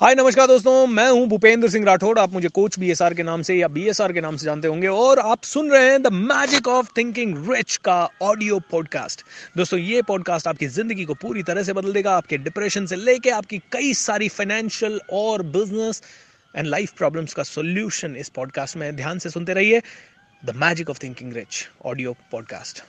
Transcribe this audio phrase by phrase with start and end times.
[0.00, 3.54] हाय, नमस्कार दोस्तों, मैं हूँ भूपेंद्र सिंह राठौड़ आप मुझे कोच बीएसआर के नाम से
[3.54, 6.92] या बीएसआर के नाम से जानते होंगे और आप सुन रहे हैं the magic of
[6.96, 9.24] thinking rich का ऑडियो पॉडकास्ट
[9.56, 13.30] दोस्तों, ये पॉडकास्ट आपकी ज़िंदगी को पूरी तरह से बदल देगा, आपके डिप्रेशन से लेके
[13.30, 16.02] आपकी कई सारी फाइनेंशियल और बिज़नेस
[16.54, 19.82] एंड लाइफ प्रॉब्लम्स का सोल्यूशन इस पॉडकास्ट में। ध्यान से सुनते रहिए
[20.42, 22.82] the magic of thinking rich audio podcast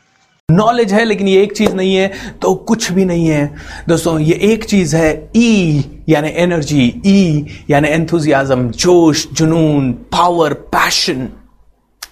[0.50, 2.12] knowledge है, लेकिन ये एक चीज़ नहीं है
[2.42, 3.46] तो कुछ भी नहीं है।
[3.88, 11.28] दोस्तों, ये एक चीज़ है ई यानी एनर्जी ई यानी एंथुजियाजम जोश, जुनून पावर पैशन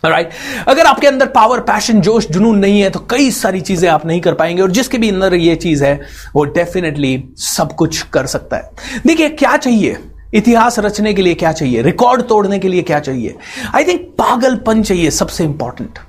[0.06, 0.68] राइट right?
[0.68, 4.22] अगर आपके अंदर पावर पैशन जोश, जुनून नहीं है तो कई सारी चीज़ें आप नहीं
[4.22, 6.00] कर पाएँगे, और जिसके भी अंदर ये चीज़ है,
[6.36, 9.98] वो डेफिनेटली सब कुछ कर सकता है। देखिए, क्या चाहिए?
[10.34, 11.82] इतिहास रचने के लिए क्या चाहिए?
[11.82, 13.36] रिकॉर्ड तोड़ने के लिए क्या चाहिए?
[13.76, 16.00] आई थिंक पागलपन चाहिए, सबसे इंपॉर्टेंट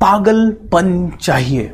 [0.00, 1.72] पागलपन चाहिए।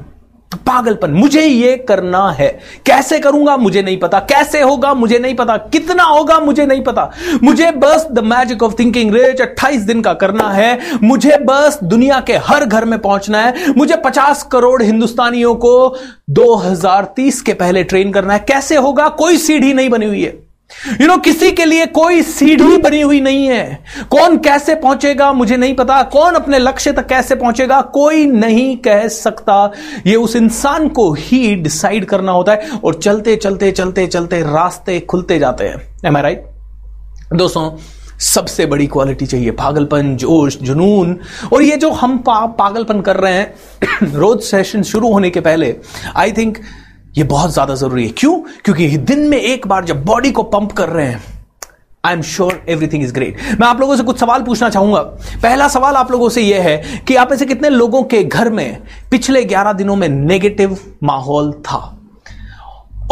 [0.55, 5.57] पागलपन, मुझे ये करना है। कैसे करूँगा, मुझे नहीं पता। कैसे होगा, मुझे नहीं पता।
[5.57, 7.11] कितना होगा, मुझे नहीं पता।
[7.43, 12.21] मुझे बस the magic of thinking rich 28 दिन का करना है। मुझे बस दुनिया
[12.21, 15.97] के हर घर में पहुँचना है। मुझे 50 करोड़ हिंदुस्तानियों को
[16.31, 19.09] 2030 के पहले ट्रेन करना है। कैसे होगा?
[19.09, 20.44] कोई सीढ़ी नहीं बनी हुई है।
[21.01, 25.57] यू नो किसी के लिए कोई सीढ़ी बनी हुई नहीं है। कौन कैसे पहुंचेगा मुझे
[25.57, 29.73] नहीं पता। कौन अपने लक्ष्य तक कैसे पहुंचेगा कोई नहीं कह सकता।
[30.07, 35.01] यह उस इंसान को ही डिसाइड करना होता है और चलते चलते चलते चलते रास्ते
[35.01, 36.47] खुलते जाते हैं। एम आई राइट
[37.35, 37.71] दोस्तों
[38.19, 41.19] सबसे बड़ी क्वालिटी चाहिए। पागलपन जोश जुनून।
[41.53, 45.77] और ये जो हम पा, पागलपन कर रहे हैं रोज सेशन शुरू होने के पहले
[46.17, 46.59] आई थिंक
[47.15, 48.39] ये बहुत ज़्यादा ज़रूरी है। क्यों?
[48.65, 51.23] क्योंकि दिन में एक बार जब बॉडी को पंप कर रहे हैं
[52.05, 55.01] I am sure everything is great मैं आप लोगों से कुछ सवाल पूछना चाहूँगा।
[55.43, 58.83] पहला सवाल आप लोगों से यह है कि आप ऐसे कितने लोगों के घर में
[59.11, 61.91] पिछले 11 दिनों में नेगेटिव माहौल था?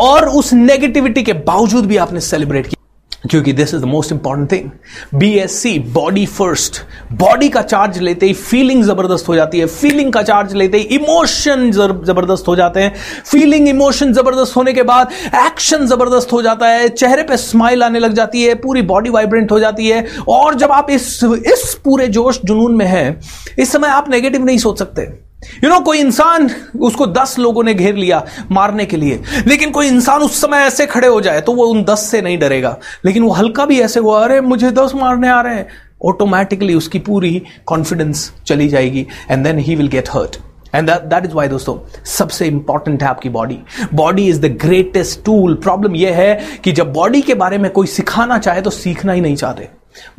[0.00, 2.81] और उस नेगेटिविटी के बावजूद भी आपने सेलिब्रेट किया।
[3.30, 6.80] क्योंकि this is the most important thing B S C body first
[7.18, 9.66] body का चार्ज लेते ही फीलिंग ज़बरदस्त हो जाती है.
[9.66, 12.94] फीलिंग का चार्ज लेते ही इमोशन ज़बरदस्त हो जाते हैं.
[13.26, 15.12] फीलिंग इमोशन ज़बरदस्त होने के बाद
[15.46, 16.88] एक्शन ज़बरदस्त हो जाता है.
[16.88, 18.54] चेहरे पे स्माइल आने लग जाती है.
[18.54, 20.06] पूरी बॉडी वाइब्रेंट हो जाती है.
[20.28, 23.20] और जब आप इस इस पूरे जोश जुनून में हैं,
[23.58, 25.31] इस समय आप नेगेटिव नहीं सोच सकते.
[25.64, 29.86] यू नो कोई इंसान, उसको दस लोगों ने घेर लिया मारने के लिए, लेकिन कोई
[29.86, 33.22] इंसान उस समय ऐसे खड़े हो जाए तो वो उन दस से नहीं डरेगा। लेकिन
[33.22, 35.68] वो हल्का भी ऐसे हुआ, अरे, मुझे दस मारने आ रहे हैं।
[36.04, 40.36] ऑटोमेटिकली उसकी पूरी कॉन्फिडेंस चली जाएगी and then he will get hurt
[40.74, 43.58] and that is why दोस्तों, सबसे इंपॉर्टेंट है आपकी body
[43.94, 47.86] body is the greatest tool problem यह है कि जब बॉडी के बारे में कोई
[47.86, 49.68] सिखाना चाहे तो सीखना ही नहीं चाहते।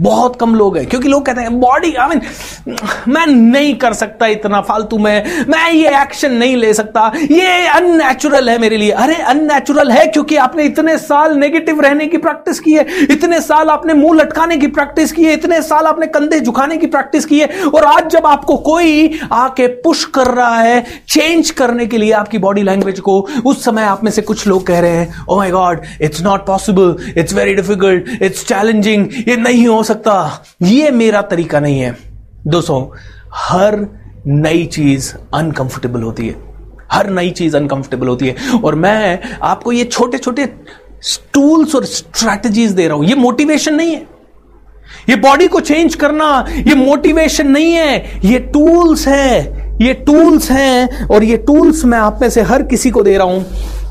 [0.01, 2.75] बहुत कम लोग हैं, क्योंकि लोग कहते हैं बॉडी आई मीन
[3.07, 8.49] मैं नहीं कर सकता इतना फालतू में, मैं ये एक्शन नहीं ले सकता, ये अननेचुरल
[8.49, 12.73] है मेरे लिए। अरे अननेचुरल है क्योंकि आपने इतने साल नेगेटिव रहने की प्रैक्टिस की
[12.73, 16.77] है, इतने साल आपने मुँह लटकाने की प्रैक्टिस की है, इतने साल आपने कंधे झुकाने
[16.77, 21.49] की प्रैक्टिस की है, और आज जब आपको कोई आके पुश कर रहा है चेंज
[21.51, 24.79] करने के लिए आपकी बॉडी लैंग्वेज को, उस समय आप में से कुछ लोग कह
[24.79, 29.62] रहे हैं ओ my god it's not possible it's very difficult it's challenging ये नहीं
[29.63, 31.97] नहीं हो सकता। ये मेरा तरीका नहीं है।
[32.47, 32.95] दोस्तों,
[33.33, 33.87] हर
[34.27, 36.35] नई चीज़ अनकंफर्टेबल होती है।
[36.91, 38.35] हर नई चीज़ अनकंफर्टेबल होती है।
[38.65, 40.45] और मैं आपको ये छोटे छोटे
[41.33, 44.07] टूल्स और स्ट्रैटेजीज दे रहा हूँ। ये मोटिवेशन नहीं है।
[45.09, 49.39] ये बॉडी को चेंज करना, ये मोटिवेशन नहीं है। ये टूल्स है।
[49.81, 53.27] ये टूल्स हैं। और ये टूल्स मैं आप में से हर किसी को दे रहा
[53.27, 53.45] हूँ।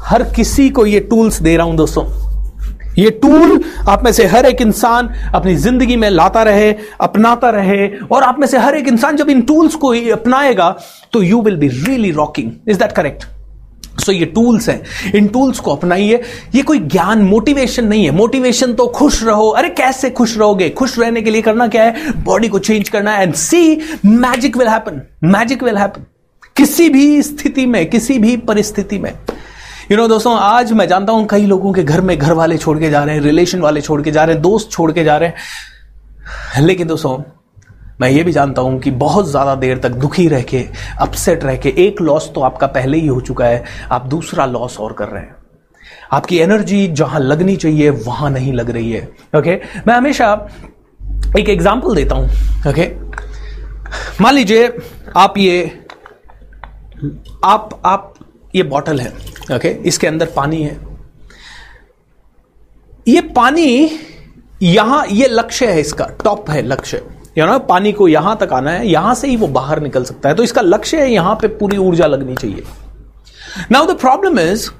[0.04, 2.21] हर किसी को ये टूल्स दे रहा हूँ, दोस्तों।
[2.98, 7.86] ये टूल आप में से हर एक इंसान अपनी ज़िंदगी में लाता रहे, अपनाता रहे,
[8.12, 10.70] और आप में से हर एक इंसान जब इन टूल्स को अपनाएगा
[11.12, 13.24] तो you will be really rocking is that correct
[14.00, 16.20] so ये टूल्स हैं। इन टूल्स को अपनाइए।
[16.54, 20.68] ये कोई ज्ञान मोटिवेशन नहीं है। मोटिवेशन तो खुश रहो। अरे, कैसे खुश रहोगे?
[20.68, 22.12] खुश रहने के लिए करना क्या है?
[22.24, 26.06] बॉडी को चेंज करना है and see magic will happen magic will happen
[26.56, 29.12] किसी भी स्थिति में, किसी भी परिस्थिति में
[29.92, 32.78] यू नो दोस्तों, आज मैं जानता हूँ कई लोगों के घर में घर वाले छोड़
[32.78, 35.16] के जा रहे हैं रिलेशन वाले छोड़ के जा रहे हैं, दोस्त छोड़ के जा
[35.16, 37.18] रहे हैं। लेकिन दोस्तों,
[38.00, 40.64] मैं ये भी जानता हूँ कि बहुत ज़्यादा देर तक दुखी रह के
[41.00, 44.78] अपसेट रह के, एक लॉस तो आपका पहले ही हो चुका है, आप दूसरा लॉस
[44.80, 45.36] और कर रहे हैं।
[46.12, 49.08] आपकी एनर्जी जहाँ लगनी चाहिए, वहाँ नहीं लग रही है।
[49.38, 50.32] ओके मैं हमेशा
[51.38, 52.28] एक एग्ज़ाम्पल देता हूँ।
[52.70, 52.90] ओके
[54.20, 54.72] मान लीजिए,
[55.16, 55.64] आप ये,
[57.44, 58.11] आप आप
[58.54, 59.08] ये बॉटल है,
[59.52, 59.68] ओके?
[59.88, 60.78] इसके अंदर पानी है।
[63.08, 63.90] ये पानी
[64.62, 67.02] यहाँ, ये लक्ष्य है इसका, टॉप है लक्ष्य।
[67.38, 70.28] यू नो पानी को यहाँ तक आना है, यहाँ से ही वो बाहर निकल सकता
[70.28, 72.62] है। तो इसका लक्ष्य है, यहाँ पे पूरी ऊर्जा लगनी चाहिए।
[73.72, 74.70] नाउ द प्रॉब्लम इज़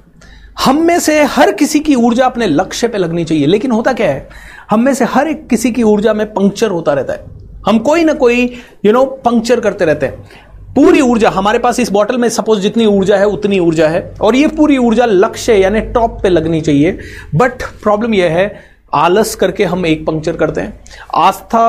[0.59, 4.07] हम में से हर किसी की ऊर्जा अपने लक्ष्य पे लगनी चाहिए। लेकिन होता क्या
[4.07, 4.27] है,
[4.71, 7.25] हम में से हर एक किसी की ऊर्जा में पंक्चर होता रहता है।
[7.67, 8.43] हम कोई ना कोई
[8.85, 12.85] यू नो पंक्चर करते रहते हैं। पूरी ऊर्जा, हमारे पास इस बॉटल में सपोज़ जितनी
[12.85, 16.99] ऊर्जा है, उतनी ऊर्जा है। और ये पूरी ऊर्जा लक्ष्य, यानी टॉप पे लगनी चाहिए।
[17.35, 18.55] बट प्रॉब्लम यह है,
[18.93, 20.79] आलस करके हम एक पंक्चर करते हैं।
[21.15, 21.65] आस्था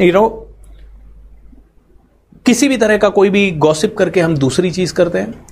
[0.00, 0.28] यू नो
[2.46, 5.46] किसी भी तरह का कोई भी गॉसिप करके हम दूसरी चीज़ करते हैं।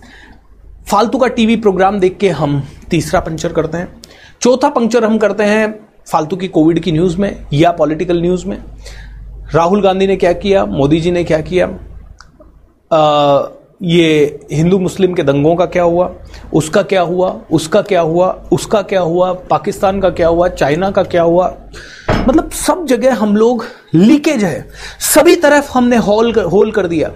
[0.91, 4.03] फालतू का टीवी प्रोग्राम देख के हम तीसरा पंक्चर करते हैं।
[4.41, 5.75] चौथा पंक्चर हम करते हैं
[6.13, 8.59] फालतू की कोविड की न्यूज़ में या पॉलिटिकल न्यूज़ में।
[9.55, 10.65] राहुल गांधी ने क्या किया?
[10.65, 11.79] मोदी जी ने क्या किया?
[13.83, 16.13] ये हिंदू मुस्लिम के दंगों का क्या हुआ?
[16.53, 17.41] उसका क्या हुआ?
[17.53, 18.43] उसका क्या हुआ?
[18.53, 19.33] उसका क्या हुआ?
[19.33, 20.49] पाकिस्तान का क्या हुआ?
[20.49, 21.55] चाइना का क्या हुआ?
[22.29, 24.69] मतलब सब जगह हम लोग लीकेज है।
[25.15, 27.11] सभी तरफ़ हमने होल कर, होल कर दिया।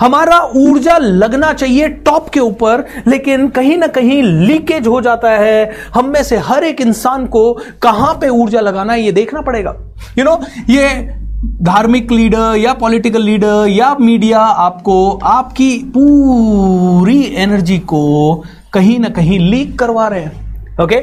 [0.00, 5.72] हमारा ऊर्जा लगना चाहिए टॉप के ऊपर लेकिन कहीं ना कहीं लीकेज हो जाता है।
[5.94, 7.52] हम में से हर एक इंसान को
[7.82, 9.76] कहाँ पे ऊर्जा लगाना है ये देखना पड़ेगा।
[10.18, 17.34] यू you नो know, ये धार्मिक लीडर या पॉलिटिकल लीडर या मीडिया आपको आपकी पूरी
[17.34, 20.47] एनर्जी को कहीं ना कहीं लीक करवा रहे हैं।
[20.82, 20.96] ओके?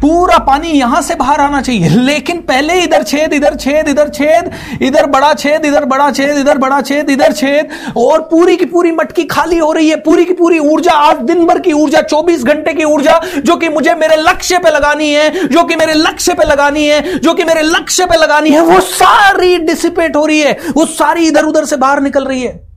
[0.00, 4.50] पूरा पानी यहाँ से बाहर आना चाहिए। लेकिन पहले इधर छेद इधर छेद इधर छेद,
[4.82, 8.92] इधर बड़ा छेद, इधर बड़ा छेद, इधर बड़ा छेद, इधर छेद, और पूरी की पूरी
[8.92, 12.44] मटकी खाली हो रही है। पूरी की पूरी ऊर्जा, आज दिन भर की ऊर्जा 24
[12.44, 16.34] घंटे की ऊर्जा, जो कि मुझे मेरे लक्ष्य पे लगानी है, जो कि मेरे लक्ष्य
[16.34, 20.40] पे लगानी है, जो कि मेरे लक्ष्य पे लगानी है, वो सारी डिसिपेट हो रही
[20.40, 22.69] है। वो सारी इधर उधर से बाहर निकल रही है।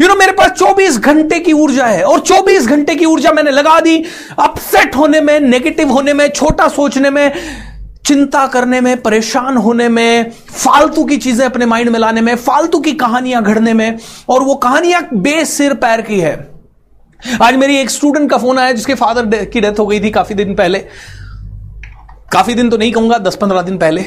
[0.00, 3.50] यू नो मेरे पास 24 घंटे की ऊर्जा है और 24 घंटे की ऊर्जा मैंने
[3.50, 4.04] लगा दी।
[4.38, 7.32] अपसेट होने में नेगेटिव होने में, छोटा सोचने में,
[8.06, 12.80] चिंता करने में, परेशान होने में, फालतू की चीज़ें अपने माइंड में लाने में, फालतू
[12.80, 13.98] की कहानियाँ घड़ने में,
[14.28, 16.34] और वो कहानियाँ बेसिर पैर की है।
[17.42, 20.34] आज मेरी एक स्टूडेंट का फ़ोन आया जिसके फादर की डेथ हो गई थी काफ़ी
[20.34, 20.78] दिन पहले।
[22.32, 24.04] काफ़ी दिन तो नहीं कहूँगा, दस पंद्रह दिन पहले।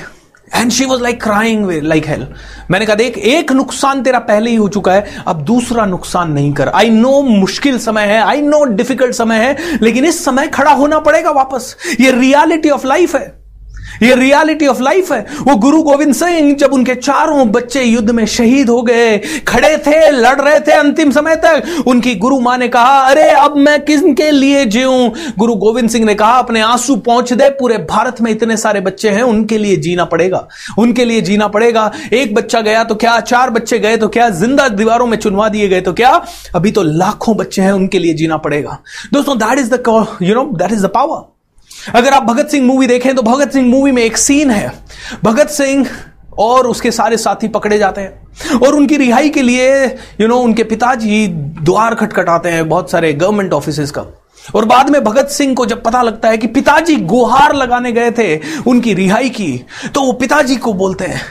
[0.55, 2.27] And she was like crying like hell
[2.71, 6.53] मैंने कहा, देख, एक नुकसान तेरा पहले ही हो चुका है, अब दूसरा नुकसान नहीं
[6.53, 10.71] कर। आई नो मुश्किल समय है आई नो डिफ़िकल्ट समय है, लेकिन इस समय खड़ा
[10.71, 13.36] होना पड़ेगा वापस। ये रियालिटी ऑफ़ लाइफ है।
[14.03, 18.25] ये रियलिटी ऑफ़ लाइफ है। वो गुरु गोविंद सिंह जब उनके चारों बच्चे युद्ध में
[18.25, 19.17] शहीद हो गए,
[19.47, 23.57] खड़े थे, लड़ रहे थे अंतिम समय तक, उनकी गुरु माँ ने कहा, अरे, अब
[23.57, 25.09] मैं किसके लिए जीऊं?
[25.39, 29.09] गुरु गोविंद सिंह ने कहा, अपने आँसू पहुँच दे, पूरे भारत में इतने सारे बच्चे
[29.09, 30.47] हैं, उनके लिए जीना पड़ेगा।
[30.79, 34.67] उनके लिए जीना पड़ेगा। एक बच्चा गया तो क्या, चार बच्चे गए तो क्या, ज़िंदा
[34.69, 36.25] दीवारों में चुनवा दिए गए तो क्या?
[36.55, 38.79] अभी तो लाखों बच्चे हैं, उनके लिए जीना पड़ेगा।
[39.13, 41.36] दोस्तों that is the you know that is the power
[41.95, 44.71] अगर आप भगत सिंह मूवी देखें तो भगत सिंह मूवी में एक सीन है।
[45.23, 45.87] भगत सिंह
[46.39, 49.85] और उसके सारे साथी पकड़े जाते हैं। और उनकी रिहाई के लिए
[50.21, 54.05] यू नो उनके पिताजी द्वार खटखटाते हैं बहुत सारे गवर्नमेंट ऑफ़िस का।
[54.55, 58.11] और बाद में भगत सिंह को जब पता लगता है कि पिताजी गुहार लगाने गए
[58.11, 61.21] थे उनकी रिहाई की तो वो पिताजी को बोलते हैं,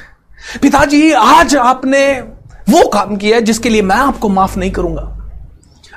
[0.62, 2.08] पिताजी, आज आपने
[2.70, 5.12] वो काम किया जिसके लिए मैं आपको माफ़ नहीं करूँगा।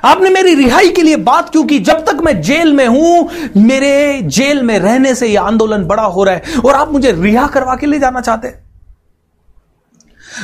[0.04, 1.78] आपने मेरी रिहाई के लिए बात क्यों की?
[1.78, 6.24] जब तक मैं जेल में हूँ, मेरे जेल में रहने से यह आंदोलन बड़ा हो
[6.24, 8.48] रहा है और आप मुझे रिहा करवा के ले जाना चाहते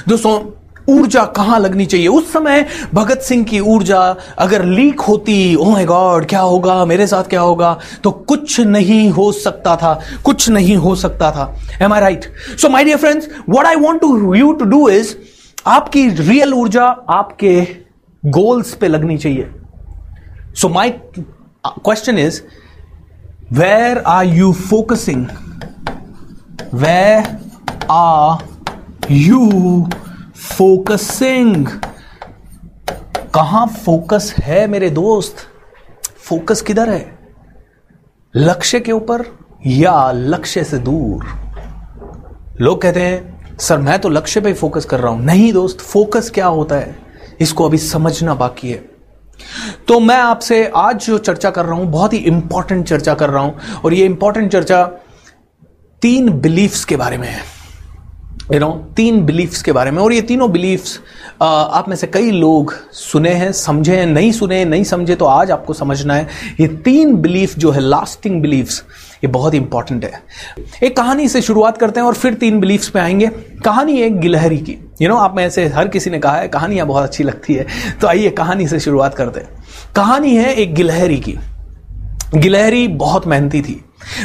[0.09, 0.41] दोस्तों,
[0.89, 2.07] ऊर्जा कहाँ लगनी चाहिए?
[2.09, 4.01] उस समय भगत सिंह की ऊर्जा
[4.39, 6.85] अगर लीक होती ओ माय गॉड क्या होगा?
[6.85, 7.79] मेरे साथ क्या होगा?
[8.05, 12.25] तो कुछ नहीं हो सकता था, कुछ नहीं हो सकता था। Am I right
[12.61, 15.15] so my dear friends what I want to you to do is
[15.67, 17.61] आपकी रियल ऊर्जा आपके
[18.23, 19.51] गोल्स पे लगनी चाहिए।
[20.57, 22.43] So my question is
[23.53, 25.27] where are you focusing
[26.75, 27.41] where
[27.91, 28.45] are
[29.11, 29.51] you
[30.37, 31.67] focusing
[33.35, 35.37] कहाँ फोकस है मेरे दोस्त?
[36.17, 37.19] फोकस किधर है?
[38.37, 41.27] लक्ष्य के ऊपर या लक्ष्य से दूर?
[42.61, 46.31] लोग कहते हैं, सर, मैं तो लक्ष्य पे फोकस कर रहा हूँ। नहीं दोस्त फोकस
[46.31, 46.97] क्या होता है?
[47.41, 48.96] इसको अभी समझना बाकी है।
[49.89, 53.43] तो मैं आपसे आज जो चर्चा कर रहा हूँ, बहुत ही इंपॉर्टेंट चर्चा कर रहा
[53.43, 54.85] हूँ, और ये इंपॉर्टेंट चर्चा
[56.03, 57.43] तीन बिलीफ्स के बारे में है।
[58.53, 60.99] यू नो तीन बिलीफ्स के बारे में, और ये तीनों बिलीफ्स
[61.43, 65.51] आप में से कई लोग सुने हैं, समझे हैं, नहीं सुने नहीं समझे तो आज
[65.51, 66.29] आपको समझना है।
[66.61, 68.83] ये तीन बिलीफ जो है लास्टिंग बिलीफ्स
[69.27, 70.23] ये बहुत इंपॉर्टेंट है।
[70.83, 73.27] एक कहानी से शुरुआत करते हैं और फिर तीन बिलीफ्स पे आएँगे।
[73.65, 76.37] कहानी है गिलहरी की। यू you नो know, आप में से हर किसी ने कहा
[76.37, 77.67] है कहानियाँ बहुत अच्छी लगती है।
[78.01, 79.65] तो आइए कहानी से शुरुआत करते हैं।
[79.97, 81.37] कहानी है एक गिलहरी की।
[82.35, 83.83] गिलहरी बहुत मेहनती थी।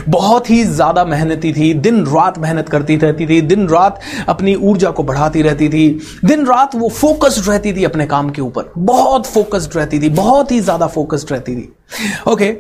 [0.10, 4.90] बहुत ही ज़्यादा मेहनती थी। दिन रात मेहनत करती रहती थी। दिन रात अपनी ऊर्जा
[4.92, 5.88] को बढ़ाती रहती थी।
[6.26, 10.52] दिन रात वो फोकस्ड रहती थी अपने काम के ऊपर। बहुत फोकस्ड रहती थी। बहुत
[10.52, 11.72] ही ज़्यादा फोकस्ड रहती थी।
[12.28, 12.56] ओके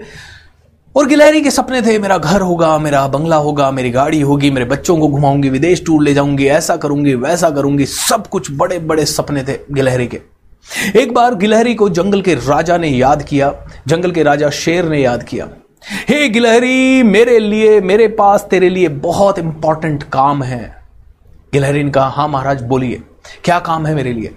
[0.96, 4.66] और गिलहरी के सपने थे मेरा घर होगा मेरा बंगला होगा मेरी गाड़ी होगी मेरे
[4.66, 9.06] बच्चों को घुमाऊँगी विदेश टूर ले जाऊँगी ऐसा करूँगी वैसा करूँगी सब कुछ बड़े बड़े
[9.06, 10.20] सपने थे गिलहरी के।
[10.96, 13.54] एक बार गिलहरी को जंगल के राजा ने याद किया
[13.88, 15.48] जंगल के राजा शेर ने याद किया।
[16.10, 20.64] हे hey, गिलहरी मेरे लिए मेरे पास तेरे लिए बहुत इंपॉर्टेंट काम है।
[21.54, 23.02] गिलहरी ने कहा हाँ महाराज बोलिए
[23.44, 24.36] क्या काम है मेरे लिए?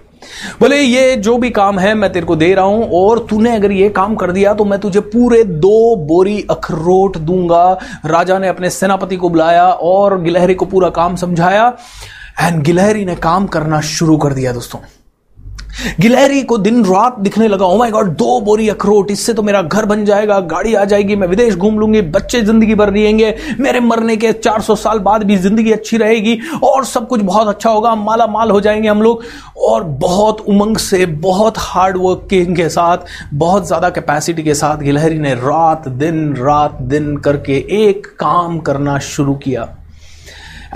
[0.60, 3.72] बोले, ये जो भी काम है, मैं तेरे को दे रहा हूँ और तूने अगर
[3.72, 8.70] ये काम कर दिया तो मैं तुझे पूरे दो बोरी अखरोट दूँगा। राजा ने अपने
[8.70, 11.68] सेनापति को बुलाया और गिलहरी को पूरा काम समझाया।
[12.40, 14.80] एंड गिलहरी ने काम करना शुरू कर दिया, दोस्तों।
[16.00, 19.62] गिलहरी को दिन रात दिखने लगा ओ माय गॉड दो बोरी अखरोट, इससे तो मेरा
[19.62, 23.80] घर बन जाएगा, गाड़ी आ जाएगी, मैं विदेश घूम लूँगी, बच्चे ज़िंदगी भर जिएँगे, मेरे
[23.80, 27.94] मरने के 400 साल बाद भी ज़िंदगी अच्छी रहेगी, और सब कुछ बहुत अच्छा होगा
[27.94, 29.22] माला माल हो जाएँगे हम लोग।
[29.58, 32.98] और बहुत उमंग से, बहुत हार्ड वर्किंग के साथ,
[33.34, 38.98] बहुत ज़्यादा कैपेसिटी के साथ गिलहरी ने रात दिन रात दिन करके एक काम करना
[38.98, 39.68] शुरू किया।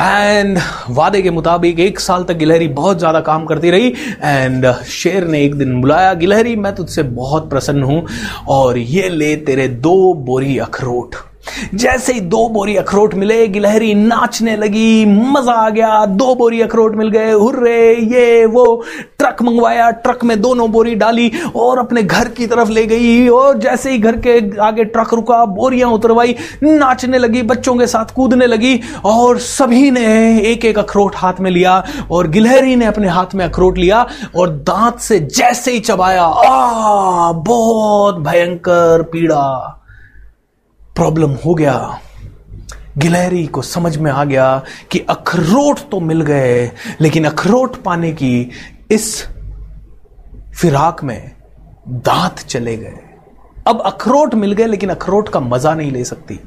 [0.00, 0.58] एंड
[0.90, 3.88] वादे के मुताबिक एक साल तक गिलहरी बहुत ज़्यादा काम करती रही।
[4.22, 8.06] एंड शेर ने एक दिन बुलाया, गिलहरी, मैं तुझसे बहुत प्रसन्न हूँ
[8.48, 11.14] और ये ले तेरे दो बोरी अखरोट।
[11.74, 16.96] जैसे ही दो बोरी अखरोट मिले, गिलहरी नाचने लगी, मज़ा आ गया। दो बोरी अखरोट
[16.96, 18.84] मिल गए, हुर्रे, ये, वो।
[19.18, 23.58] ट्रक मंगवाया, ट्रक में दोनों बोरी डाली और अपने घर की तरफ़ ले गई और
[23.58, 28.46] जैसे ही घर के आगे ट्रक रुका, बोरियाँ उतरवाई, नाचने लगी, बच्चों के साथ कूदने
[28.46, 33.34] लगी और सभी ने एक एक अखरोट हाथ में लिया और गिलहरी ने अपने हाथ
[33.34, 39.77] में अखरोट लिया और दांत से जैसे ही चबाया, आ, बहुत भयंकर पीड़ा।
[40.98, 42.00] प्रॉब्लम हो गया।
[42.98, 48.50] गिलहरी को समझ में आ गया कि अखरोट तो मिल गए, लेकिन अखरोट पाने की
[48.90, 49.26] इस
[50.58, 51.32] फिराक में
[51.88, 52.98] दांत चले गए।
[53.66, 56.40] अब अखरोट मिल गए, लेकिन अखरोट का मज़ा नहीं ले सकती।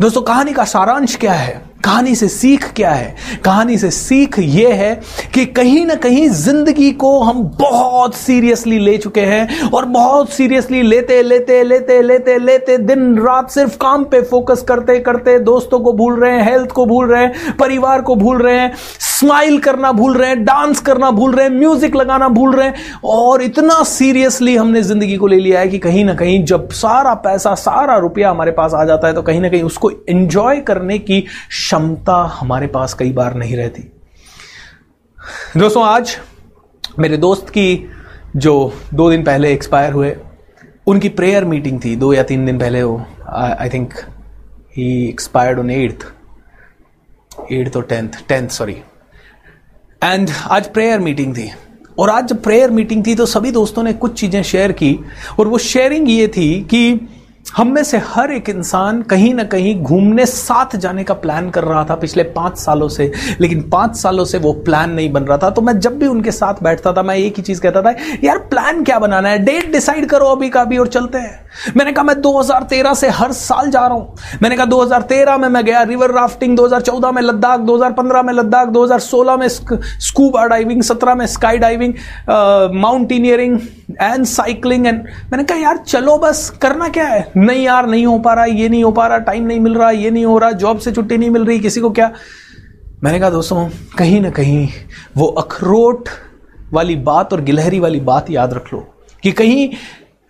[0.00, 1.60] दोस्तों, कहानी का सारांश क्या है?
[1.84, 3.14] कहानी से सीख क्या है?
[3.44, 4.94] कहानी से सीख यह है
[5.34, 10.82] कि कहीं ना कहीं ज़िंदगी को हम बहुत सीरियसली ले चुके हैं और बहुत सीरियसली
[10.82, 15.92] लेते लेते लेते लेते लेते दिन, रात सिर्फ़ काम पे फोकस करते करते दोस्तों को
[15.92, 19.92] भूल रहे हैं, हेल्थ को भूल रहे हैं, परिवार को भूल रहे हैं, स्माइल करना
[19.92, 23.82] भूल रहे हैं, डांस करना भूल रहे हैं, म्यूज़िक लगाना भूल रहे हैं और इतना
[23.84, 27.96] सीरियसली हमने ज़िंदगी को ले लिया है कि कहीं ना कहीं जब सारा पैसा, सारा
[27.96, 31.24] रुपया हमारे पास आ जाता है तो कहीं ना कहीं उसको एंजॉय करने की
[31.72, 33.82] क्षमता हमारे पास कई बार नहीं रहती।
[35.56, 36.16] दोस्तों, आज
[36.98, 37.88] मेरे दोस्त की
[38.36, 38.52] जो
[38.94, 40.14] दो दिन पहले एक्सपायर हुए,
[40.86, 42.96] उनकी प्रेयर मीटिंग थी, दो या तीन दिन पहले वो
[43.28, 43.94] I think
[44.76, 46.06] he expired on eighth
[47.52, 48.76] eighth और टेंथ टेंथ सॉरी
[50.02, 51.50] एंड आज प्रेयर मीटिंग थी।
[51.98, 54.98] और आज जब प्रेयर मीटिंग थी तो सभी दोस्तों ने कुछ चीज़ें शेयर की,
[55.38, 56.94] और वो शेयरिंग ये थी कि
[57.56, 61.64] हम में से हर एक इंसान कहीं ना कहीं घूमने साथ जाने का प्लान कर
[61.64, 65.38] रहा था पिछले पाँच सालों से, लेकिन पाँच सालों से वो प्लान नहीं बन रहा
[65.38, 67.94] था। तो मैं जब भी उनके साथ बैठता था, मैं एक ही चीज़ कहता था,
[68.24, 69.38] यार प्लान क्या बनाना है?
[69.38, 71.40] डेट डिसाइड करो अभी का भी और चलते हैं।
[71.76, 75.64] मैंने कहा, मैं 2013 से हर साल जा रहा हूँ। मैंने कहा 2013 में मैं
[75.64, 81.26] गया रिवर राफ्टिंग 2014 में लद्दाख 2015 में लद्दाख 2016 में स्कूबा डाइविंग 17 में
[81.26, 81.94] sky diving
[82.80, 83.58] mountaineering
[84.02, 87.30] and cycling and मैंने कहा, यार, चलो बस, करना क्या है?
[87.42, 89.90] नहीं यार, नहीं हो पा रहा, ये नहीं हो पा रहा टाइम नहीं मिल रहा,
[89.90, 92.12] ये नहीं हो रहा जॉब से छुट्टी नहीं मिल रही, किसी को क्या?
[93.04, 93.68] मैंने कहा, दोस्तों,
[93.98, 94.68] कहीं ना कहीं
[95.16, 96.08] वो अखरोट
[96.72, 99.68] वाली बात और गिलहरी वाली बात याद रख लो कि कहीं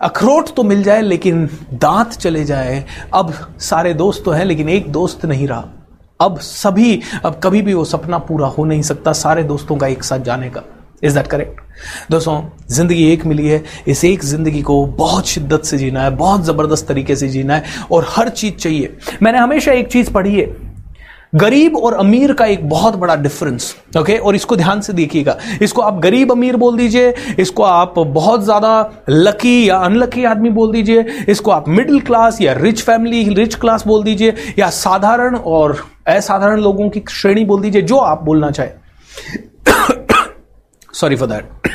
[0.01, 4.93] अखरोट तो मिल जाए, लेकिन दांत चले जाए। अब सारे दोस्त तो हैं, लेकिन एक
[4.93, 5.65] दोस्त नहीं रहा।
[6.21, 10.05] अब सभी, अब कभी भी वो सपना पूरा हो नहीं सकता, सारे दोस्तों का एक
[10.05, 10.63] साथ जाने का।
[11.03, 11.61] इज़ दैट करेक्ट
[12.11, 12.41] दोस्तों,
[12.71, 16.87] ज़िंदगी एक मिली है। इस एक ज़िंदगी को बहुत शिद्दत से जीना है, बहुत ज़बरदस्त
[16.89, 20.47] तरीके से जीना है और हर चीज़ चाहिए। मैंने हमेशा एक चीज़ पढ़ी है।
[21.35, 25.83] गरीब और अमीर का एक बहुत बड़ा डिफरेंस ओके और इसको ध्यान से देखिएगा। इसको
[25.83, 31.05] आप गरीब अमीर बोल दीजिए, इसको आप बहुत ज़्यादा लकी या अनलकी आदमी बोल दीजिए,
[31.29, 35.77] इसको आप मिडिल क्लास या रिच फैमिली रिच क्लास बोल दीजिए, या साधारण और
[36.09, 38.71] असाधारण लोगों की श्रेणी बोल दीजिए, जो आप बोलना चाहे।
[40.95, 41.71] सॉरी फॉर दैट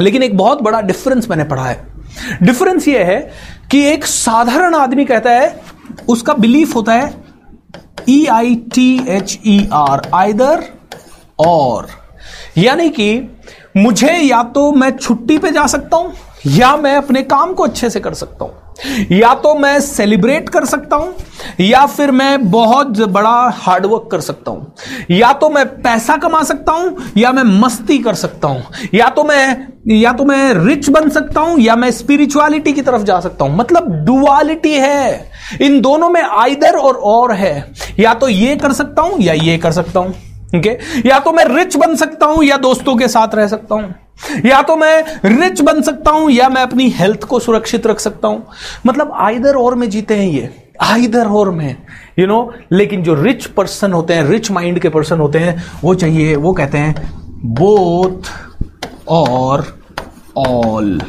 [0.00, 1.86] लेकिन एक बहुत बड़ा डिफरेंस मैंने पढ़ा है।
[2.42, 3.18] डिफरेंस यह है
[3.70, 5.60] कि एक साधारण आदमी कहता है,
[6.08, 7.12] उसका बिलीफ होता है
[8.08, 10.64] E I T H E R either
[11.38, 11.88] और
[12.58, 13.38] यानी कि
[13.76, 16.12] मुझे या तो मैं छुट्टी पे जा सकता हूँ
[16.46, 18.52] या मैं अपने काम को अच्छे से कर सकता हूँ?
[19.12, 21.14] या तो मैं सेलिब्रेट कर सकता हूँ,
[21.60, 24.74] या फिर मैं बहुत बड़ा हार्डवर्क कर सकता हूँ?
[25.10, 28.62] या तो मैं पैसा कमा सकता हूँ, या मैं मस्ती कर सकता हूँ?
[28.94, 33.02] या तो मैं, या तो मैं रिच बन सकता हूँ, या मैं स्पिरिचुअलिटी की तरफ़
[33.02, 33.56] जा सकता हूँ?
[33.56, 35.30] मतलब डुअलिटी है।
[35.62, 39.58] इन दोनों में आइदर और और है। या तो ये कर सकता हूँ, या ये
[39.58, 41.06] कर सकता हूँ। Okay okay?
[41.06, 43.94] या तो मैं रिच बन सकता हूँ, या दोस्तों के साथ रह सकता हूँ।
[44.46, 48.28] या तो मैं रिच बन सकता हूँ, या मैं अपनी हेल्थ को सुरक्षित रख सकता
[48.28, 48.46] हूँ।
[48.86, 50.50] मतलब आइदर और में जीते हैं ये।
[50.82, 51.76] आइदर और में
[52.18, 55.94] यू नो लेकिन जो रिच पर्सन होते हैं रिच माइंड के पर्सन होते हैं, वो
[55.94, 56.94] चाहिए, वो कहते हैं
[57.44, 58.30] बोथ
[59.08, 59.66] और
[60.36, 61.00] ऑल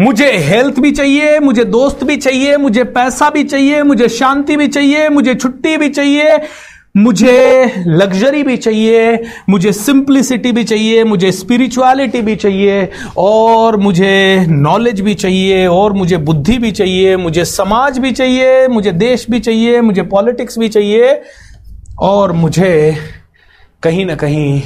[0.00, 4.68] मुझे हेल्थ भी चाहिए, मुझे दोस्त भी चाहिए, मुझे पैसा भी चाहिए, मुझे शांति भी
[4.68, 6.38] चाहिए, मुझे छुट्टी भी चाहिए।
[6.96, 15.00] मुझे लग्जरी भी चाहिए, मुझे सिंप्लिसिटी भी चाहिए, मुझे स्पिरिचुअलिटी भी चाहिए, और मुझे नॉलेज
[15.00, 19.80] भी चाहिए, और मुझे बुद्धि भी चाहिए, मुझे समाज भी चाहिए, मुझे देश भी चाहिए,
[19.80, 21.22] मुझे पॉलिटिक्स भी चाहिए,
[22.00, 22.96] और मुझे
[23.82, 24.62] कहीं ना कहीं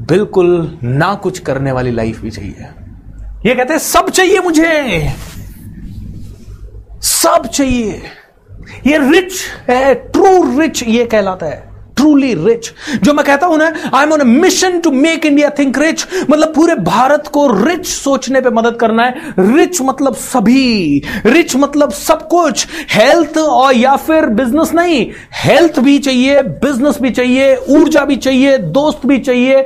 [0.00, 2.66] बिल्कुल ना कुछ करने वाली लाइफ भी चाहिए।
[3.46, 5.12] ये कहते हैं, सब चाहिए मुझे!
[7.02, 8.02] सब चाहिए!
[8.86, 9.32] ये रिच
[9.70, 12.70] है ट्रू रिच ये कहलाता है। ट्रूली रिच
[13.02, 16.54] जो मैं कहता हूँ ना I am on mission to make India think rich मतलब
[16.54, 22.26] पूरे भारत को रिच सोचने पे मदद करना है। रिच मतलब सभी। रिच मतलब सब
[22.28, 25.04] कुछ। हेल्थ और या फिर बिज़नेस नहीं।
[25.44, 29.62] हेल्थ भी चाहिए बिज़नेस भी चाहिए, ऊर्जा भी चाहिए, दोस्त भी चाहिए।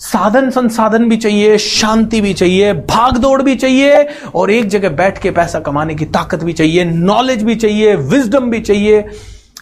[0.00, 5.18] साधन संसाधन भी चाहिए शांति भी चाहिए भाग दौड़ भी चाहिए और एक जगह बैठ
[5.18, 9.04] के पैसा कमाने की ताकत भी चाहिए नॉलेज भी चाहिए विजडम भी चाहिए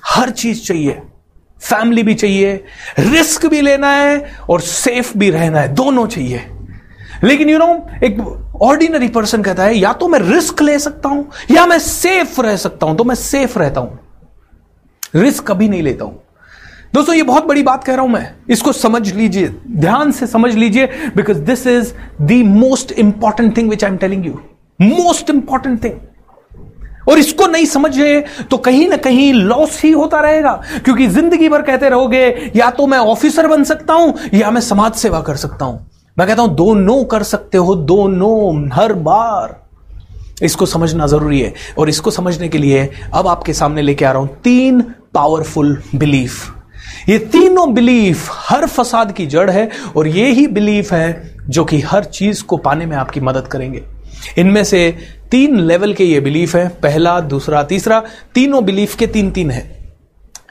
[0.06, 1.00] हर चीज़ चाहिए
[1.60, 2.54] फैमिली भी चाहिए
[2.98, 6.46] रिस्क भी लेना है और सेफ़ भी रहना है दोनों चाहिए।
[7.24, 10.78] लेकिन यू you नो know, एक ऑर्डिनरी पर्सन कहता है या तो मैं रिस्क ले
[10.78, 13.98] सकता हूँ या मैं सेफ़ रह सकता हूँ तो मैं सेफ़ रहता हूँ।
[15.14, 16.22] रिस्क कभी नहीं लेता हूँ।
[16.92, 20.54] दोस्तों, ये बहुत बड़ी बात कह रहा हूँ मैं। इसको समझ लीजिए, ध्यान से समझ
[20.54, 24.32] लीजिए because this is the most important thing which I am telling you
[24.80, 28.20] most important thing और इसको नहीं समझे
[28.50, 30.52] तो कहीं ना कहीं लॉस ही होता रहेगा,
[30.84, 34.94] क्योंकि ज़िंदगी भर कहते रहोगे, या तो मैं ऑफिसर बन सकता हूँ, या मैं समाज
[34.94, 39.60] सेवा कर सकता हूँ। मैं कहता हूँ दोनों कर सकते हो दोनों हर बार।
[40.42, 44.22] इसको समझना ज़रूरी है। और इसको समझने के लिए अब आपके सामने लेके आ रहा
[44.22, 44.80] हूँ तीन
[45.14, 46.52] पावरफुल बिलीफ
[47.08, 51.80] ये तीनों बिलीफ हर फसाद की जड़ है और ये ही बिलीफ है जो कि
[51.80, 53.82] हर चीज़ को पाने में आपकी मदद करेंगे।
[54.38, 54.90] इनमें से
[55.30, 58.02] तीन लेवल के ये बिलीफ है, पहला, दूसरा, तीसरा,
[58.34, 59.60] तीनों बिलीफ के तीन तीन है।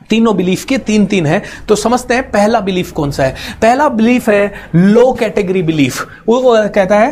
[0.09, 3.87] तीनों बिलीफ के तीन तीन है तो समझते हैं पहला बिलीफ कौन सा है। पहला
[3.89, 7.11] बिलीफ है लो कैटेगरी बिलीफ वो कहता है,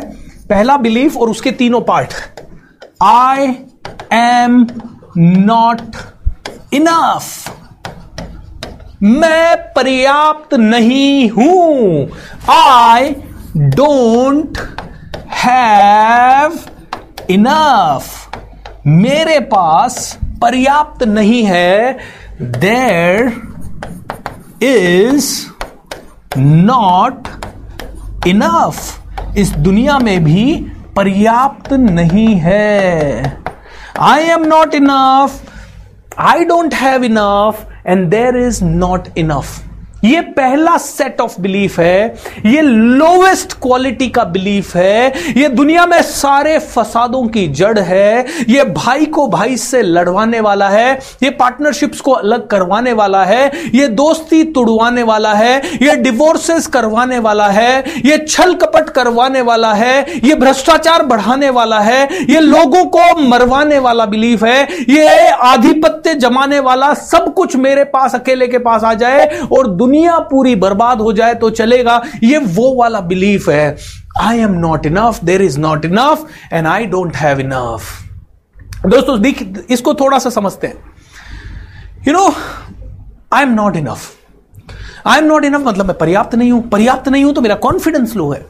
[0.50, 2.14] पहला बिलीफ और उसके तीनों part
[3.04, 3.48] I
[4.14, 4.66] am
[5.18, 5.96] not
[6.74, 7.56] enough
[9.04, 12.10] मैं पर्याप्त नहीं हूँ।
[12.52, 13.10] आई
[13.58, 14.58] डोंट
[15.36, 16.60] हैव
[17.30, 21.98] इनफ मेरे पास पर्याप्त नहीं है।
[22.42, 23.32] देर
[24.64, 25.32] इज़
[26.38, 27.28] नॉट
[28.28, 30.54] इनफ इस दुनिया में भी
[30.96, 33.42] पर्याप्त नहीं है।
[34.00, 35.42] I am not enough
[36.20, 39.64] I don't have enough and there is not enough
[40.06, 46.02] ये पहला सेट ऑफ़ बिलीफ है ये लोवेस्ट क्वालिटी का बिलीफ है ये दुनिया में
[46.04, 52.00] सारे फसादों की जड़ है ये भाई को भाई से लड़वाने वाला है ये पार्टनरशिप्स
[52.02, 57.84] को अलग करवाने वाला है ये दोस्ती तुड़वाने वाला है ये डिवोर्सेस करवाने वाला है
[58.02, 63.80] ये छल कपट करवाने वाला है ये भ्रष्टाचार बढ़ाने वाला है ये लोगों को मरवाने
[63.80, 68.94] वाला बिलीफ है ये आधिपत्य जमाने वाला सब कुछ मेरे पास अकेले के पास आ
[68.96, 73.78] जाए और दुनिया पूरी बर्बाद हो जाए तो चलेगा। ये वो वाला बिलीफ है।
[74.22, 77.82] I am not enough there is not enough and I don't have enough
[78.86, 80.76] दोस्तों, देख, इसको थोड़ा सा समझते हैं।
[82.08, 82.28] You know
[83.34, 84.10] I am not enough
[85.08, 88.16] I am not enough मतलब मैं पर्याप्त नहीं हूँ। पर्याप्त नहीं हूँ तो मेरा कॉन्फिडेंस
[88.16, 88.46] लो है।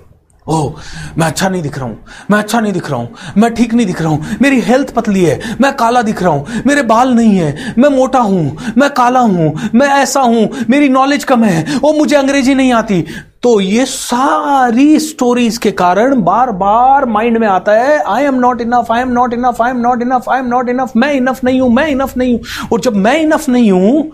[0.48, 0.80] ओह
[1.18, 1.98] मैं अच्छा नहीं दिख रहा हूँ
[2.32, 5.24] मैं अच्छा नहीं दिख रहा हूँ मैं ठीक नहीं दिख रहा हूँ मेरी हेल्थ पतली
[5.24, 9.20] है मैं काला दिख रहा हूँ मेरे बाल नहीं है मैं मोटा हूँ मैं काला
[9.20, 13.02] हूँ मैं ऐसा हूँ मेरी नॉलेज कम है ओ मुझे अंग्रेज़ी नहीं आती।
[13.44, 18.62] तो ये सारी स्टोरीज के कारण बार बार माइंड में आता है I am not
[18.62, 21.44] enough I am not enough I am not enough I am not enough मैं इनफ
[21.44, 24.12] नहीं हूँ मैं इनफ नहीं हूँ। और जब मैं इनफ नहीं हूँ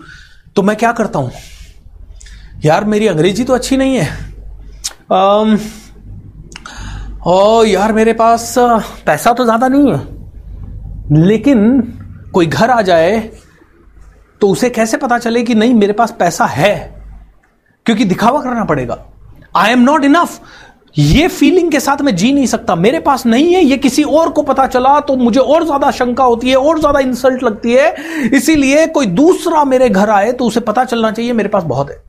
[0.56, 1.30] तो मैं क्या करता हूँ?
[2.64, 4.08] यार मेरी अंग्रेज़ी तो अच्छी नहीं है।
[5.10, 5.58] um,
[7.26, 8.54] ओ यार मेरे पास
[9.06, 11.80] पैसा तो ज़्यादा नहीं है। लेकिन
[12.34, 13.18] कोई घर आ जाए
[14.40, 16.74] तो उसे कैसे पता चले कि नहीं, मेरे पास पैसा है?
[17.86, 18.98] क्योंकि दिखावा करना पड़ेगा।
[19.56, 20.40] आई एम नॉट इनफ
[20.96, 24.30] ये फीलिंग के साथ मैं जी नहीं सकता। मेरे पास नहीं है, ये किसी और
[24.30, 28.30] को पता चला तो मुझे और ज़्यादा शंका होती है, और ज़्यादा इंसल्ट लगती है।
[28.34, 32.02] इसीलिए कोई दूसरा मेरे घर आए तो उसे पता चलना चाहिए, मेरे पास बहुत है।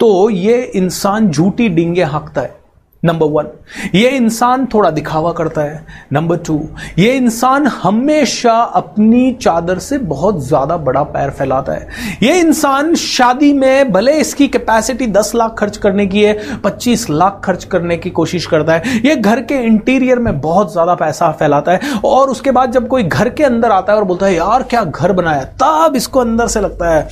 [0.00, 2.65] तो ये इंसान झूठी डिंगे हाँकता है।
[3.02, 3.46] नंबर वन
[3.94, 5.84] ये इंसान थोड़ा दिखावा करता है.
[6.12, 6.58] नंबर टू
[6.98, 11.88] ये इंसान हमेशा अपनी चादर से बहुत ज़्यादा बड़ा पैर फैलाता है.
[12.22, 17.40] ये इंसान शादी में भले इसकी कैपेसिटी दस लाख खर्च करने की है, पच्चीस लाख
[17.44, 18.98] खर्च करने की कोशिश करता है.
[19.06, 23.02] ये घर के इंटीरियर में बहुत ज़्यादा पैसा फैलाता है और उसके बाद जब कोई
[23.02, 26.48] घर के अंदर आता है और बोलता है, यार, क्या घर बनाया तब इसको अंदर
[26.48, 27.08] से लगता है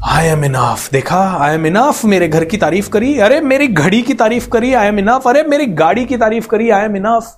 [0.00, 1.18] आई एम इनाफ देखा?
[1.38, 4.88] आई एम इनाफ मेरे घर की तारीफ़ करी। अरे, मेरी घड़ी की तारीफ़ करी आई
[4.88, 7.36] एम इनाफ अरे, मेरी गाड़ी की तारीफ़ करी I am enough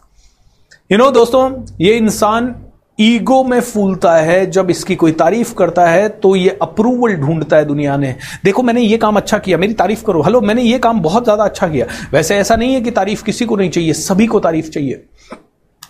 [0.90, 2.54] you know दोस्तों, ये इंसान
[3.00, 7.64] ईगो में फूलता है। जब इसकी कोई तारीफ़ करता है तो ये अप्रूवल ढूंढता है
[7.64, 11.00] दुनिया ने। देखो, मैंने ये काम अच्छा किया, मेरी तारीफ़ करो। हेलो, मैंने ये काम
[11.00, 14.26] बहुत ज़्यादा अच्छा किया। वैसे ऐसा नहीं है कि तारीफ़ किसी को नहीं चाहिए, सभी
[14.26, 15.04] को तारीफ़ चाहिए।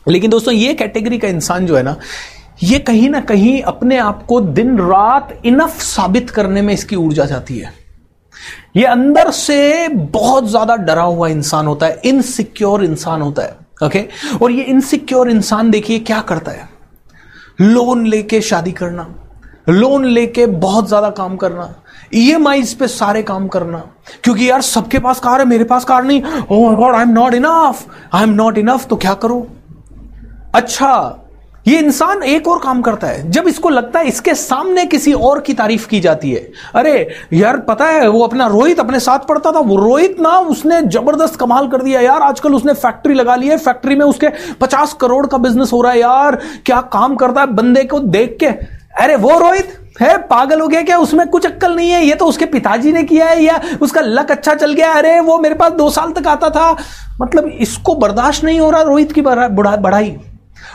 [0.08, 1.96] लेकिन दोस्तों, ये कैटेगरी का इंसान जो है ना
[2.62, 7.25] ये कहीं ना कहीं अपने आप को दिन रात इनफ साबित करने में इसकी ऊर्जा
[7.25, 7.72] जाती है।
[8.77, 14.07] ये अंदर से बहुत ज़्यादा डरा हुआ इंसान होता है इनसिक्योर इंसान होता है ओके
[14.42, 16.68] और ये इनसिक्योर इंसान देखिए क्या करता है?
[17.61, 19.14] लोन लेके शादी करना
[19.68, 21.75] लोन लेके बहुत ज़्यादा काम करना
[22.14, 23.79] ईएमआई पे सारे काम करना,
[24.25, 27.35] क्योंकि यार सबके पास कार है, मेरे पास कार नहीं। ओ god I am not
[27.35, 29.46] enough I am not enough तो क्या करो?
[30.55, 30.88] अच्छा
[31.66, 35.40] ये इंसान एक और काम करता है। जब इसको लगता है इसके सामने किसी और
[35.40, 36.40] की तारीफ़ की जाती है,
[36.75, 40.81] अरे यार पता है, वो अपना रोहित अपने साथ पढ़ता था, वो रोहित ना उसने
[40.83, 44.29] ज़बरदस्त कमाल कर दिया, यार आजकल उसने फैक्ट्री लगा ली है, फैक्ट्री में उसके
[44.61, 48.37] पचास करोड़ का बिज़नेस हो रहा है, यार क्या काम करता है बंदे को देख
[48.40, 48.46] के।
[49.03, 50.98] अरे वो रोहित है, पागल हो गया क्या?
[50.98, 54.31] उसमें कुछ अक्कल नहीं है, ये तो उसके पिताजी ने किया है, या उसका लक
[54.31, 54.92] अच्छा चल गया?
[54.92, 56.77] अरे वो मेरे पास दो साल तक आता था।
[57.20, 60.16] मतलब इसको बर्दाश्त नहीं हो रहा रोहित की बढ़ाई।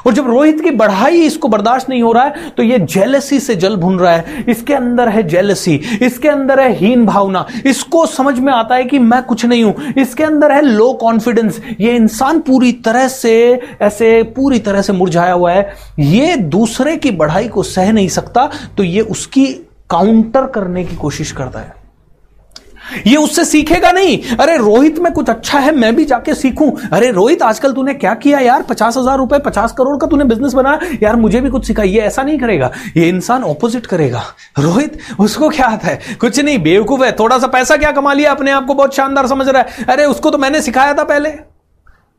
[0.06, 3.56] और जब रोहित की बढ़ाई इसको बर्दाश्त नहीं हो रहा है तो ये जेलसी से
[3.56, 8.38] जल भुन रहा है। इसके अंदर है जेलसी इसके अंदर है हीन भावना। इसको समझ
[8.39, 12.39] में आता है कि मैं कुछ नहीं हूँ। इसके अंदर है लो कॉन्फिडेंस ये इंसान
[12.41, 17.63] पूरी तरह से, ऐसे पूरी तरह से मुरझाया हुआ है। ये दूसरे की बढ़ाई को
[17.65, 19.45] सह नहीं सकता तो ये उसकी
[19.89, 21.76] काउंटर करने की कोशिश करता है।
[23.08, 27.12] ये उससे सीखेगा नहीं। अरे रोहित में कुछ अच्छा है, मैं भी जाके सीखूं। अरे
[27.12, 28.63] रोहित, आजकल तूने क्या किया यार?
[28.63, 32.02] पचास हज़ार रुपए, पचास करोड़ का तूने बिज़नेस बनाया। यार मुझे भी कुछ सिखा ये
[32.02, 34.23] ऐसा नहीं करेगा। ये इंसान ऑपोजिट करेगा।
[34.60, 36.00] रोहित, उसको क्या आता है?
[36.21, 38.73] कुछ नहीं, बेवकूफ़ है। थोड़ा सा पैसा क्या कमा लिया अपने आप को?
[38.73, 41.57] बहुत शानदार समझ रहा है। अरे उसको तो मैंने सिखाया था पहले।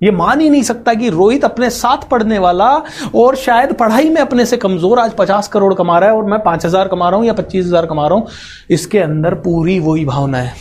[0.00, 2.70] ये मान ही नहीं सकता कि रोहित अपने साथ पढ़ने वाला
[3.14, 6.38] और शायद पढ़ाई में अपने से कमज़ोर आज पचास करोड़ कमा रहा है और मैं
[6.42, 8.26] पाँच हज़ार कमा रहा हूँ या पच्चीस हज़ार कमा रहा हूँ,
[8.70, 10.54] इसके अंदर पूरी वही भावना है।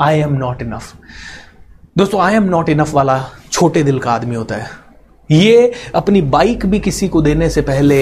[0.00, 0.92] आई एम नॉट इनफ
[1.96, 3.20] दोस्तों आई एम नॉट इनफ वाला
[3.52, 4.83] छोटे दिल का आदमी होता है।
[5.30, 8.00] ये अपनी बाइक भी किसी को देने से पहले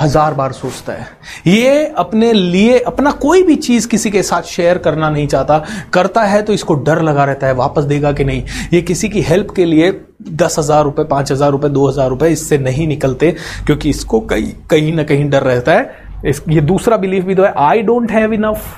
[0.00, 1.06] हज़ार बार सोचता है।
[1.46, 5.58] ये अपने लिए अपना कोई भी चीज़ किसी के साथ शेयर करना नहीं चाहता।
[5.94, 9.22] करता है तो इसको डर लगा रहता है, वापस देगा कि नहीं। ये किसी की
[9.22, 9.90] हेल्प के लिए
[10.22, 13.30] दस हज़ार रुपए, पाँच हज़ार रुपए, दो हज़ार रुपए इससे नहीं निकलते,
[13.66, 17.52] क्योंकि इसको कहीं कहीं ना कहीं डर रहता है। ये दूसरा बिलीफ भी तो है
[17.58, 18.74] आई डोंट हैव इनफ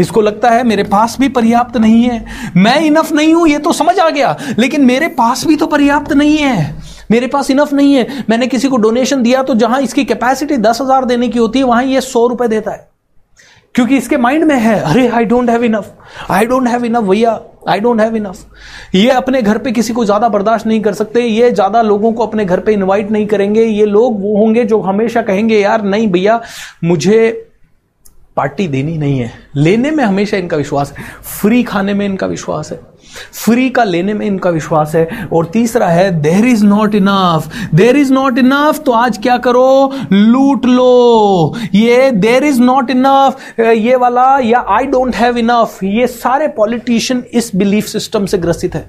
[0.00, 3.72] इसको लगता है, मेरे पास भी पर्याप्त नहीं है। मैं इनफ नहीं हूँ, ये तो
[3.72, 7.94] समझ आ गया, लेकिन मेरे पास भी तो पर्याप्त नहीं है। मेरे पास इनफ नहीं
[7.94, 11.58] है। मैंने किसी को डोनेशन दिया तो जहाँ इसकी कैपेसिटी दस हज़ार देने की होती
[11.58, 12.88] है, वहाँ ये सौ रुपए देता है।
[13.74, 17.40] क्योंकि इसके माइंड में है, अरे I don't have enough I don't have enough भैया।
[17.68, 21.22] आई डोंट हैव इनफ ये अपने घर पे किसी को ज़्यादा बर्दाश्त नहीं कर सकते।
[21.22, 24.80] ये ज़्यादा लोगों को अपने घर पे इनवाइट नहीं करेंगे। ये लोग वो होंगे जो
[24.80, 26.40] हमेशा कहेंगे, यार, नहीं भैया,
[26.84, 27.46] मुझे
[28.36, 31.04] पार्टी देनी नहीं है। लेने में हमेशा इनका विश्वास है।
[31.40, 32.80] फ्री खाने में इनका विश्वास है।
[33.34, 37.96] फ्री का लेने में इनका विश्वास है। और तीसरा है there is not enough there
[37.96, 39.92] is not enough तो आज क्या करो?
[40.12, 46.06] लूट लो। ये देर इज़ नॉट इनफ ये वाला, या आई डोंट हैव इनफ ये
[46.06, 48.84] सारे पॉलिटिशियन इस बिलीफ सिस्टम से ग्रसित है।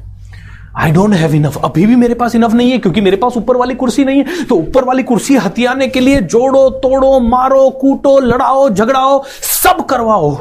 [0.77, 3.57] आई डोंट हैव इनफ अभी भी मेरे पास इनफ नहीं है, क्योंकि मेरे पास ऊपर
[3.57, 8.19] वाली कुर्सी नहीं है। तो ऊपर वाली कुर्सी हथियाने के लिए जोड़ो, तोड़ो, मारो, कूटो,
[8.19, 10.38] लड़ाओ, झगड़ाओ, सब करवाओ।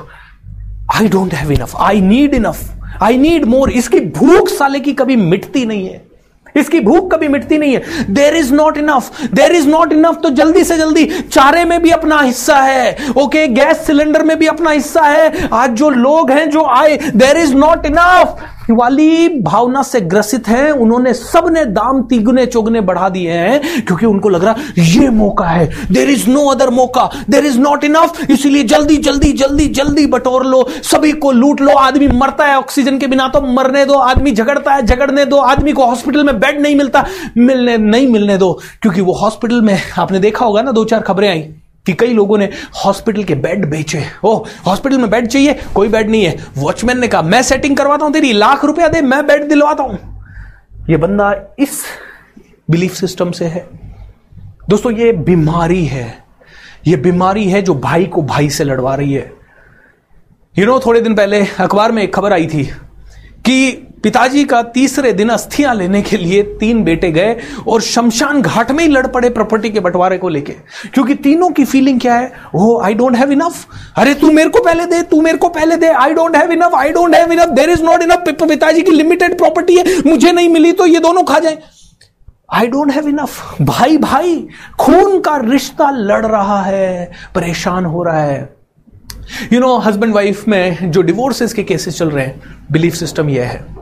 [0.95, 2.69] I don't have enough I need enough
[3.03, 6.03] I need more इसकी भूख साले की कभी मिटती नहीं है।
[6.57, 10.31] इसकी भूख कभी मिटती नहीं है। There is not enough there is not enough तो
[10.31, 14.71] जल्दी से जल्दी। चारे में भी अपना हिस्सा है। ओके गैस सिलेंडर में भी अपना
[14.71, 20.01] हिस्सा है। आज जो लोग हैं जो आए देर इज़ नॉट इनफ वाली भावना से
[20.03, 25.09] ग्रसित हैं, उन्होंने सबने दाम तिगुने चौगने बढ़ा दिए हैं, क्योंकि उनको लग रहा, ये
[25.11, 29.67] मौका है देर इज़ नो अदर मौका देर इज़ नॉट इनफ इसीलिए जल्दी जल्दी जल्दी
[29.71, 33.85] जल्दी बटोर लो, सभी को लूट लो, आदमी मरता है ऑक्सीजन के बिना तो मरने
[33.85, 37.05] दो, आदमी झगड़ता है, झगड़ने दो, आदमी को हॉस्पिटल में बेड नहीं मिलता,
[37.37, 41.29] मिलने, नहीं मिलने दो, क्योंकि वो हॉस्पिटल में, आपने देखा होगा ना, दो चार खबरें
[41.29, 41.45] आई
[41.87, 42.49] कि कई लोगों ने
[42.85, 45.55] हॉस्पिटल के बेड बेचे। ओ हॉस्पिटल में बेड चाहिए?
[45.75, 49.01] कोई बेड नहीं है। वॉचमैन ने कहा मैं सेटिंग करवाता हूँ तेरी लाख रुपया दे
[49.01, 49.99] मैं बेड दिलवाता हूँ।
[50.91, 51.83] ये बंदा इस
[52.71, 53.69] बिलीफ सिस्टम से है।
[54.69, 56.25] दोस्तों ये बीमारी है।
[56.87, 60.87] ये बीमारी है जो भाई को भाई से लड़वा रही है। यू you नो know,
[60.87, 62.65] थोड़े दिन पहले अखबार में एक खबर आई थी
[63.45, 67.37] कि पिताजी का तीसरे दिन अस्थियाँ लेने के लिए तीन बेटे गए
[67.69, 70.53] और शमशान घाट में ही लड़ पड़े प्रॉपर्टी के बंटवारे को लेके।
[70.95, 72.33] क्योंकि तीनों की फीलिंग क्या है?
[72.55, 75.77] Oh I don't have enough अरे, तू मेरे को पहले दे, तू मेरे को पहले
[75.77, 78.93] दे। I don't have enough I don't have enough there is not enough पिताजी की
[78.93, 81.59] लिमिटेड प्रॉपर्टी है। मुझे नहीं मिली तो ये दोनों खा जाए।
[82.53, 84.47] आई डोंट हैव इनफ भाई भाई,
[84.81, 88.49] खून का रिश्ता लड़ रहा है। परेशान हो रहा है.
[89.53, 93.45] यू नो हस्बैंड वाइफ में जो डिवोर्सेस के केसेस चल रहे हैं बिलीफ सिस्टम यह
[93.45, 93.80] है।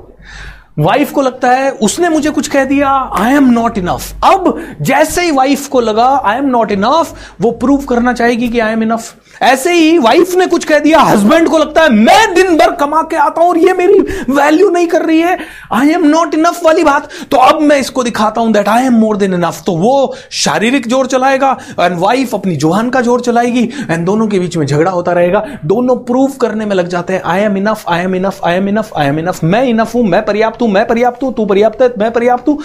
[0.78, 5.22] वाइफ को लगता है, उसने मुझे कुछ कह दिया आई एम नॉट इनफ अब जैसे
[5.22, 8.82] ही वाइफ को लगा आई एम नॉट इनफ वो प्रूव करना चाहेगी कि आई एम
[8.82, 12.70] इनफ ऐसे ही वाइफ ने कुछ कह दिया हस्बैंड को लगता है, मैं दिन भर
[12.76, 13.98] कमा के आता हूँ और ये मेरी
[14.30, 15.36] वैल्यू नहीं कर रही है।
[15.72, 18.94] आई एम नॉट इनफ वाली बात। तो अब मैं इसको दिखाता हूँ that I am
[18.94, 23.62] more than enough तो वो शारीरिक ज़ोर चलाएगा एंड वाइफ अपनी जोहान का ज़ोर चलाएगी
[23.90, 27.22] एंड दोनों के बीच में झगड़ा होता रहेगा। दोनों प्रूव करने में लग जाते हैं
[27.24, 30.04] I am enough I am enough I am enough I am enough मैं इनफ हूँ,
[30.04, 32.62] मैं पर्याप्त हूँ, मैं पर्याप्त हूँ, तू पर्याप्त है, मैं पर्याप्त हूँ।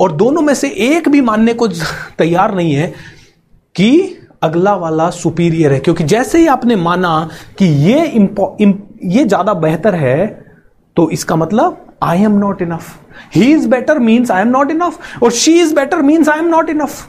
[0.00, 1.68] और दोनों में से एक भी मानने को
[2.18, 2.86] तैयार नहीं है
[3.76, 3.90] कि
[4.42, 8.28] अगला वाला सुपीरियर है। क्योंकि जैसे ही आपने माना कि ये इम,
[9.04, 10.26] ये ज़्यादा बेहतर है
[10.96, 12.94] तो इसका मतलब I am not enough
[13.34, 16.48] he is better means I am not enough और she is better means I am
[16.48, 17.08] not enough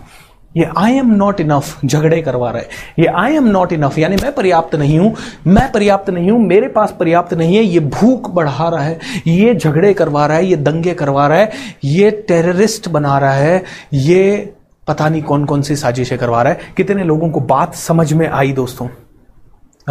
[0.58, 2.62] ये आई एम नॉट इनफ झगड़े करवा रहा
[3.00, 5.14] ये आई एम नॉट इनफ यानी मैं पर्याप्त नहीं हूँ
[5.48, 9.54] मैं पर्याप्त नहीं हूँ मेरे पास पर्याप्त नहीं है ये भूख बढ़ा रहा है ये
[9.56, 11.52] झगड़े करवा रहा है ये दंगे करवा रहा है
[11.84, 13.64] ये टेररिस्ट बना रहा है
[13.94, 14.56] ये
[14.90, 18.28] पता नहीं कौन कौन सी साजिशें करवा रहा है, कितने लोगों को बात समझ में
[18.30, 18.88] आई दोस्तों।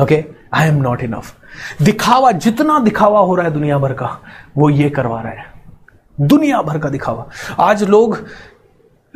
[0.03, 1.35] Okay I am not enough
[1.83, 4.19] दिखावा, जितना दिखावा हो रहा है दुनिया भर का,
[4.57, 5.45] वो ये करवा रहा है।
[6.21, 7.27] दुनिया भर का दिखावा।
[7.61, 8.19] आज लोग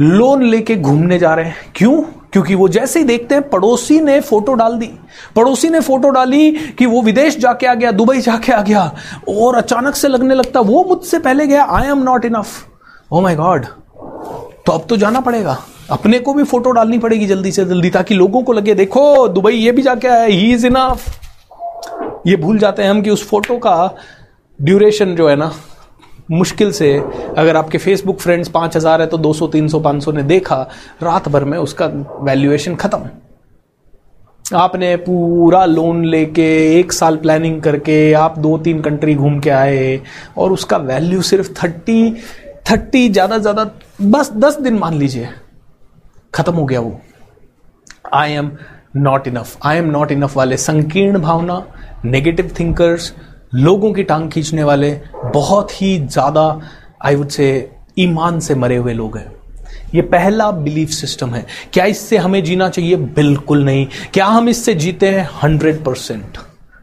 [0.01, 2.03] लोन लेके घूमने जा रहे हैं। क्यों?
[2.33, 4.91] क्योंकि वो जैसे ही देखते हैं, पड़ोसी ने फ़ोटो डाल दी।
[5.37, 8.95] पड़ोसी ने फ़ोटो डाली कि वो विदेश जाके आ गया, दुबई जाके आ गया।
[9.29, 12.47] और अचानक से लगने लगता, वो मुझसे पहले गया I am not enough
[13.13, 13.67] oh my god
[14.67, 15.57] तो अब तो जाना पड़ेगा।
[15.91, 19.53] अपने को भी फ़ोटो डालनी पड़ेगी जल्दी से जल्दी, ताकि लोगों को लगे, देखो, दुबई
[19.53, 23.57] ये भी जाके आया ही इज़ इनफ ये भूल जाते हैं हम कि उस फ़ोटो
[23.59, 23.95] का
[24.59, 25.53] ड्यूरेशन जो है ना,
[26.31, 26.93] मुश्किल से
[27.39, 30.61] अगर आपके फेसबुक फ्रेंड्स पाँच हज़ार है तो 200 300 500 ने देखा,
[31.03, 31.87] रात भर में उसका
[32.21, 33.09] वैल्यूएशन खत्म।
[34.55, 40.01] आपने पूरा लोन लेके, एक साल प्लानिंग करके, आप दो तीन कंट्री घूम के आए,
[40.39, 42.15] और उसका वैल्यू सिर्फ़ थर्टी
[42.67, 43.65] थर्टी ज़्यादा ज़्यादा,
[44.03, 45.29] बस दस दिन मान लीजिए,
[46.35, 47.01] खत्म हो गया वो।
[48.15, 48.51] I am
[48.97, 51.63] not enough I am not enough वाले संकीर्ण भावना
[52.05, 53.13] नेगेटिव थिंकर्स
[53.55, 54.91] लोगों की टांग खींचने वाले,
[55.25, 56.61] बहुत ही ज़्यादा
[57.05, 59.33] आई वुड से ईमान से मरे हुए लोग हैं।
[59.95, 62.97] ये पहला बिलीफ सिस्टम है। क्या इससे हमें जीना चाहिए?
[62.97, 65.29] बिल्कुल नहीं। क्या हम इससे जीते हैं?
[65.43, 66.39] हंड्रेड परसेंट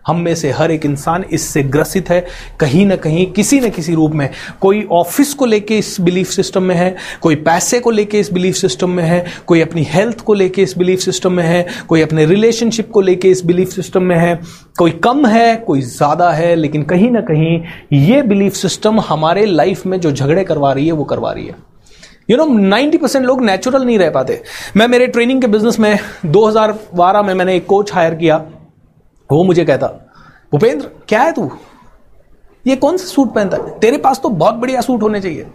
[0.09, 2.25] हम में से हर एक इंसान इससे ग्रसित है,
[2.59, 4.29] कहीं ना कहीं, किसी न किसी रूप में।
[4.61, 8.55] कोई ऑफ़िस को लेके इस बिलीफ सिस्टम में है, कोई पैसे को लेके इस बिलीफ
[8.55, 12.25] सिस्टम में है, कोई अपनी हेल्थ को लेके इस बिलीफ सिस्टम में है, कोई अपने
[12.25, 14.39] रिलेशनशिप को लेके इस बिलीफ सिस्टम में है।
[14.77, 17.59] कोई कम है, कोई ज़्यादा है, लेकिन कहीं ना कहीं
[17.93, 21.55] ये बिलीफ सिस्टम हमारे लाइफ में जो झगड़े करवा रही है, वो करवा रही है।
[22.29, 24.41] यू नो नाइन्टी परसेंट लोग नेचुरल नहीं रह पाते।
[24.77, 28.37] मैं मेरे ट्रेनिंग के बिज़नेस में 2012 में मैंने एक कोच हायर किया।
[29.31, 29.87] वो मुझे कहता,
[30.51, 31.51] भूपेंद्र, क्या है तू?
[32.67, 33.79] ये कौन सा सूट पहनता है?
[33.79, 35.47] तेरे पास तो बहुत बढ़िया सूट होने चाहिए।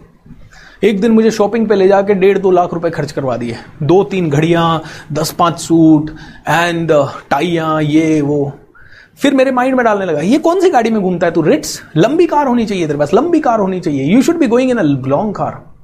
[0.83, 4.03] एक दिन मुझे शॉपिंग पे ले जाके डेढ़ दो लाख रुपए खर्च करवा दिए। दो
[4.03, 4.83] तीन घड़ियाँ,
[5.13, 6.11] दस पाँच सूट
[6.47, 6.91] एंड
[7.29, 8.51] टाइया, ये, वो।
[9.17, 11.81] फिर मेरे माइंड में डालने लगा, ये कौन सी गाड़ी में घूमता है तू रिट्स
[11.97, 14.77] लंबी कार होनी चाहिए तेरे पास, लंबी कार होनी चाहिए। You should be going in
[14.77, 15.74] a long car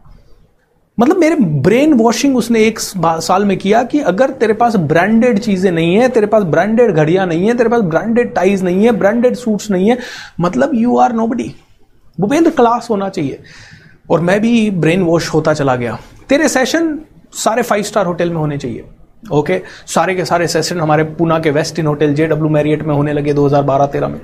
[0.97, 5.71] मतलब मेरे ब्रेन वॉशिंग उसने एक साल में किया कि अगर तेरे पास ब्रांडेड चीज़ें
[5.71, 9.36] नहीं है, तेरे पास ब्रांडेड घड़ियाँ नहीं है, तेरे पास ब्रांडेड टाइज नहीं है ब्रांडेड
[9.36, 9.97] सूट्स नहीं है
[10.39, 11.54] मतलब you are nobody
[12.17, 13.39] Bhupendra class होना चाहिए।
[14.10, 15.97] और मैं भी ब्रेन वॉश होता चला गया।
[16.30, 16.97] तेरे सेशन
[17.34, 18.84] सारे फाइव स्टार होटल में होने चाहिए।
[19.23, 19.89] Okay okay?
[19.89, 23.34] सारे के सारे सेशन हमारे पूना के Westin hotel J W Marriott में होने लगे
[23.34, 24.19] 2012-13 में।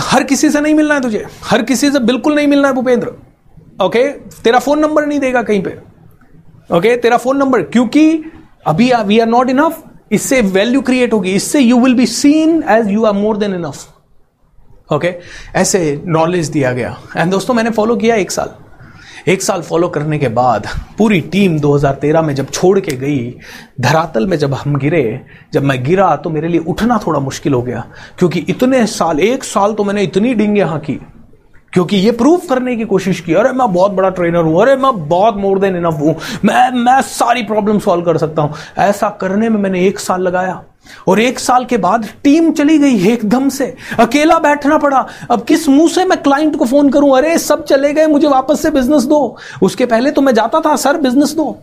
[0.00, 3.12] हर किसी से नहीं मिलना है तुझे। हर किसी से बिल्कुल नहीं मिलना है भूपेंद्र।
[3.78, 4.08] ओके
[4.44, 5.76] तेरा फ़ोन नंबर नहीं देगा कहीं पे।
[6.76, 8.22] ओके तेरा फ़ोन नंबर क्योंकि
[8.66, 12.88] अभी वी आर नॉट इनफ इससे वैल्यू क्रिएट होगी। इससे you will be seen as
[12.88, 15.12] you are more than enough okay
[15.56, 18.50] ऐसे नॉलेज दिया गया। एंड दोस्तों, मैंने फॉलो किया एक साल।
[19.28, 20.66] एक साल फॉलो करने के बाद
[20.98, 23.34] पूरी टीम 2013 में जब छोड़ के गई,
[23.80, 25.20] धरातल में जब हम गिरे,
[25.52, 27.84] जब मैं गिरा तो मेरे लिए उठना थोड़ा मुश्किल हो गया।
[28.18, 30.98] क्योंकि इतने साल, एक साल तो मैंने इतनी डिंग यहाँ की
[31.76, 35.08] क्योंकि ये प्रूफ करने की कोशिश की, अरे मैं बहुत बड़ा ट्रेनर हूँ, अरे मैं
[35.08, 39.48] बहुत मोर देन इनफ हूँ, मैं मैं सारी प्रॉब्लम सॉल्व कर सकता हूँ। ऐसा करने
[39.48, 40.62] में मैंने एक साल लगाया।
[41.08, 43.66] और एक साल के बाद टीम चली गई एकदम से।
[43.98, 47.16] अकेला बैठना पड़ा। अब किस मुँह से मैं क्लाइंट को फ़ोन करूँ?
[47.16, 50.76] अरे सब चले गए, मुझे वापस से बिज़नेस दो। उसके पहले तो मैं जाता था,
[50.76, 51.56] सर बिज़नेस दो।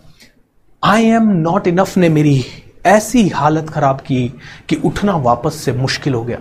[0.83, 2.43] आई एम नॉट इनफ ने मेरी
[2.85, 4.27] ऐसी हालत खराब की
[4.69, 6.37] कि उठना वापस से मुश्किल हो गया।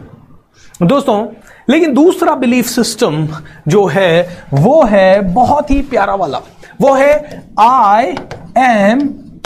[0.80, 1.26] दोस्तों,
[1.68, 3.26] लेकिन दूसरा बिलीफ सिस्टम
[3.68, 6.38] जो है, वो है बहुत ही प्यारा वाला।
[6.80, 8.14] वो है आई
[8.58, 9.00] एम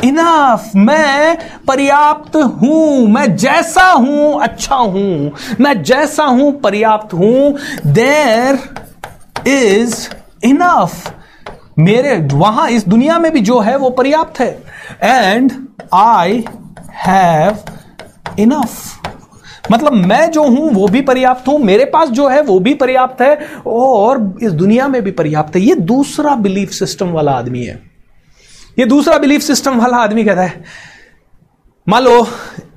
[0.04, 1.36] इनफ मैं
[1.66, 3.06] पर्याप्त हूँ.
[3.08, 5.32] मैं जैसा हूँ अच्छा हूँ.
[5.60, 7.56] मैं जैसा हूँ, पर्याप्त हूँ.
[7.86, 8.58] देर
[9.48, 10.08] इज़
[10.44, 11.12] इनफ
[11.78, 14.50] मेरे, वहाँ इस दुनिया में भी जो है, वो पर्याप्त है।
[15.02, 15.52] एंड
[15.94, 16.44] आई
[17.06, 17.58] हैव
[18.38, 19.25] इनफ
[19.72, 23.20] मतलब मैं जो हूँ, वो भी पर्याप्त हूँ, मेरे पास जो है, वो भी पर्याप्त
[23.22, 27.81] है, और इस दुनिया में भी पर्याप्त है। ये दूसरा बिलीफ सिस्टम वाला आदमी है।
[28.79, 30.64] ये दूसरा बिलीफ सिस्टम वाला आदमी कहता है,
[31.87, 32.26] मान लो,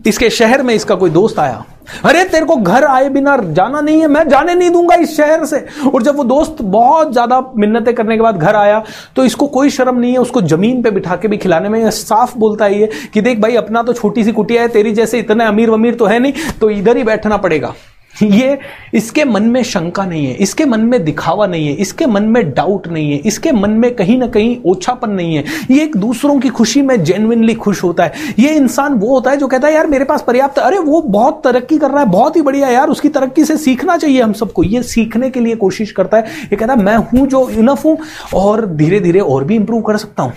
[0.08, 1.64] इसके शहर में इसका कोई दोस्त आया
[2.06, 5.46] अरे तेरे को घर आए बिना जाना नहीं है, मैं जाने नहीं दूँगा इस शहर
[5.46, 8.82] से। और जब वो दोस्त बहुत ज़्यादा मिन्नतें करने के बाद घर आया
[9.16, 12.38] तो इसको कोई शर्म नहीं है, उसको ज़मीन पे बिठा के भी खिलाने में साफ़
[12.38, 15.46] बोलता ही है कि देख भाई, अपना तो छोटी सी कुटिया है, तेरी जैसे इतने
[15.46, 17.74] अमीर वमीर तो है नहीं तो इधर ही बैठना पड़ेगा।
[18.24, 18.60] ये
[18.94, 22.52] इसके मन में शंका नहीं है, इसके मन में दिखावा नहीं है, इसके मन में
[22.54, 26.40] डाउट नहीं है, इसके मन में कहीं ना कहीं ओछापन नहीं है। ये एक दूसरों
[26.40, 29.74] की खुशी में जेनविनली खुश होता है। ये इंसान वो होता है जो कहता है,
[29.74, 32.90] यार, मेरे पास पर्याप्त अरे, वो बहुत तरक्की कर रहा है, बहुत ही बढ़िया यार,
[32.90, 36.56] उसकी तरक्की से सीखना चाहिए हम सबको। ये सीखने के लिए कोशिश करता है। ये
[36.56, 37.98] कहता है, मैं हूँ जो इनफ हूँ
[38.34, 40.34] और धीरे धीरे और भी इंप्रूव कर सकता हूँ।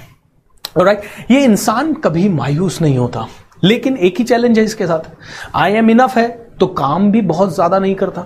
[0.78, 3.26] राइट ये इंसान कभी मायूस नहीं होता।
[3.64, 5.10] लेकिन एक ही चैलेंज है इसके साथ।
[5.54, 8.24] आई एम इनफ है तो काम भी बहुत ज़्यादा नहीं करता।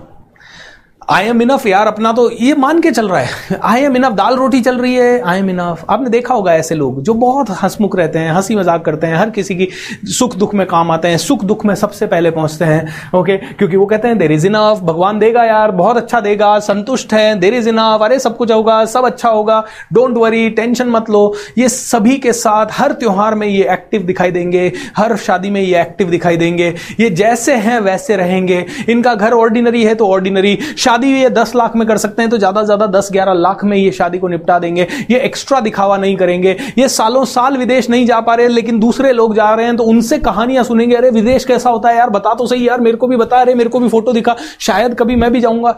[1.09, 4.13] आई एम इनफ यार, अपना तो ये मान के चल रहा है। आई एम इनफ
[4.13, 7.51] दाल रोटी चल रही है। आई एम इनफ आपने देखा होगा ऐसे लोग जो बहुत
[7.63, 9.69] हंसमुख रहते हैं हँसी मज़ाक करते हैं, हर किसी की
[10.09, 13.37] सुख दुख में काम आते हैं, सुख दुख में सबसे पहले पहुँचते हैं, ओके?
[13.37, 17.39] क्योंकि वो कहते हैं देर इज़ इनफ भगवान देगा यार, बहुत अच्छा देगा, संतुष्ट है
[17.39, 21.35] देर इज़ इनफ अरे सब कुछ होगा, सब अच्छा होगा डोंट वरी टेंशन मत लो।
[21.59, 25.81] ये सभी के साथ हर त्योहार में ये एक्टिव दिखाई देंगे, हर शादी में ये
[25.81, 30.95] एक्टिव दिखाई देंगे। ये जैसे हैं, वैसे रहेंगे। इनका घर ऑर्डिनरी है तो ऑर्डिनरी शादी
[31.05, 33.77] ये दस लाख में कर सकते हैं तो ज़्यादा से ज़्यादा दस ग्यारह लाख में
[33.77, 38.07] ये शादी को निपटा देंगे। ये एक्स्ट्रा दिखावा नहीं करेंगे। ये सालों साल विदेश नहीं
[38.07, 41.45] जा पा रहे, लेकिन दूसरे लोग जा रहे हैं तो उनसे कहानियाँ सुनेंगे। अरे, विदेश
[41.45, 42.11] कैसा होता है यार?
[42.11, 44.95] बता तो सही यार, मेरे को भी बता, अरे, मेरे को भी फ़ोटो दिखा। शायद
[44.95, 45.77] कभी मैं भी जाऊँगा।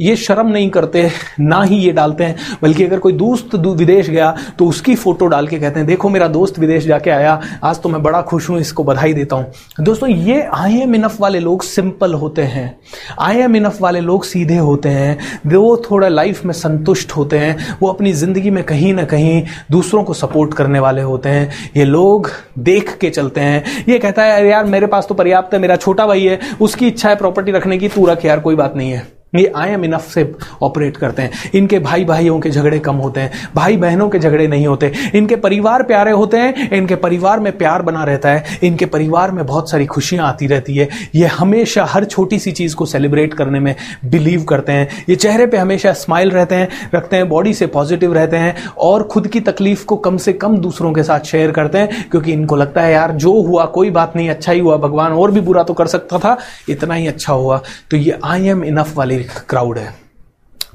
[0.00, 1.08] ये शर्म नहीं करते,
[1.40, 5.46] ना ही ये डालते हैं। बल्कि अगर कोई दोस्त विदेश गया तो उसकी फ़ोटो डाल
[5.46, 8.58] के कहते हैं, देखो मेरा दोस्त विदेश जाके आया, आज तो मैं बड़ा खुश हूँ,
[8.60, 12.78] इसको बधाई देता हूँ। दोस्तों, ये आई एम इनफ वाले लोग सिंपल होते हैं।
[13.20, 17.76] आई एम इनफ वाले लोग सीधे होते हैं। वो थोड़ा लाइफ में संतुष्ट होते हैं।
[17.80, 21.84] वो अपनी ज़िंदगी में कहीं ना कहीं दूसरों को सपोर्ट करने वाले होते हैं। ये
[21.84, 25.76] लोग देख के चलते हैं। ये कहता है यार, मेरे पास तो पर्याप्त है, मेरा
[25.76, 28.90] छोटा भाई है, उसकी इच्छा है प्रॉपर्टी रखने की, तू रख यार, कोई बात नहीं
[28.90, 32.96] है। ये आई एम इनफ से ऑपरेट करते हैं। इनके भाई भाइयों के झगड़े कम
[32.96, 37.40] होते हैं भाई बहनों के झगड़े नहीं होते। इनके परिवार प्यारे होते हैं, इनके परिवार
[37.40, 41.26] में प्यार बना रहता है, इनके परिवार में बहुत सारी खुशियाँ आती रहती है। ये
[41.26, 45.56] हमेशा हर छोटी सी चीज़ को सेलिब्रेट करने में बिलीव करते हैं। ये चेहरे पर
[45.56, 49.84] हमेशा स्माइल रहते हैं, रखते हैं बॉडी से पॉजिटिव रहते हैं और खुद की तकलीफ़
[49.84, 53.12] को कम से कम दूसरों के साथ शेयर करते हैं, क्योंकि इनको लगता है, यार,
[53.12, 56.18] जो हुआ, कोई बात नहीं अच्छा ही हुआ, भगवान और भी बुरा तो कर सकता
[56.18, 56.36] था,
[56.68, 59.94] इतना ही अच्छा हुआ। तो ये आई एम इनफ वाली क्राउड है।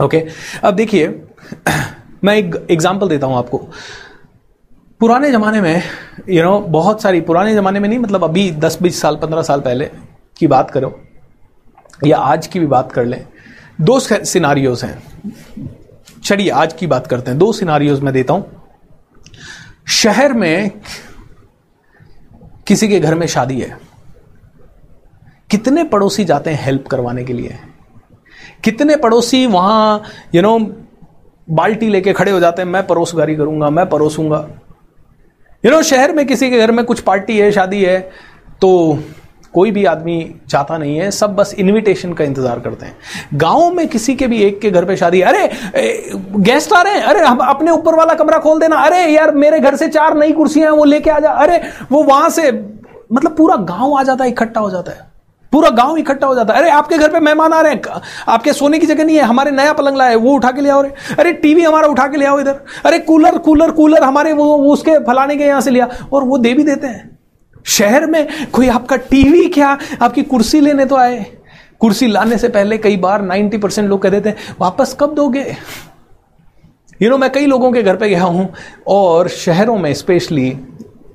[0.01, 0.23] ओके
[0.63, 1.07] अब देखिए
[2.23, 3.57] मैं एक एग्ज़ाम्पल देता हूँ आपको।
[4.99, 8.51] पुराने जमाने में यू you नो know, बहुत सारी पुराने जमाने में नहीं मतलब अभी
[8.53, 9.89] 10 बीस साल 15 साल पहले
[10.37, 10.99] की बात करो
[12.05, 13.25] या आज की भी बात कर लें
[13.81, 15.71] दो सिनारियोज हैं।
[16.23, 18.45] चलिए आज की बात करते हैं। दो सिनारियोज में देता हूँ।
[19.93, 20.71] शहर में
[22.67, 23.77] किसी के घर में शादी है।
[25.51, 27.57] कितने पड़ोसी जाते हैं हेल्प करवाने के लिए?
[28.65, 30.01] कितने पड़ोसी वहाँ
[30.35, 30.57] यू नो
[31.47, 34.47] बाल्टी लेके खड़े हो जाते हैं, मैं परोसगारी करूँगा, मैं परोसूँगा।
[35.63, 37.99] यू नो शहर में किसी के घर में कुछ पार्टी है, शादी है
[38.61, 38.99] तो
[39.53, 42.97] कोई भी आदमी चाहता नहीं है, सब बस इनविटेशन का इंतज़ार करते हैं।
[43.33, 45.49] गाँव में किसी के भी एक के घर पे शादी, अरे
[46.39, 49.59] गेस्ट आ रहे हैं, अरे, हम अपने ऊपर वाला कमरा खोल देना, अरे, यार, मेरे
[49.59, 51.61] घर से चार नई कुर्सियाँ हैं, वो लेके आ जा, अरे,
[51.91, 52.51] वो वहाँ से
[53.13, 55.14] मतलब पूरा गाँव आ जाता है, इकट्ठा हो जाता है।
[55.51, 58.53] पूरा गाँव इकट्ठा हो जाता है। अरे आपके घर पे मेहमान आ रहे हैं। आपके
[58.53, 60.93] सोने की जगह नहीं है। हमारे नया पलंग लाए वो उठा के ले आओ रे।
[61.19, 64.97] अरे टीवी हमारा उठा के ले आओ इधर। अरे कूलर कूलर कूलर हमारे वो उसके
[64.99, 67.17] फलाने के यहाँ से लिया। और वो दे भी देते हैं।
[67.65, 69.77] शहर में कोई आपका टीवी क्या?
[70.01, 71.25] आपकी कुर्सी लेने तो आए।
[71.79, 75.41] कुर्सी लाने से पहले कई बार 90 परसेंट लोग कह देते हैं वापस कब दोगे?
[75.41, 75.47] यू
[76.99, 78.53] you नो know, मैं कई लोगों के घर पे गया हूँ
[78.87, 80.49] और शहरों में स्पेशली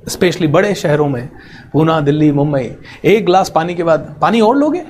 [0.08, 1.28] स्पेशली बड़े शहरों में,
[1.72, 4.82] पूना, दिल्ली, मुंबई, एक गिलास पानी के बाद, पानी और लोगे?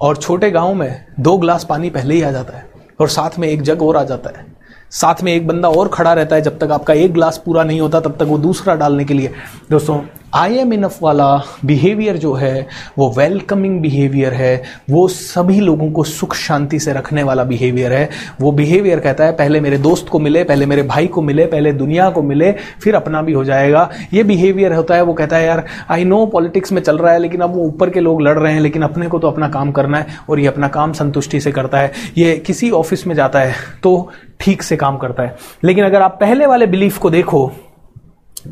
[0.00, 3.48] और छोटे गाँव में दो गिलास पानी पहले ही आ जाता है और साथ में
[3.48, 4.55] एक जग और आ जाता है।
[4.92, 7.80] साथ में एक बंदा और खड़ा रहता है जब तक आपका एक ग्लास पूरा नहीं
[7.80, 9.32] होता, तब तक वो दूसरा डालने के लिए।
[9.70, 10.00] दोस्तों
[10.34, 11.26] आई एम इनफ वाला
[11.64, 12.66] बिहेवियर जो है,
[12.98, 18.08] वो वेलकमिंग बिहेवियर है, वो सभी लोगों को सुख शांति से रखने वाला बिहेवियर है।
[18.40, 21.72] वो बिहेवियर कहता है, पहले मेरे दोस्त को मिले, पहले मेरे भाई को मिले, पहले
[21.72, 25.46] दुनिया को मिले, फिर अपना भी हो जाएगा। ये बिहेवियर होता है, वो कहता है,
[25.46, 28.38] यार आई नो पॉलिटिक्स में चल रहा है, लेकिन अब वो ऊपर के लोग लड़
[28.38, 31.40] रहे हैं, लेकिन अपने को तो अपना काम करना है, और ये अपना काम संतुष्टि
[31.40, 34.08] से करता है। ये किसी ऑफ़िस में जाता है तो
[34.40, 37.52] ठीक से काम करता है। लेकिन अगर आप पहले वाले बिलीफ को देखो,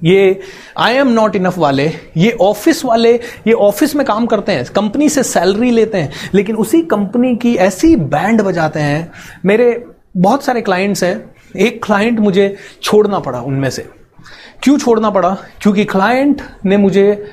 [0.05, 0.41] ये
[0.79, 3.15] आई एम नॉट इनफ वाले, ये ऑफ़िस वाले,
[3.47, 7.57] ये ऑफ़िस में काम करते हैं, कंपनी से सैलरी लेते हैं, लेकिन उसी कंपनी की
[7.57, 9.13] ऐसी बैंड बजाते हैं।
[9.45, 13.89] मेरे बहुत सारे क्लाइंट्स हैं, एक क्लाइंट मुझे छोड़ना पड़ा उनमें से।
[14.63, 15.37] क्यों छोड़ना पड़ा?
[15.61, 17.31] क्योंकि क्लाइंट ने मुझे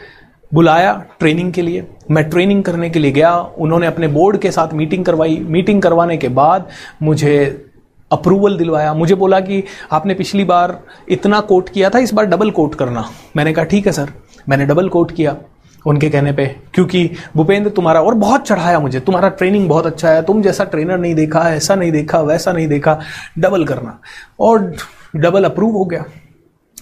[0.54, 4.74] बुलाया ट्रेनिंग के लिए। मैं ट्रेनिंग करने के लिए गया। उन्होंने अपने बोर्ड के साथ
[4.74, 6.70] मीटिंग करवाई। मीटिंग करवाने के बाद
[7.04, 7.66] मुझे
[8.12, 12.52] अप्रूवल दिलवाया। मुझे बोला कि आपने पिछली बार इतना कोट किया था, इस बार डबल
[12.52, 13.06] कोट करना।
[13.38, 14.10] मैंने कहा, ठीक है सर।
[14.50, 15.38] मैंने डबल कोट किया
[15.86, 20.22] उनके कहने पे, क्योंकि भूपेंद्र तुम्हारा और बहुत चढ़ाया मुझे। तुम्हारा ट्रेनिंग बहुत अच्छा है।
[20.22, 23.00] तुम जैसा ट्रेनर नहीं देखा, ऐसा नहीं देखा, वैसा नहीं देखा।
[23.40, 24.00] डबल करना।
[24.40, 24.76] और
[25.16, 26.04] डबल अप्रूव हो गया।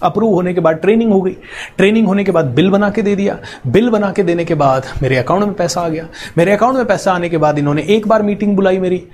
[0.02, 1.36] अप्रूव होने के बाद ट्रेनिंग हो गई।
[1.76, 4.86] ट्रेनिंग होने के बाद बिल बना के दे दिया। बिल बना के देने के बाद
[5.02, 6.06] मेरे अकाउंट में पैसा आ गया।
[6.38, 9.06] मेरे अकाउंट में पैसा आने के बाद इन्होंने एक बार मीटिंग बुलाई मेरी।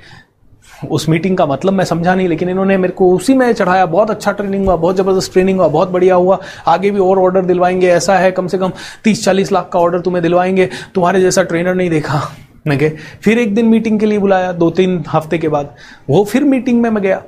[0.90, 4.10] उस मीटिंग का मतलब मैं समझा नहीं, लेकिन इन्होंने मेरे को उसी में चढ़ाया। बहुत
[4.10, 7.88] अच्छा ट्रेनिंग हुआ, बहुत ज़बरदस्त ट्रेनिंग हुआ, बहुत बढ़िया हुआ। आगे भी और ऑर्डर दिलवाएँगे,
[7.88, 8.72] ऐसा है कम से कम
[9.04, 12.20] तीस चालीस लाख का ऑर्डर तुम्हें दिलवाएँगे। तुम्हारे जैसा ट्रेनर नहीं देखा
[12.66, 12.90] मैं कहे
[13.22, 15.74] फिर एक दिन मीटिंग के लिए बुलाया दो तीन हफ़्ते के बाद।
[16.10, 17.22] वो फिर मीटिंग में मैं गया।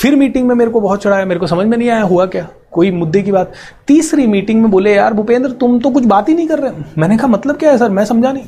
[0.00, 2.48] फिर मीटिंग में मेरे को बहुत चढ़ाया, मेरे को समझ में नहीं आया हुआ क्या।
[2.72, 3.52] कोई मुद्दे की बात।
[3.86, 7.16] तीसरी मीटिंग में बोले, यार भूपेंद्र, तुम तो कुछ बात ही नहीं कर रहे मैंने
[7.16, 7.88] कहा मतलब क्या है सर?
[7.88, 8.44] मैं समझा नहीं।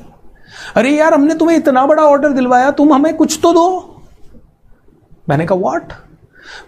[0.77, 3.94] अरे यार, हमने तुम्हें इतना बड़ा ऑर्डर दिलवाया, तुम हमें कुछ तो दो।
[5.29, 5.93] मैंने कहा वॉट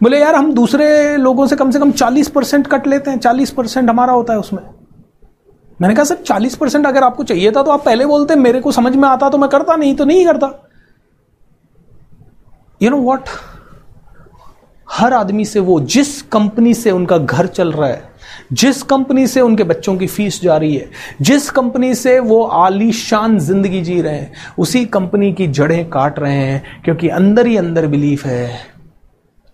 [0.03, 3.51] बोले, यार, हम दूसरे लोगों से कम से कम चालीस परसेंट कट लेते हैं, चालीस
[3.51, 4.63] परसेंट हमारा होता है उसमें.
[5.81, 8.73] मैंने कहा, सर, चालीस परसेंट अगर आपको चाहिए था तो आप पहले बोलते, मेरे को
[8.73, 10.51] समझ में आता तो मैं करता, नहीं तो नहीं करता.
[12.81, 13.29] यू नो वॉट
[14.91, 18.16] हर आदमी से वो, जिस कंपनी से उनका घर चल रहा है
[18.53, 20.89] जिस कंपनी से उनके बच्चों की फ़ीस जा रही है,
[21.23, 26.35] जिस कंपनी से वो आलीशान ज़िंदगी जी रहे हैं, उसी कंपनी की जड़ें काट रहे
[26.35, 28.75] हैं, क्योंकि अंदर ही अंदर बिलीफ है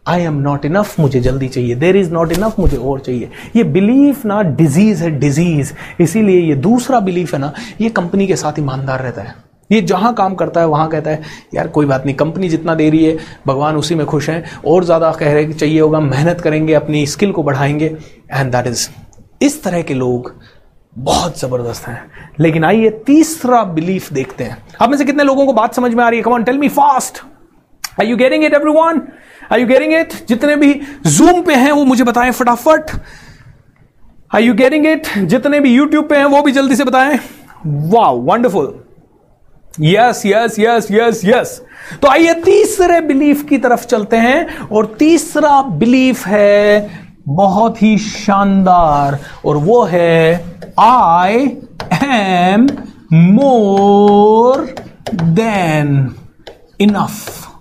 [0.06, 3.64] आई एम नॉट इनफ मुझे जल्दी चाहिए। देर इज़ नॉट इनफ मुझे और चाहिए। ये
[3.64, 8.58] बिलीफ ना डिज़ीज़ है डिज़ीज़ इसीलिए ये दूसरा बिलीफ है ना, ये कंपनी के साथ
[8.58, 9.34] ईमानदार रहता है।
[9.72, 11.22] ये जहाँ काम करता है, वहाँ कहता है,
[11.54, 14.84] यार, कोई बात नहीं, कंपनी जितना दे रही है, भगवान उसी में खुश है। और
[14.84, 17.96] ज़्यादा कह रहे चाहिए होगा, मेहनत करेंगे, अपनी स्किल को बढ़ाएँगे।
[18.32, 18.88] एंड दैट इज़
[19.42, 20.34] इस तरह के लोग
[20.98, 22.10] बहुत ज़बरदस्त हैं।
[22.40, 26.04] लेकिन आइए तीसरा बिलीफ देखते हैं। आप में से कितने लोगों को बात समझ में
[26.04, 26.22] आ रही है?
[26.22, 27.22] Come on tell me fast
[28.00, 29.02] I you getting it everyone
[29.52, 32.90] I you getting it जितने भी जूम पे हैं, वो मुझे बताएँ फटाफट।
[34.34, 37.18] आई यू गेटिंग इट जितने भी यूट्यूब पे हैं, वो भी जल्दी से बताएँ।
[37.66, 38.81] Wow wonderful
[39.80, 41.60] yes yes yes yes yes
[42.02, 46.90] तो आइए तीसरे बिलीफ की तरफ़ चलते हैं और तीसरा बिलीफ है
[47.28, 50.32] बहुत ही शानदार और वो है
[50.80, 51.44] I
[52.04, 52.66] am
[53.12, 54.66] more
[55.14, 56.14] than
[56.80, 57.51] enough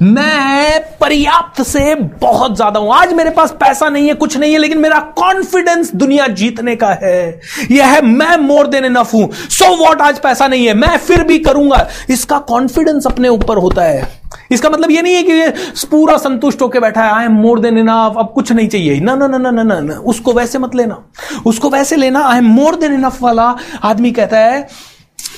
[0.00, 4.58] मैं पर्याप्त से बहुत ज़्यादा हूँ। आज मेरे पास पैसा नहीं है, कुछ नहीं है,
[4.58, 7.40] लेकिन मेरा कॉन्फिडेंस दुनिया जीतने का है।
[7.70, 11.22] यह है मैं मोर देन इनफ हूँ। सो वॉट आज पैसा नहीं है। मैं फिर
[11.24, 14.08] भी करूँगा। इसका कॉन्फिडेंस अपने ऊपर होता है।
[14.52, 15.48] इसका मतलब यह नहीं है कि ये
[15.90, 19.14] पूरा संतुष्ट होकर बैठा है I am more than enough अब कुछ नहीं चाहिए। ना
[19.14, 21.02] ना ना ना ना ना उसको वैसे मत लेना।
[21.46, 24.66] उसको वैसे लेना I am more than enough वाला आदमी कहता है,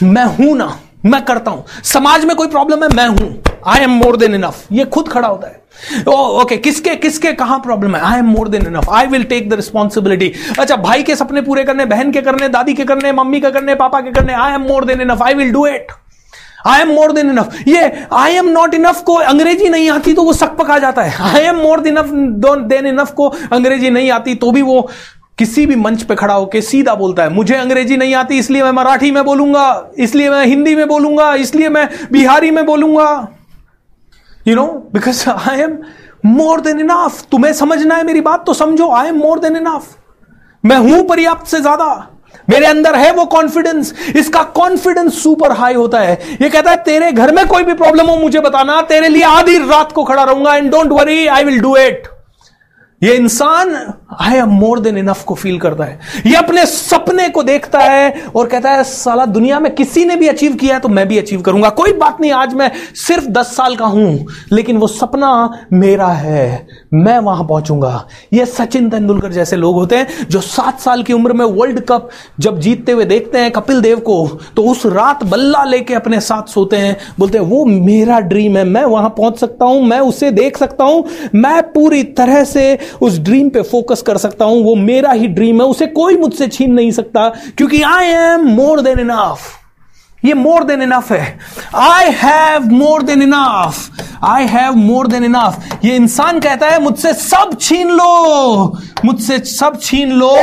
[0.03, 3.91] मैं हूँ ना मैं करता हूँ। समाज में कोई प्रॉब्लम है मैं हूँ। I am
[3.99, 5.57] more than enough ये खुद खड़ा होता है।
[5.99, 8.01] ओके okay, किसके किसके कहाँ प्रॉब्लम है?
[8.03, 11.65] I am more than enough I will take the responsibility अच्छा भाई के सपने पूरे
[11.65, 14.67] करने बहन के करने दादी के करने मम्मी के करने पापा के करने I am
[14.69, 15.93] more than enough I will do it
[16.67, 20.23] I am more than enough ये आई एम नॉट इनफ को अंग्रेज़ी नहीं आती तो
[20.23, 22.11] वो सक पका जाता है। I am more enough
[22.69, 24.89] than enough को अंग्रेज़ी नहीं आती तो भी वो
[25.39, 28.73] किसी भी मंच पे खड़ा होकर सीधा बोलता है, मुझे अंग्रेज़ी नहीं आती, इसलिए मैं
[28.73, 33.29] मराठी में बोलूँगा, इसलिए मैं हिंदी में बोलूँगा, इसलिए मैं बिहारी में बोलूँगा।
[34.47, 35.79] You know because I am
[36.27, 39.97] more than enough तुम्हें समझना है मेरी बात तो समझो I am more than enough
[40.65, 42.15] मैं हूँ पर्याप्त से ज़्यादा।
[42.51, 47.11] मेरे अंदर है वो कॉन्फिडेंस इसका कॉन्फिडेंस सुपर हाई होता है। ये कहता है, तेरे
[47.13, 50.55] घर में कोई भी प्रॉब्लम हो, मुझे बताना। तेरे लिए आधी रात को खड़ा रहूँगा
[50.57, 52.09] and don't worry I will do it
[53.03, 53.75] ये इंसान
[54.21, 58.25] I am more than enough को फील करता है। ये अपने सपने को देखता है
[58.27, 61.19] और कहता है, साला दुनिया में किसी ने भी अचीव किया है तो मैं भी
[61.19, 65.31] अचीव करूँगा। कोई बात नहीं, आज मैं सिर्फ़ दस साल का हूँ, लेकिन वो सपना
[65.73, 71.03] मेरा है। मैं वहाँ पहुंचूँगा। ये सचिन तेंदुलकर जैसे लोग होते हैं जो सात साल
[71.03, 72.09] की उम्र में वर्ल्ड कप
[72.41, 74.17] जब जीतते हुए देखते हैं कपिल देव को
[74.57, 78.65] तो उस रात बल्ला लेके अपने साथ सोते हैं। बोलते हैं, वो मेरा ड्रीम है,
[78.65, 83.19] मैं वहाँ पहुँच सकता हूँ, मैं उसे देख सकता हूँ, मैं पूरी तरह से उस
[83.19, 86.73] ड्रीम पे फोकस कर सकता हूँ, वो मेरा ही ड्रीम है, उसे कोई मुझसे छीन
[86.73, 89.58] नहीं सकता, क्योंकि I am more than enough
[90.23, 91.39] ये मोर देन इनफ है।
[91.77, 97.13] I have more than enough I have more than enough ये इंसान कहता है, मुझसे
[97.15, 100.37] सब छीन लो। मुझसे सब छीन लो,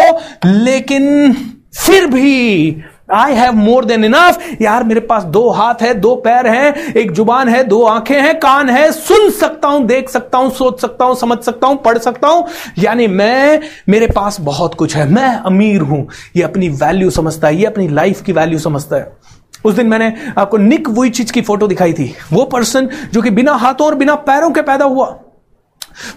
[0.46, 1.34] लेकिन
[1.76, 6.48] फिर भी I have more than enough यार, मेरे पास दो हाथ है, दो पैर
[6.48, 10.50] हैं, एक ज़ुबान है, दो आँखें हैं, कान है, सुन सकता हूँ, देख सकता हूँ,
[10.52, 12.48] सोच सकता हूँ, समझ सकता हूँ, पढ़ सकता हूँ।
[12.80, 13.60] यानी मैं,
[13.90, 17.88] मेरे पास बहुत कुछ है। मैं अमीर हूँ। ये अपनी वैल्यू समझता है, ये अपनी
[17.88, 19.35] लाइफ की वैल्यू समझता है।
[19.66, 23.30] उस दिन मैंने आपको निक वही चीज़ की फ़ोटो दिखाई थी। वो पर्सन जो कि
[23.30, 25.06] बिना हाथों और बिना पैरों के पैदा हुआ।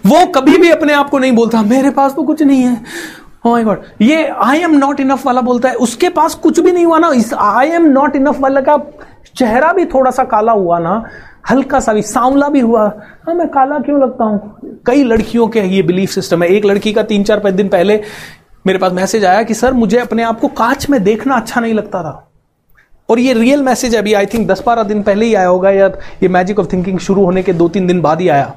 [0.05, 2.81] वो कभी भी अपने आप को नहीं बोलता, मेरे पास तो कुछ नहीं है।
[3.45, 6.71] माय oh गॉड ये आई एम नॉट इनफ वाला बोलता है। उसके पास कुछ भी
[6.71, 8.77] नहीं हुआ ना। इस आई एम नॉट इनफ वाला का
[9.35, 11.03] चेहरा भी थोड़ा सा काला हुआ ना।
[11.49, 12.87] हल्का सा भी, सांवला भी हुआ।
[13.27, 14.59] हाँ मैं काला क्यों लगता हूँ?
[14.85, 18.01] कई लड़कियों के ये बिलीफ सिस्टम है। एक लड़की का तीन चार पाँच दिन पहले
[18.67, 21.73] मेरे पास मैसेज आया कि, सर, मुझे अपने आप को कांच में देखना अच्छा नहीं
[21.73, 22.28] लगता था।
[23.09, 25.87] और ये रियल मैसेज अभी आई थिंक दस बारह दिन पहले ही आया होगा या
[26.23, 28.53] ये मैजिक ऑफ़ थिंकिंग शुरू होने के दो तीन दिन बाद ही आया।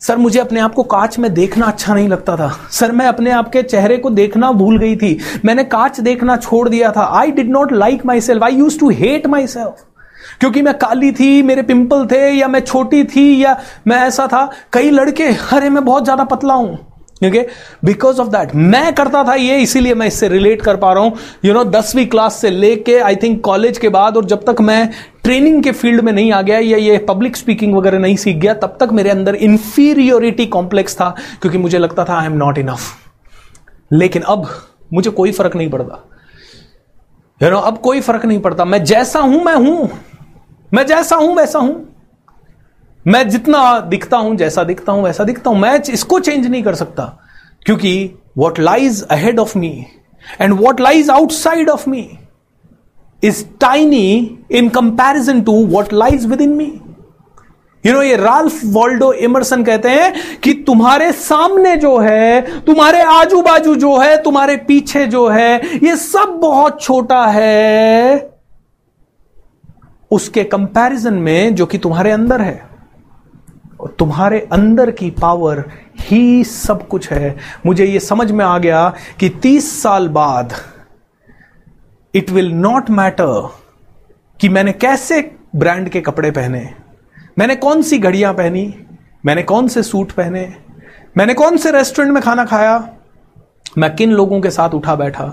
[0.00, 3.30] सर, मुझे अपने आप को कांच में देखना अच्छा नहीं लगता था। सर, मैं अपने
[3.30, 7.30] आप के चेहरे को देखना भूल गई थी। मैंने कांच देखना छोड़ दिया था। I
[7.30, 9.86] did not like myself I use to hate myself
[10.40, 14.50] क्योंकि मैं काली थी, मेरे पिंपल थे, या मैं छोटी थी, या मैं ऐसा था।
[14.72, 16.89] कई लड़के, अरे, मैं बहुत ज़्यादा पतला हूँ।
[17.22, 17.46] ओके
[17.84, 21.16] बिकॉज़ ऑफ़ दैट मैं करता था ये, इसीलिए मैं इससे रिलेट कर पा रहा हूँ।
[21.44, 24.90] यू नो दसवीं क्लास से लेके आई थिंक कॉलेज के बाद और जब तक मैं
[25.24, 28.54] ट्रेनिंग के फ़ील्ड में नहीं आ गया या ये पब्लिक स्पीकिंग वगैरह नहीं सीख गया,
[28.54, 32.96] तब तक मेरे अंदर इंफीरियोरिटी कॉम्प्लेक्स था, क्योंकि मुझे लगता था आई एम नॉट इनफ
[33.90, 34.48] लेकिन अब
[34.92, 36.04] मुझे कोई फ़र्क नहीं पड़ता।
[37.40, 39.90] यू नो अब कोई फ़र्क नहीं पड़ता। मैं जैसा हूँ, मैं हूँ।
[40.72, 41.89] मैं जैसा हूँ, वैसा हूँ।
[43.06, 46.74] मैं जितना दिखता हूँ, जैसा दिखता हूँ, वैसा दिखता हूँ। मैं इसको चेंज नहीं कर
[46.74, 47.04] सकता,
[47.66, 49.86] क्योंकि what lies ahead of me
[50.40, 52.08] and what lies outside of me
[53.22, 56.72] is tiny in comparison to what lies within me
[57.84, 63.42] you know ये राल्फ वॉल्डो इमरसन कहते हैं कि तुम्हारे सामने जो है, तुम्हारे आजू
[63.42, 68.28] बाजू जो है, तुम्हारे पीछे जो है, ये सब बहुत छोटा है।
[70.10, 72.69] उसके कंपैरिजन में जो कि तुम्हारे अंदर है।
[73.80, 75.64] और तुम्हारे अंदर की पावर
[76.00, 78.88] ही सब कुछ है। मुझे यह समझ में आ गया
[79.20, 80.52] कि तीस साल बाद
[82.14, 83.48] इट विल नॉट मैटर
[84.40, 85.20] कि मैंने कैसे
[85.56, 86.68] ब्रांड के कपड़े पहने,
[87.38, 88.74] मैंने कौन सी घड़ियाँ पहनी,
[89.26, 90.42] मैंने कौन से सूट पहने,
[91.16, 92.78] मैंने कौन से रेस्टोरेंट में खाना खाया,
[93.78, 95.26] मैं किन लोगों के साथ उठा बैठा।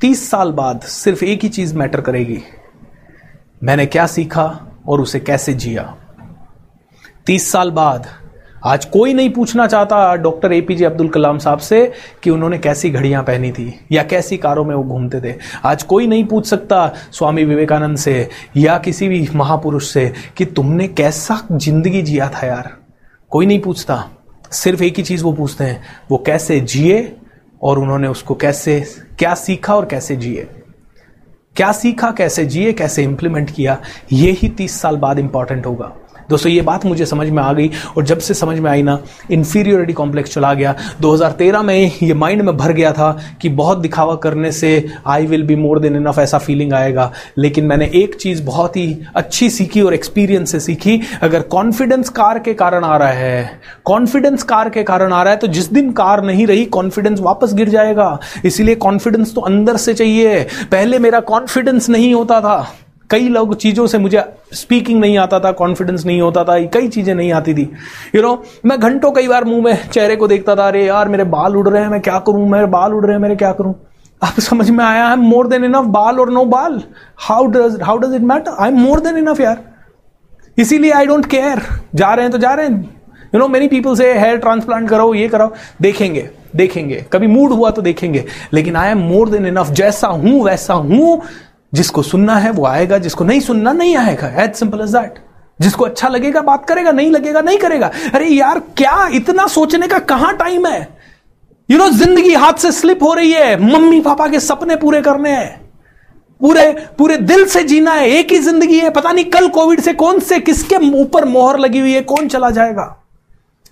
[0.00, 2.42] तीस साल बाद सिर्फ़ एक ही चीज़ मैटर करेगी,
[3.62, 4.46] मैंने क्या सीखा
[4.88, 5.94] और उसे कैसे जिया।
[7.26, 8.06] तीस साल बाद
[8.64, 11.92] आज कोई नहीं पूछना चाहता डॉक्टर एपीजे अब्दुल कलाम साहब से
[12.22, 16.06] कि उन्होंने कैसी घड़ियाँ पहनी थी या कैसी कारों में वो घूमते थे। आज कोई
[16.06, 22.02] नहीं पूछ सकता स्वामी विवेकानंद से या किसी भी महापुरुष से कि तुमने कैसा ज़िंदगी
[22.02, 22.70] जिया था यार।
[23.30, 24.04] कोई नहीं पूछता।
[24.52, 27.16] सिर्फ़ एक ही चीज़ वो पूछते हैं, वो कैसे जिए
[27.62, 28.80] और उन्होंने उसको कैसे,
[29.18, 30.48] क्या सीखा और कैसे जिए।
[31.56, 33.80] क्या सीखा, कैसे जिए, कैसे इंप्लीमेंट किया,
[34.12, 35.92] ये ही तीस साल बाद इंपॉर्टेंट होगा।
[36.30, 38.98] दोस्तों, ये बात मुझे समझ में आ गई और जब से समझ में आई ना
[39.30, 43.10] इन्फीरियोरिटी कॉम्प्लेक्स चला गया। 2013 में ये माइंड में भर गया था
[43.42, 44.70] कि बहुत दिखावा करने से
[45.06, 48.98] I will be more than enough ऐसा फीलिंग आएगा। लेकिन मैंने एक चीज़ बहुत ही
[49.16, 54.42] अच्छी सीखी और एक्सपीरियंस से सीखी, अगर कॉन्फिडेंस कार के कारण आ रहा है कॉन्फिडेंस
[54.42, 57.68] कार के कारण आ रहा है तो जिस दिन कार नहीं रही कॉन्फिडेंस वापस गिर
[57.68, 62.72] जाएगा। इसीलिए कॉन्फिडेंस तो अंदर से चाहिए। पहले मेरा कॉन्फिडेंस नहीं होता था।
[63.10, 64.22] कई लोग चीज़ों से मुझे
[64.54, 68.22] स्पीकिंग नहीं आता था कॉन्फिडेंस नहीं होता था कई चीज़ें नहीं आती थी। यू you
[68.22, 71.24] नो know, मैं घंटों कई बार मुँह में चेहरे को देखता था अरे यार मेरे
[71.26, 73.74] बाल उड़ रहे हैं मैं क्या करूँ मेरे बाल उड़ रहे हैं मेरे क्या करूँ?
[74.22, 76.80] आप समझ में आया है मोर देन इनफ बाल और नो बाल।
[77.18, 79.62] How does how does it matter I am more than enough यार।
[80.58, 81.62] इसीलिए आई डोंट केयर
[81.94, 82.80] जा रहे हैं तो जा रहे हैं।
[83.34, 85.52] यू नो मेनी पीपल से हेयर ट्रांसप्लांट करो ये करो
[85.82, 90.42] देखेंगे देखेंगे। कभी मूड हुआ तो देखेंगे। लेकिन I am more than enough जैसा हूँ
[90.44, 91.20] वैसा हूँ।
[91.72, 95.18] जिसको सुनना है वो आएगा, जिसको नहीं सुनना, नहीं आएगा। एज सिंपल एज दैट
[95.58, 99.98] जिसको अच्छा लगेगा, बात करेगा, नहीं लगेगा, नहीं करेगा। अरे यार, क्या इतना सोचने का
[99.98, 100.88] कहाँ टाइम है?
[101.68, 105.30] यू नो ज़िंदगी हाथ से स्लिप हो रही है। मम्मी पापा के सपने पूरे करने
[105.30, 105.60] हैं।
[106.40, 109.92] पूरे पूरे दिल से जीना है। एक ही ज़िंदगी है। पता नहीं कल कोविड से
[109.92, 112.96] कौन से, किसके ऊपर मोहर लगी हुई है, कौन चला जाएगा।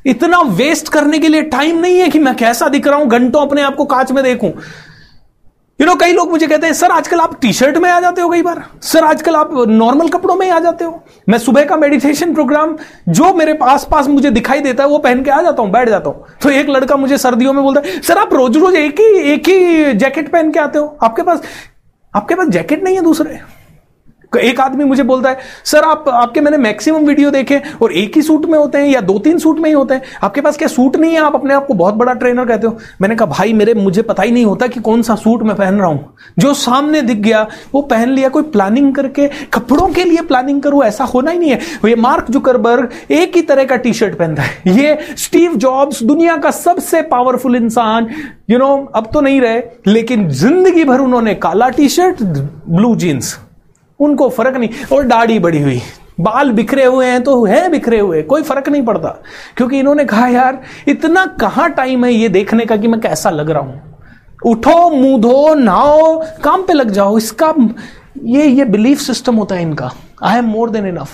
[0.05, 3.41] इतना वेस्ट करने के लिए टाइम नहीं है कि मैं कैसा दिख रहा हूँ, घंटों
[3.43, 4.53] अपने आप को कांच में देखूँ।
[5.79, 8.20] यू नो कई लोग मुझे कहते हैं, सर, आजकल आप टी शर्ट में आ जाते
[8.20, 11.64] हो कई बार। सर, आजकल आप नॉर्मल कपड़ों में ही आ जाते हो। मैं सुबह
[11.64, 12.76] का मेडिटेशन प्रोग्राम
[13.09, 15.89] जो मेरे पास पास मुझे दिखाई देता है, वो पहन के आ जाता हूँ, बैठ
[15.89, 19.01] जाता हूँ। तो एक लड़का मुझे सर्दियों में बोलता है, सर, आप रोज रोज एक
[19.01, 20.97] ही एक ही जैकेट पहन के आते हो?
[21.03, 21.43] आपके पास
[22.14, 23.41] आपके पास जैकेट नहीं है दूसरे?
[24.33, 28.22] एक आदमी मुझे बोलता है, सर, आप, आपके मैंने मैक्सिमम वीडियो देखे और एक ही
[28.22, 30.68] सूट में होते हैं या दो तीन सूट में ही होते हैं। आपके पास क्या
[30.68, 31.20] सूट नहीं है?
[31.20, 34.22] आप अपने आप को बहुत बड़ा ट्रेनर कहते हो। मैंने कहा, भाई, मेरे, मुझे पता
[34.22, 37.47] ही नहीं होता कि कौन सा सूट मैं पहन रहा हूँ। जो सामने दिख गया,
[37.74, 41.51] वो पहन लिया, कोई प्लानिंग करके, कपड़ों के लिए प्लानिंग करूँ, ऐसा होना ही नहीं
[41.51, 46.03] है। ये मार्क जुकरबर्ग एक ही तरह का टी शर्ट पहनता है। ये स्टीव जॉब्स
[46.03, 48.09] दुनिया का सबसे पावरफुल इंसान
[48.51, 53.39] यू नो अब तो नहीं रहे, लेकिन ज़िंदगी भर उन्होंने काला टी शर्ट ब्लू जीन्स
[54.01, 55.81] उनको फ़र्क नहीं। और दाढ़ी बड़ी हुई।
[56.21, 59.09] बाल बिखरे हुए हैं तो है बिखरे हुए, कोई फ़र्क नहीं पड़ता।
[59.57, 63.51] क्योंकि इन्होंने कहा, यार, इतना कहाँ टाइम है ये देखने का कि मैं कैसा लग
[63.51, 63.83] रहा हूँ?
[64.47, 67.55] उठो, मुँह धो, नहाओ, काम पे लग जाओ। इसका
[68.25, 69.91] ये ये बिलीफ सिस्टम होता है इनका।
[70.23, 71.11] I am more than enough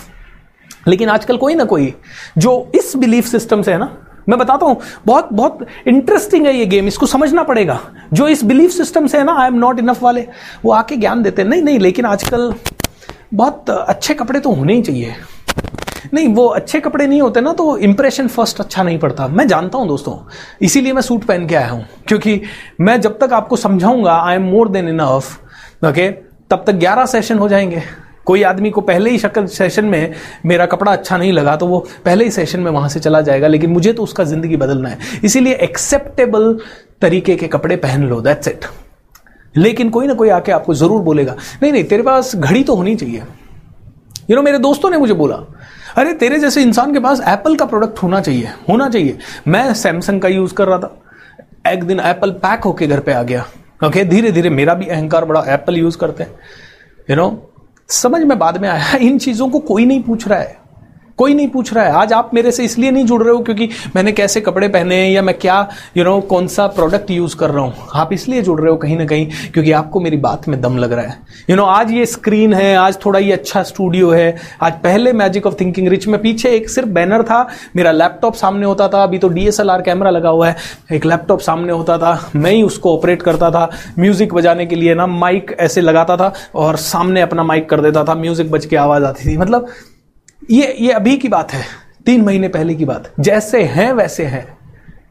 [0.88, 1.94] लेकिन आजकल कोई ना कोई
[2.38, 6.66] जो इस बिलीफ सिस्टम से है ना मैं बताता हूँ, बहुत बहुत इंटरेस्टिंग है ये
[6.66, 7.78] गेम इसको समझना पड़ेगा।
[8.12, 10.26] जो इस बिलीफ सिस्टम से है ना आई एम नॉट इनफ वाले,
[10.64, 12.52] वो आके ज्ञान देते हैं। नहीं नहीं, लेकिन आजकल
[13.34, 15.14] बहुत अच्छे कपड़े तो होने ही चाहिए।
[16.14, 19.78] नहीं, वो अच्छे कपड़े नहीं होते ना तो इंप्रेशन फ़र्स्ट अच्छा नहीं पड़ता। मैं जानता
[19.78, 20.16] हूँ दोस्तों,
[20.62, 22.40] इसीलिए मैं सूट पहन के आया हूँ। क्योंकि
[22.80, 26.08] मैं जब तक आपको समझाऊँगा I am more than enough okay
[26.50, 27.82] तब तक 11 सेशन हो जाएँगे।
[28.26, 30.14] कोई आदमी को पहले ही शक्ल सेशन में
[30.46, 33.48] मेरा कपड़ा अच्छा नहीं लगा तो वो पहले ही सेशन में वहाँ से चला जाएगा,
[33.48, 36.58] लेकिन मुझे तो उसका ज़िंदगी बदलना है। इसीलिए एक्सेप्टेबल
[37.00, 38.64] तरीके के कपड़े पहन लो दैट्स इट
[39.54, 42.94] लेकिन कोई ना कोई आके आपको ज़रूर बोलेगा, नहीं नहीं, तेरे पास घड़ी तो होनी
[42.96, 43.22] चाहिए।
[44.30, 45.34] यू नो मेरे दोस्तों ने मुझे बोला,
[45.96, 49.18] अरे, तेरे जैसे इंसान के पास एप्पल का प्रोडक्ट होना चाहिए होना चाहिए।
[49.48, 53.22] मैं सैमसंग का यूज़ कर रहा था। एक दिन एप्पल पैक होके घर पे आ
[53.22, 53.44] गया।
[53.84, 56.30] ओके धीरे धीरे मेरा भी अहंकार बड़ा एप्पल यूज़ करते हैं।
[57.08, 57.28] यू नो
[57.88, 60.63] समझ में बाद में आया इन चीज़ों को कोई नहीं पूछ रहा है।
[61.18, 63.68] कोई नहीं पूछ रहा है। आज आप मेरे से इसलिए नहीं जुड़ रहे हो क्योंकि
[63.96, 65.58] मैंने कैसे कपड़े पहने हैं या मैं क्या
[65.96, 68.70] यू you नो know, कौन सा प्रोडक्ट यूज़ कर रहा हूँ। आप इसलिए जुड़ रहे
[68.70, 71.56] हो कहीं ना कहीं क्योंकि आपको मेरी बात में दम लग रहा है। यू you
[71.56, 75.46] नो know, आज ये स्क्रीन है आज थोड़ा ये अच्छा स्टूडियो है। आज पहले मैजिक
[75.46, 77.46] ऑफ़ थिंकिंग रिच में पीछे एक सिर्फ़ बैनर था
[77.76, 80.56] मेरा लैपटॉप सामने होता था अभी तो डीएसएलआर कैमरा लगा हुआ है।
[80.92, 84.94] एक लैपटॉप सामने होता था मैं ही उसको ऑपरेट करता था। म्यूज़िक बजाने के लिए
[84.94, 88.76] ना माइक ऐसे लगाता था और सामने अपना माइक कर देता था म्यूज़िक बज के
[88.76, 89.68] आवाज़ आती थी। मतलब
[90.50, 91.64] ये ये अभी की बात है,
[92.06, 94.58] तीन महीने पहले की बात। जैसे हैं, वैसे हैं।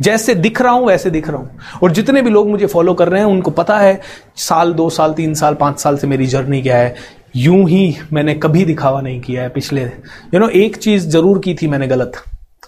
[0.02, 3.10] जैसे दिख रहा हूँ, वैसे दिख रहा हूँ। और जितने भी लोग मुझे फॉलो कर
[3.10, 4.02] रहे हैं, उनको पता है,
[4.36, 6.96] साल, दो साल, तीन साल, पाँच साल से मेरी जर्नी क्या है।
[7.36, 11.54] यूँ ही मैंने कभी दिखावा नहीं किया है पिछले। यू नो एक चीज़ ज़रूर की
[11.54, 12.12] थी मैंने गलत।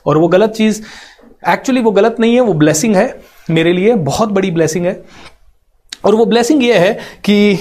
[0.05, 0.81] और वो गलत चीज़
[1.49, 5.03] एक्चुअली वो गलत नहीं है, वो ब्लेसिंग है मेरे लिए, बहुत बड़ी ब्लेसिंग है।
[6.05, 6.93] और वो ब्लेसिंग ये है
[7.23, 7.57] कि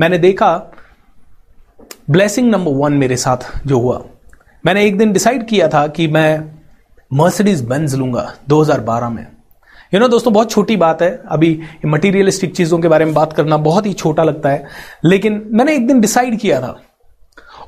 [0.00, 0.72] मैंने देखा
[2.10, 4.04] ब्लेसिंग नंबर वन मेरे साथ जो हुआ।
[4.66, 6.44] मैंने एक दिन डिसाइड किया था कि मैं
[7.12, 9.26] मर्सिडीज बेंज लूँगा 2012 में। यू
[9.84, 13.32] you नो know, दोस्तों बहुत छोटी बात है। अभी मटीरियलिस्टिक चीज़ों के बारे में बात
[13.32, 14.66] करना बहुत ही छोटा लगता है।
[15.04, 16.82] लेकिन मैंने एक दिन डिसाइड किया था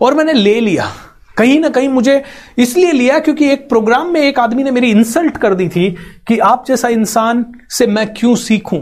[0.01, 0.91] और मैंने ले लिया।
[1.36, 2.24] कहीं ना कहीं मुझे
[2.59, 5.97] इसलिए लिया क्योंकि एक प्रोग्राम में एक आदमी ने मेरी इंसल्ट कर दी थी
[6.28, 8.80] कि आप जैसा इंसान से मैं क्यों सीखूं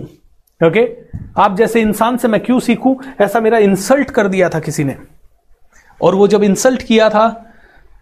[0.67, 0.97] ओके
[1.43, 4.97] आप जैसे इंसान से मैं क्यों सीखूं ऐसा मेरा इंसल्ट कर दिया था किसी ने।
[6.03, 7.29] और वो जब इंसल्ट किया था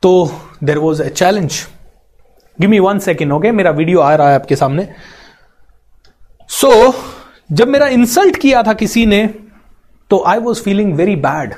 [0.02, 0.30] तो
[0.64, 1.52] there was a challenge
[2.60, 4.88] give me one second okay मेरा वीडियो आ रहा है आपके सामने.
[6.48, 6.94] सो so,
[7.52, 9.26] जब मेरा इंसल्ट किया था किसी ने
[10.10, 11.54] तो I was feeling very bad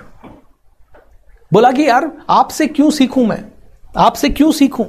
[1.53, 3.45] बोला कि यार आपसे क्यों सीखूं मैं?
[3.97, 4.84] आपसे क्यों सीखूं?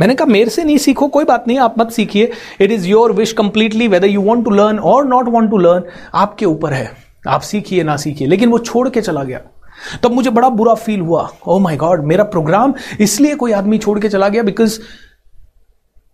[0.00, 2.30] मैंने कहा मेरे से नहीं सीखो कोई बात नहीं आप मत सीखिए.
[2.60, 5.84] It is your wish completely whether you want to learn और नॉट वांट टू लर्न
[6.14, 6.90] आपके ऊपर है.
[7.28, 8.28] आप सीखिए ना सीखिए.
[8.28, 9.40] लेकिन वो छोड़ के चला गया.
[10.02, 13.98] तब मुझे बड़ा बुरा फील हुआ। ओ माय गॉड मेरा प्रोग्राम इसलिए कोई आदमी छोड़
[14.00, 14.80] के चला गया बिकॉज़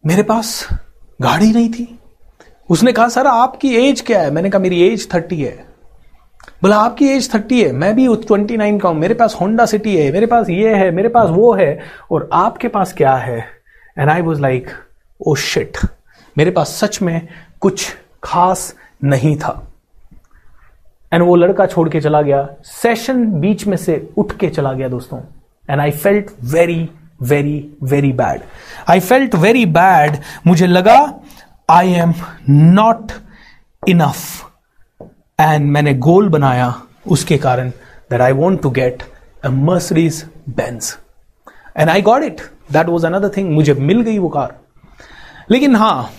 [0.05, 0.69] मेरे पास
[1.23, 1.99] गाड़ी नहीं थी।
[2.71, 4.31] उसने कहा, सर, आपकी एज क्या है?
[4.31, 5.67] मैंने कहा, मेरी एज थर्टी है।
[6.63, 9.97] बोला, आपकी एज थर्टी है, मैं भी ट्वेंटी नाइन का हूँ। मेरे पास होंडा सिटी
[9.97, 11.79] है, मेरे पास ये है, मेरे पास वो है
[12.11, 13.39] और आपके पास क्या है?
[13.99, 14.69] And I was like
[15.21, 15.79] oh shit
[16.37, 17.29] मेरे पास सच में
[17.61, 17.87] कुछ
[18.25, 19.53] खास नहीं था।
[21.13, 24.89] एंड वो लड़का छोड़ के चला गया। सेशन बीच में से उठ के चला गया
[24.89, 25.21] दोस्तों।
[25.71, 26.89] And I felt very
[27.23, 28.43] very very bad
[28.91, 30.99] I felt very bad मुझे लगा
[31.71, 32.13] I am
[32.51, 33.13] not
[33.89, 34.17] enough
[35.41, 36.75] and मैंने गोल बनाया
[37.07, 37.71] उसके कारण
[38.11, 39.03] that I want to get
[39.45, 40.97] a Mercedes Benz
[41.77, 42.41] and I got it
[42.73, 44.59] that was another thing मुझे मिल गई वो कार।
[45.51, 46.11] लेकिन हाँ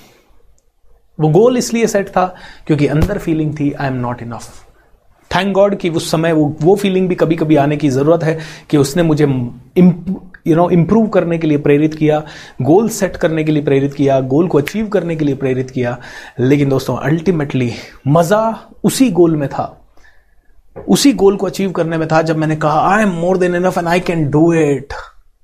[1.19, 2.25] वो गोल इसलिए सेट था
[2.67, 4.65] क्योंकि अंदर फीलिंग थी I am not enough
[5.35, 8.37] thank god कि उस समय वो वो फीलिंग भी कभी कभी आने की ज़रूरत है
[8.69, 9.25] कि उसने मुझे
[10.47, 12.23] यू नो इम्प्रूव करने के लिए प्रेरित किया
[12.61, 15.97] गोल सेट करने के लिए प्रेरित किया गोल को अचीव करने के लिए प्रेरित किया।
[16.39, 17.71] लेकिन दोस्तों अल्टीमेटली
[18.07, 18.41] मज़ा
[18.83, 19.75] उसी गोल में था।
[20.75, 23.77] उसी गोल को अचीव करने में था जब मैंने कहा I am more than enough
[23.77, 24.93] and I can do it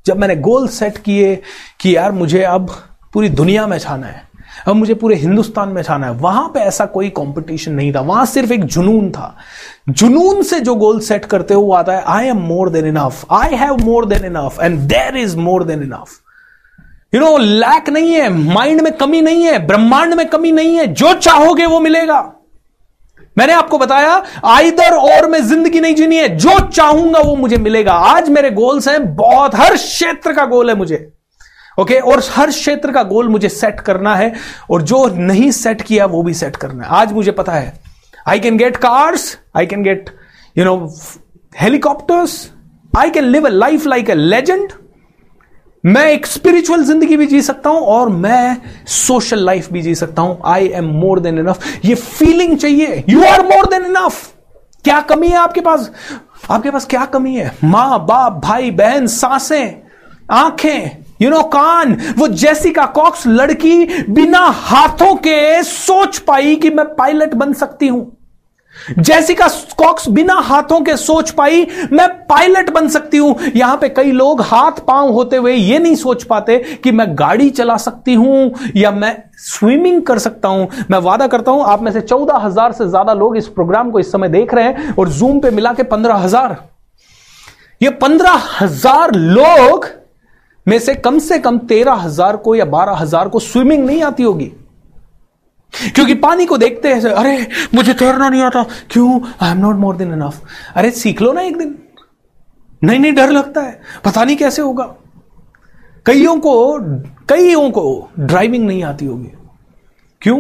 [0.06, 1.36] जब मैंने गोल सेट किए
[1.80, 2.70] कि यार मुझे अब
[3.14, 4.24] पूरी दुनिया में छाना है।
[4.68, 8.26] अब मुझे पूरे हिंदुस्तान में छाना है। वहाँ पे ऐसा कोई कंपटीशन नहीं था। वहाँ
[8.26, 9.36] सिर्फ़ एक जुनून था।
[9.90, 13.26] जुनून से जो गोल सेट करते हो, वो आता है I am more than enough
[13.32, 16.20] I have more than enough and there is more than enough
[17.16, 20.88] you know lack नहीं है माइंड में कमी नहीं है, ब्रह्मांड में कमी नहीं है।
[20.88, 22.22] जो चाहोगे वो मिलेगा।
[23.38, 27.94] मैंने आपको बताया, आइदर और में ज़िंदगी नहीं जीनी है। जो चाहूँगा वो मुझे मिलेगा।
[27.94, 31.12] आज मेरे गोल्स हैं, बहुत, हर क्षेत्र का गोल है मुझे।
[31.78, 31.96] ओके?
[31.96, 34.34] और हर क्षेत्र का गोल मुझे सेट करना है
[34.72, 37.74] और जो नहीं सेट किया, वो भी सेट करना है। आज मुझे पता है
[38.28, 40.10] I can get cars I can get
[40.56, 40.76] you know
[41.60, 42.40] helicopters
[42.92, 44.72] I can live a life like a legend
[45.84, 48.58] मैं एक स्पिरिचुअल ज़िंदगी भी जी सकता हूँ और मैं
[48.88, 53.24] सोशल लाइफ भी जी सकता हूँ। I am more than enough ये फीलिंग चाहिए। You
[53.24, 54.34] are more than enough
[54.86, 55.92] क्या कमी है आपके पास?
[56.50, 57.52] आपके पास क्या कमी है?
[57.64, 59.82] माँ, बाप, भाई, बहन, साँसें,
[60.32, 66.86] आँखें यू नो कान, वो जेसिका कॉक्स लड़की बिना हाथों के सोच पाई कि मैं
[66.96, 68.12] पायलट बन सकती हूँ।
[69.00, 69.48] जैसिका
[69.78, 74.42] कॉक्स बिना हाथों के सोच पाई, मैं पायलट बन सकती हूँ। यहाँ पे कई लोग
[74.42, 78.92] हाथ पाँव होते हुए ये नहीं सोच पाते कि मैं गाड़ी चला सकती हूँ या
[78.92, 82.88] मैं स्विमिंग कर सकता हूँ। मैं वादा करता हूँ, आप में से चौदह हज़ार से
[82.90, 85.84] ज़्यादा लोग इस प्रोग्राम को इस समय देख रहे हैं और जूम पे मिला के
[85.86, 86.58] पंद्रह हज़ार।
[87.82, 89.88] ये पंद्रह हज़ार लोग
[90.68, 94.24] में से कम से कम तेरह हज़ार को या बारह हज़ार को स्विमिंग नहीं आती
[94.24, 94.52] होगी।
[95.96, 99.22] क्योंकि पानी को देखते हैं, अरे, मुझे तैरना नहीं आता। क्यों?
[99.42, 100.42] I am not more than enough
[100.76, 101.78] अरे, सीख लो ना एक दिन।
[102.84, 104.96] नहीं नहीं, डर लगता है। पता नहीं कैसे होगा।
[106.06, 106.80] कईयों को
[107.30, 109.32] कईयों को ड्राइविंग नहीं आती होगी।
[110.22, 110.38] क्यों?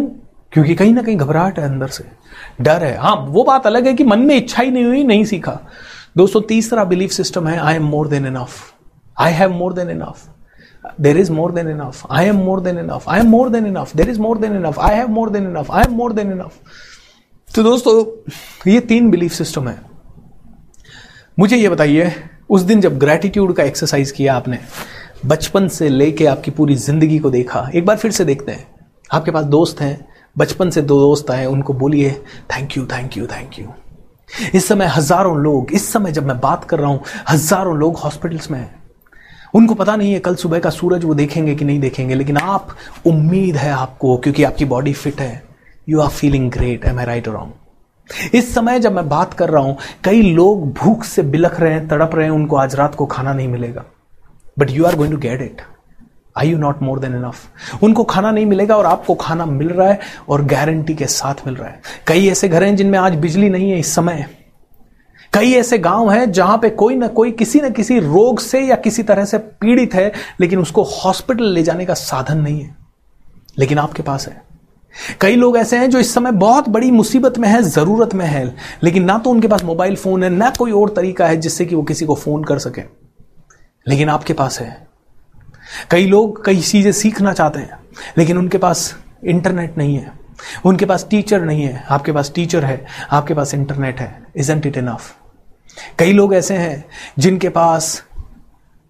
[0.51, 2.03] क्योंकि कहीं ना कहीं घबराहट है अंदर से।
[2.61, 5.25] डर है। हाँ वो बात अलग है कि मन में इच्छा ही नहीं हुई, नहीं
[5.25, 5.59] सीखा।
[6.17, 8.74] दोस्तों तीसरा बिलीफ सिस्टम है I am more than enough
[9.17, 10.29] I have more than enough
[10.99, 11.99] there is more than enough.
[12.15, 13.05] I am more than enough.
[13.07, 13.93] I am more than enough.
[13.93, 14.75] There is more than enough.
[14.77, 15.71] I have more than enough.
[15.71, 16.59] I am more than enough.
[17.55, 17.93] तो दोस्तों,
[18.71, 19.79] ये तीन belief system है।
[21.39, 22.11] मुझे ये बताइए,
[22.49, 24.59] उस दिन जब ग्रेटिट्यूड का एक्सरसाइज किया आपने,
[25.25, 28.67] बचपन से लेके आपकी पूरी ज़िंदगी को देखा, एक बार फिर से देखते हैं।
[29.13, 30.07] आपके पास दोस्त हैं,
[30.37, 32.11] बचपन से दो दोस्त आए, उनको बोलिए
[32.55, 33.73] thank you thank you thank you
[34.53, 38.51] इस समय हज़ारों लोग, इस समय जब मैं बात कर रहा हूँ, हज़ारों लोग हॉस्पिटल्स
[38.51, 38.84] में हैं।
[39.55, 42.75] उनको पता नहीं है कल सुबह का सूरज वो देखेंगे कि नहीं देखेंगे, लेकिन आप,
[43.05, 45.43] उम्मीद है आपको, क्योंकि आपकी बॉडी फिट है।
[45.89, 49.63] You are feeling great am I right wrong इस समय जब मैं बात कर रहा
[49.63, 53.05] हूँ, कई लोग भूख से बिलख रहे हैं, तड़प रहे हैं, उनको आज रात को
[53.05, 53.83] खाना नहीं मिलेगा।
[54.59, 55.61] But you are going to get it
[56.35, 59.87] I you not more than enough उनको खाना नहीं मिलेगा और आपको खाना मिल रहा
[59.89, 59.99] है
[60.29, 63.71] और गारंटी के साथ मिल रहा है। कई ऐसे घर हैं जिनमें आज बिजली नहीं
[63.71, 64.25] है इस समय।
[65.35, 68.75] कई ऐसे गाँव हैं जहाँ पे कोई ना कोई, किसी न किसी रोग से या
[68.75, 72.75] किसी तरह से पीड़ित है, लेकिन उसको हॉस्पिटल ले जाने का साधन नहीं है।
[73.57, 74.41] लेकिन आपके पास है।
[75.21, 78.55] कई लोग ऐसे हैं जो इस समय बहुत बड़ी मुसीबत में है, ज़रूरत में है,
[78.83, 81.75] लेकिन ना तो उनके पास मोबाइल फ़ोन है, ना कोई और तरीका है जिससे कि
[81.75, 82.81] वो किसी को फ़ोन कर सके।
[83.87, 84.87] लेकिन आपके पास है।
[85.91, 87.79] कई लोग कई चीज़ें सीखना चाहते हैं,
[88.17, 90.11] लेकिन उनके पास इंटरनेट नहीं है।
[90.65, 94.77] उनके पास टीचर नहीं है। आपके पास टीचर है, आपके पास इंटरनेट है। इजेंट इट
[94.77, 95.15] इनफ
[95.99, 96.85] कई लोग ऐसे हैं
[97.19, 98.03] जिनके पास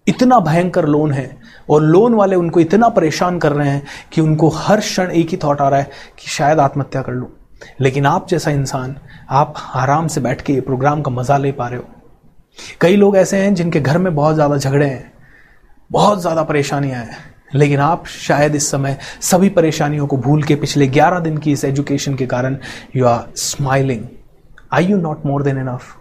[0.06, 1.30] इतना भयंकर लोन है
[1.70, 3.82] और लोन वाले उनको इतना परेशान कर रहे हैं
[4.12, 7.28] कि उनको हर क्षण एक ही थॉट आ रहा है कि शायद आत्महत्या कर लूँ।
[7.80, 8.96] लेकिन आप जैसा इंसान,
[9.30, 11.84] आप आराम से बैठ के ये प्रोग्राम का मज़ा ले पा रहे हो।
[12.80, 15.12] कई लोग ऐसे हैं जिनके घर में बहुत ज़्यादा झगड़े हैं,
[15.90, 17.16] बहुत ज़्यादा परेशानियाँ हैं,
[17.54, 21.64] लेकिन आप शायद इस समय सभी परेशानियों को भूल के पिछले 11 दिन की इस
[21.64, 22.56] एजुकेशन के कारण
[22.96, 24.04] you are smiling
[24.72, 25.96] I you not more than enough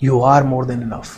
[0.00, 1.16] you are more than enough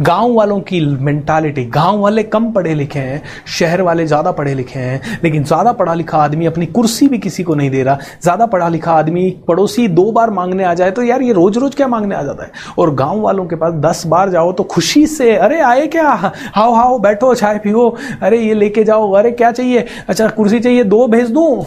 [0.00, 4.78] गाँव वालों की मेंटालिटी गाँव वाले कम पढ़े लिखे हैं, शहर वाले ज़्यादा पढ़े लिखे
[4.78, 8.46] हैं, लेकिन ज़्यादा पढ़ा लिखा आदमी अपनी कुर्सी भी किसी को नहीं दे रहा। ज़्यादा
[8.46, 11.88] पढ़ा लिखा आदमी पड़ोसी दो बार मांगने आ जाए तो यार ये रोज रोज क्या
[11.88, 12.52] मांगने आ जाता है?
[12.78, 16.10] और गाँव वालों के पास दस बार जाओ तो खुशी से, अरे आए क्या?
[16.54, 17.88] हाओ हाओ, बैठो, चाय पियो।
[18.22, 19.86] अरे ये लेके जाओ। अरे क्या चाहिए?
[20.08, 21.66] अच्छा कुर्सी चाहिए, दो भेज दू?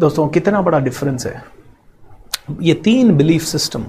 [0.00, 1.42] दोस्तों, कितना बड़ा डिफरेंस है।
[2.62, 3.84] ये तीन बिलीफ सिस्टम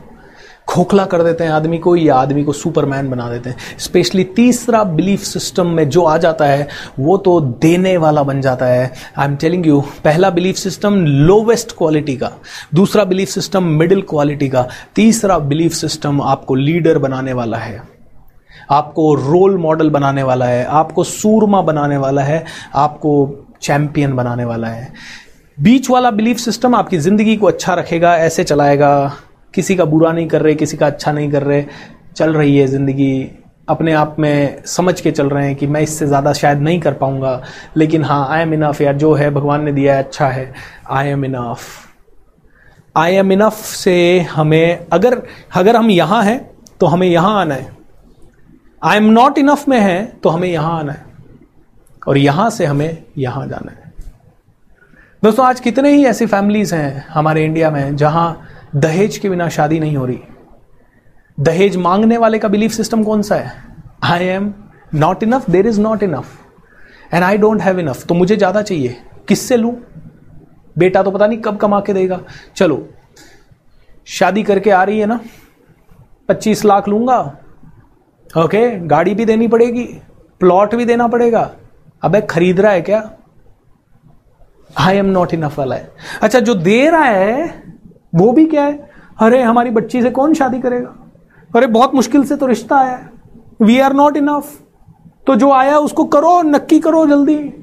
[0.68, 4.84] खोखला कर देते हैं आदमी को, या आदमी को सुपरमैन बना देते हैं। स्पेशली तीसरा
[4.84, 6.68] बिलीफ सिस्टम में जो आ जाता है,
[7.00, 11.72] वो तो देने वाला बन जाता है। आई एम टेलिंग यू पहला बिलीफ सिस्टम लोवेस्ट
[11.72, 12.32] क्वालिटी का,
[12.74, 17.82] दूसरा बिलीफ सिस्टम मिडिल क्वालिटी का, तीसरा बिलीफ सिस्टम आपको लीडर बनाने वाला है।
[18.72, 22.44] आपको रोल मॉडल बनाने वाला है, आपको सूरमा बनाने वाला है,
[22.76, 23.14] आपको
[23.62, 24.94] चैंपियन बनाने वाला है।
[25.58, 29.12] बीच वाला बिलीफ सिस्टम आपकी ज़िंदगी को अच्छा रखेगा, ऐसे चलाएगा।
[29.54, 31.64] किसी का बुरा नहीं कर रहे, किसी का अच्छा नहीं कर रहे,
[32.16, 33.30] चल रही है ज़िंदगी।
[33.70, 36.94] अपने आप में समझ के चल रहे हैं कि मैं इससे ज़्यादा शायद नहीं कर
[36.94, 37.42] पाऊँगा।
[37.78, 40.52] लेकिन हाँ आई एम इनफ यार, जो है भगवान ने दिया है अच्छा है।
[40.90, 41.60] I am enough
[42.96, 45.22] I am enough से हमें, अगर
[45.56, 46.40] अगर हम यहाँ हैं
[46.80, 47.70] तो हमें यहाँ आना है।
[48.82, 51.06] आई एम नॉट इनफ में है तो हमें यहाँ आना है।
[52.08, 53.94] और यहाँ से हमें यहाँ जाना है।
[55.24, 59.80] दोस्तों, आज कितने ही ऐसी फैमिलीज़ हैं हमारे इंडिया में जहाँ दहेज के बिना शादी
[59.80, 60.20] नहीं हो रही।
[61.38, 63.52] दहेज मांगने वाले का बिलीफ सिस्टम कौन सा है?
[64.04, 64.54] I am
[64.96, 66.38] not enough there is not enough
[67.14, 68.96] and I don't have enough तो मुझे ज़्यादा चाहिए,
[69.28, 69.72] किससे लू?
[70.76, 72.20] बेटा तो पता नहीं कब कमा के देगा।
[72.56, 72.88] चलो,
[74.08, 75.20] शादी करके आ रही है ना,
[76.30, 77.20] पच्चीस लाख लूँगा।
[78.30, 79.84] ओके गाड़ी भी देनी पड़ेगी
[80.42, 81.50] प्लॉट भी देना पड़ेगा।
[82.04, 83.10] अबे, खरीद रहा है क्या?
[84.70, 85.92] आई एम नॉट इनफ वाला है।
[86.22, 87.71] अच्छा जो दे रहा है
[88.16, 88.90] वो भी क्या है?
[89.22, 90.96] अरे, हमारी बच्ची से कौन शादी करेगा?
[91.56, 93.10] अरे, बहुत मुश्किल से तो रिश्ता आया है।
[93.62, 94.62] वी आर नॉट इनफ
[95.28, 97.54] तो जो आया, उसको करो, नक्की करो जल्दी।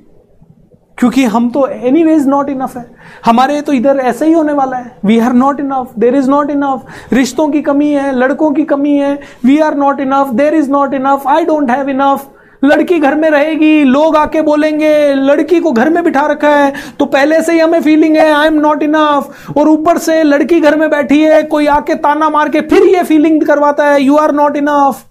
[0.98, 2.90] क्योंकि हम तो एनी वेज नॉट इनफ है।
[3.24, 6.50] हमारे तो इधर ऐसा ही होने वाला है। We are not enough there is not
[6.50, 10.70] enough रिश्तों की कमी है, लड़कों की कमी है। We are not enough there is
[10.70, 12.28] not enough I don't have enough
[12.62, 17.06] लड़की घर में रहेगी, लोग आके बोलेंगे, लड़की को घर में बिठा रखा है तो
[17.06, 20.76] पहले से ही हमें फीलिंग है आई एम नॉट इनफ और ऊपर से लड़की घर
[20.76, 24.32] में बैठी है, कोई आके ताना मार के फिर ये फीलिंग करवाता है यू आर
[24.34, 25.04] नॉट इनफ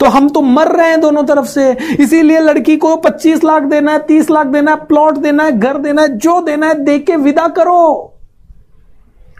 [0.00, 3.92] तो हम तो मर रहे हैं दोनों तरफ़ से। इसीलिए लड़की को 25 लाख देना
[3.92, 6.98] है 30 लाख देना है प्लॉट देना है, घर देना है, जो देना है दे
[6.98, 8.14] के विदा करो।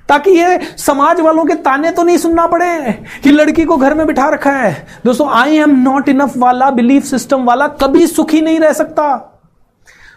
[0.08, 2.92] ताकि ये समाज वालों के ताने तो नहीं सुनना पड़े
[3.22, 7.04] कि लड़की को घर में बिठा रखा है। दोस्तों आई एम नॉट इनफ वाला बिलीफ
[7.04, 9.34] सिस्टम वाला कभी सुखी नहीं रह सकता।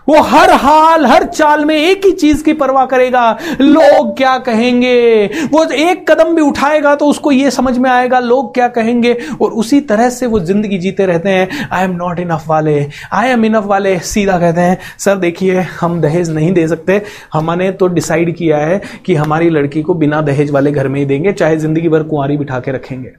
[0.08, 3.30] वो हर हाल, हर चाल में एक ही चीज़ की परवाह करेगा।
[3.62, 5.26] लोग क्या कहेंगे?
[5.54, 9.16] वो एक कदम भी उठाएगा तो उसको ये समझ में आएगा, लोग क्या कहेंगे?
[9.42, 12.76] और उसी तरह से वो ज़िंदगी जीते रहते हैं। आई एम नॉट इनफ वाले।
[13.14, 17.02] आई एम इनफ वाले, सीधा कहते हैं। सर, देखिए, हम दहेज नहीं दे सकते।
[17.34, 21.06] हमने तो डिसाइड किया है कि हमारी लड़की को बिना दहेज वाले घर में ही
[21.06, 23.12] देंगे, चाहे ज़िंदगी भर कुंवारी बिठा के रखेंगे।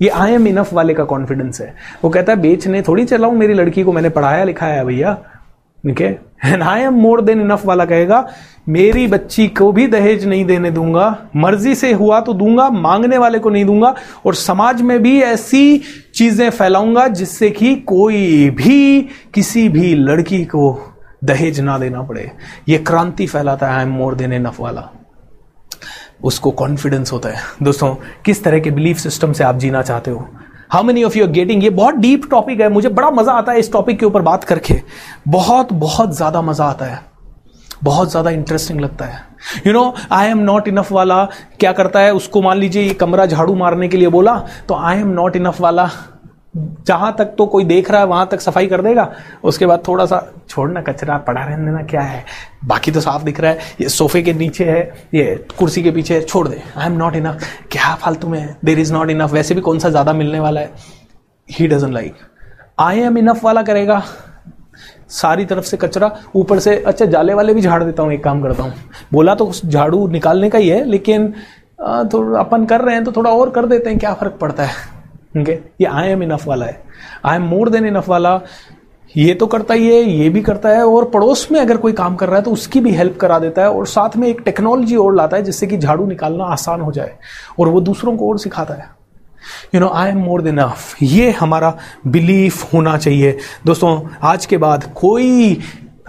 [0.00, 1.74] ये आई एम इनफ वाले का कॉन्फिडेंस है।
[2.04, 3.92] वो कहता है बेचने थोड़ी चलाऊं मेरी लड़की को?
[3.92, 5.16] मैंने पढ़ाया लिखाया है भैया।
[5.84, 6.04] Okay
[6.44, 8.26] and I am more than enough वाला कहेगा,
[8.68, 11.06] मेरी बच्ची को भी दहेज नहीं देने दूँगा,
[11.36, 13.94] मर्ज़ी से हुआ तो दूँगा, मांगने वाले को नहीं दूँगा,
[14.26, 15.82] और समाज में भी ऐसी
[16.14, 19.00] चीज़ें फैलाऊँगा जिससे कि कोई भी,
[19.34, 20.78] किसी भी लड़की को
[21.24, 22.30] दहेज ना देना पड़े।
[22.68, 24.88] ये क्रांति फैलाता है I am more than enough वाला।
[26.24, 30.28] उसको कॉन्फिडेंस होता है। दोस्तों, किस तरह के बिलीफ सिस्टम से आप जीना चाहते हो?
[30.72, 33.52] How many of you are getting ये बहुत डीप टॉपिक है। मुझे बड़ा मज़ा आता
[33.52, 34.74] है इस टॉपिक के ऊपर बात करके।
[35.28, 37.00] बहुत बहुत ज़्यादा मज़ा आता है।
[37.84, 39.20] बहुत ज़्यादा इंटरेस्टिंग लगता है।
[39.66, 41.24] You know I am not enough वाला
[41.60, 42.14] क्या करता है?
[42.14, 44.36] उसको मान लीजिए ये कमरा झाड़ू मारने के लिए बोला
[44.68, 45.88] तो आई एम नॉट इनफ वाला
[46.54, 49.10] जहाँ तक तो कोई देख रहा है, वहाँ तक सफ़ाई कर देगा।
[49.44, 52.24] उसके बाद थोड़ा सा छोड़ना कचरा, पड़ा रहने देना, क्या है?
[52.64, 54.82] बाकी तो साफ़ दिख रहा है। ये सोफे के नीचे है,
[55.14, 58.78] ये कुर्सी के पीछे है, छोड़ दे। आई एम नॉट इनफ क्या फालतू में देर
[58.78, 60.70] इज़ नॉट इनफ वैसे भी कौन सा ज़्यादा मिलने वाला है?
[61.48, 62.14] He doesn't like
[62.80, 64.02] I am enough वाला करेगा।
[65.10, 68.42] सारी तरफ़ से कचरा, ऊपर से अच्छा जाले वाले भी झाड़ देता हूँ, एक काम
[68.42, 68.74] करता हूँ।
[69.12, 71.32] बोला तो झाड़ू निकालने का ही है, लेकिन
[71.80, 74.91] तो अपन कर रहे हैं तो थोड़ा और कर देते हैं, क्या फ़र्क पड़ता है?
[75.34, 76.82] ओके ये आई एम इनफ वाला है।
[77.24, 78.40] I am more than enough वाला।
[79.14, 82.14] ये तो करता ही है, ये भी करता है, और पड़ोस में अगर कोई काम
[82.16, 84.96] कर रहा है तो उसकी भी हेल्प करा देता है, और साथ में एक टेक्नोलॉजी
[84.96, 87.14] और लाता है, जिससे कि झाड़ू निकालना आसान हो जाए,
[87.58, 88.88] और वो दूसरों को और सिखाता है।
[89.74, 91.76] You know I am more then of ये हमारा
[92.06, 95.58] बिलीफ होना चाहिए। दोस्तों, आज के बाद कोई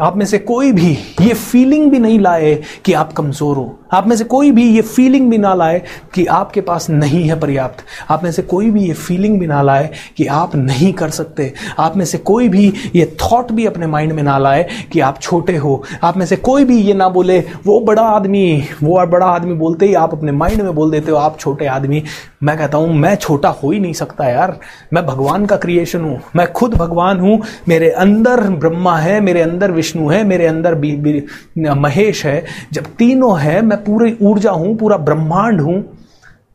[0.01, 0.91] आप में से कोई भी
[1.21, 2.53] ये फीलिंग भी नहीं लाए
[2.85, 5.81] कि आप कमज़ोर हो। आप में से कोई भी ये फीलिंग भी ना लाए
[6.13, 9.61] कि आपके पास नहीं है पर्याप्त। आप में से कोई भी ये फीलिंग भी ना
[9.61, 13.87] लाए कि आप नहीं कर सकते। आप में से कोई भी ये थॉट भी अपने
[13.87, 17.09] माइंड में ना लाए कि आप छोटे हो। आप में से कोई भी ये ना
[17.09, 21.11] बोले, वो बड़ा आदमी, वो बड़ा आदमी बोलते ही आप अपने माइंड में बोल देते
[21.11, 22.03] हो, आप छोटे आदमी।
[22.43, 24.59] मैं कहता हूँ, मैं छोटा हो ही नहीं सकता यार।
[24.93, 29.71] मैं भगवान का क्रिएशन हूँ। मैं खुद भगवान हूँ। मेरे अंदर ब्रह्मा है, मेरे अंदर
[29.83, 31.25] विष्णु है मेरे अंदर बी, बी,
[31.59, 35.83] महेश है। जब तीनों है मैं पूरी ऊर्जा हूँ पूरा ब्रह्मांड हूँ।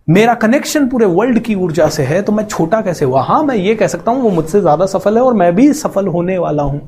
[0.08, 3.22] मेरा कनेक्शन पूरे वर्ल्ड की ऊर्जा से है तो मैं छोटा कैसे हुआ?
[3.22, 6.06] हाँ मैं ये कह सकता हूँ वो मुझसे ज़्यादा सफल है और मैं भी सफल
[6.08, 6.80] होने वाला हूँ।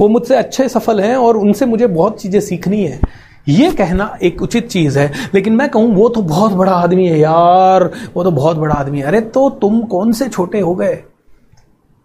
[0.00, 3.00] वो मुझसे अच्छे सफल हैं और उनसे मुझे बहुत चीज़ें सीखनी है।
[3.48, 7.18] ये कहना एक उचित चीज़ है लेकिन मैं कहूँ वो तो बहुत बड़ा आदमी है
[7.18, 10.94] यार वो तो बहुत बड़ा आदमी है। अरे तो तुम कौन से छोटे हो गए?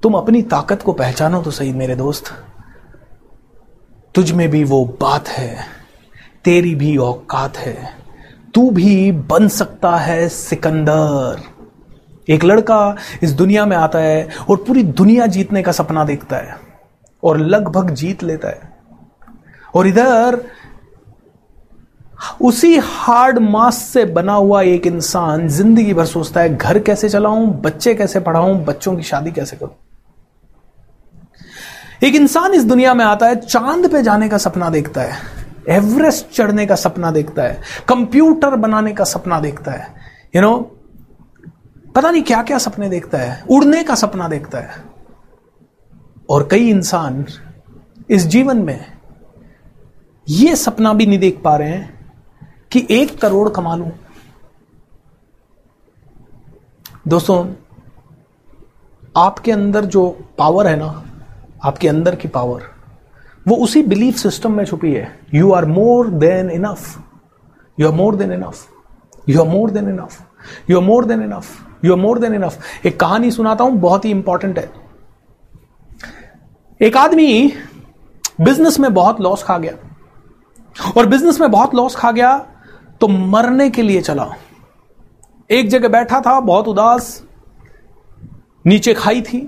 [0.03, 2.33] तुम अपनी ताकत को पहचानो तो सही मेरे दोस्त।
[4.15, 5.55] तुझ में भी वो बात है,
[6.45, 7.77] तेरी भी औकात है,
[8.53, 11.41] तू भी बन सकता है सिकंदर।
[12.27, 16.55] एक लड़का इस दुनिया में आता है और पूरी दुनिया जीतने का सपना देखता है
[17.23, 18.73] और लगभग जीत लेता है।
[19.73, 20.41] और इधर,
[22.41, 27.51] उसी हार्ड मास से बना हुआ एक इंसान ज़िंदगी भर सोचता है, घर कैसे चलाऊं,
[27.61, 29.75] बच्चे कैसे पढ़ाऊं, बच्चों की शादी कैसे करूँ?
[32.03, 35.13] एक इंसान इस दुनिया में आता है चाँद पे जाने का सपना देखता है
[35.69, 39.95] एवरेस्ट चढ़ने का सपना देखता है कंप्यूटर बनाने का सपना देखता है
[40.35, 44.57] यू you नो know, पता नहीं क्या क्या सपने देखता है उड़ने का सपना देखता
[44.57, 44.83] है।
[46.29, 47.25] और कई इंसान
[48.09, 48.97] इस जीवन में
[50.29, 52.11] यह सपना भी नहीं देख पा रहे हैं
[52.71, 53.91] कि एक करोड़ कमा लू।
[57.07, 57.53] दोस्तों
[59.17, 61.05] आपके अंदर जो पावर है ना
[61.65, 62.61] आपके अंदर की पावर
[63.45, 65.07] वो उसी बिलीफ सिस्टम में छुपी है.
[65.33, 66.97] You are more than enough
[67.77, 71.85] you are more than enough you are more than enough you are more than enough
[71.85, 74.69] you are more than enough एक कहानी सुनाता हूँ, बहुत ही इंपॉर्टेंट है.
[76.81, 77.51] एक आदमी
[78.41, 79.73] बिज़नेस में बहुत लॉस खा गया.
[80.97, 82.37] और बिज़नेस में बहुत लॉस खा गया
[83.01, 84.27] तो मरने के लिए चला.
[85.49, 87.23] एक जगह बैठा था, बहुत उदास,
[88.65, 89.39] नीचे खाई थी.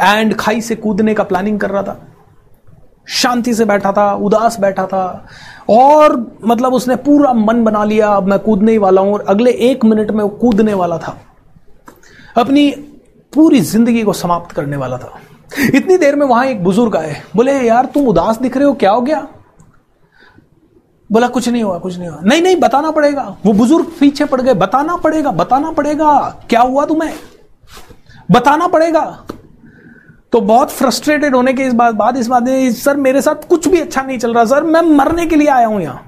[0.00, 2.06] एंड खाई से कूदने का प्लानिंग कर रहा था।
[3.08, 5.26] शांति से बैठा था, उदास बैठा था।
[5.70, 9.50] और मतलब उसने पूरा मन बना लिया, अब मैं कूदने ही वाला हूँ और अगले
[9.50, 11.18] एक मिनट में वो कूदने वाला था।
[12.36, 12.70] अपनी
[13.34, 15.18] पूरी ज़िंदगी को समाप्त करने वाला था।
[15.74, 18.90] इतनी देर में वहाँ एक बुज़ुर्ग आए। बोले, यार, तुम उदास दिख रहे हो, क्या
[18.90, 19.26] हो गया?
[21.12, 24.40] बोला, कुछ नहीं हुआ, कुछ नहीं हुआ। नहीं नहीं, बताना पड़ेगा। वो बुज़ुर्ग पीछे पड़
[24.40, 27.14] गए। बताना पड़ेगा बताना पड़ेगा। क्या हुआ तुम्हें?
[28.30, 29.24] बताना पड़ेगा।
[30.32, 33.68] तो बहुत फ्रस्ट्रेटेड होने के इस बात, बाद इस बात में सर, मेरे साथ कुछ
[33.68, 36.06] भी अच्छा नहीं चल रहा, सर, मैं मरने के लिए आया हूँ यहाँ।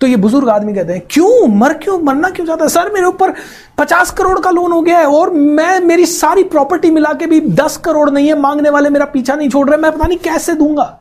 [0.00, 1.48] तो ये बुज़ुर्ग आदमी कहते हैं, क्यों?
[1.48, 1.98] मर क्यों?
[1.98, 2.68] मरना क्यों चाहता है?
[2.68, 3.34] सर, मेरे ऊपर
[3.78, 7.40] पचास करोड़ का लोन हो गया है और मैं, मेरी सारी प्रॉपर्टी मिला के भी
[7.40, 10.54] दस करोड़ नहीं है, मांगने वाले मेरा पीछा नहीं छोड़ रहे, मैं पता नहीं कैसे
[10.54, 11.00] दूँगा?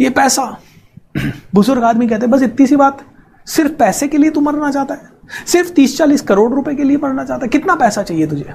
[0.00, 0.60] ये पैसा।
[1.54, 2.98] बुज़ुर्ग आदमी कहते हैं, बस इतनी सी बात,
[3.46, 5.00] सिर्फ़ पैसे के लिए तू मरना चाहता है?
[5.46, 7.48] सिर्फ़ तीस चालीस करोड़ रुपए के लिए मरना चाहता है?
[7.48, 8.54] कितना पैसा चाहिए तुझे?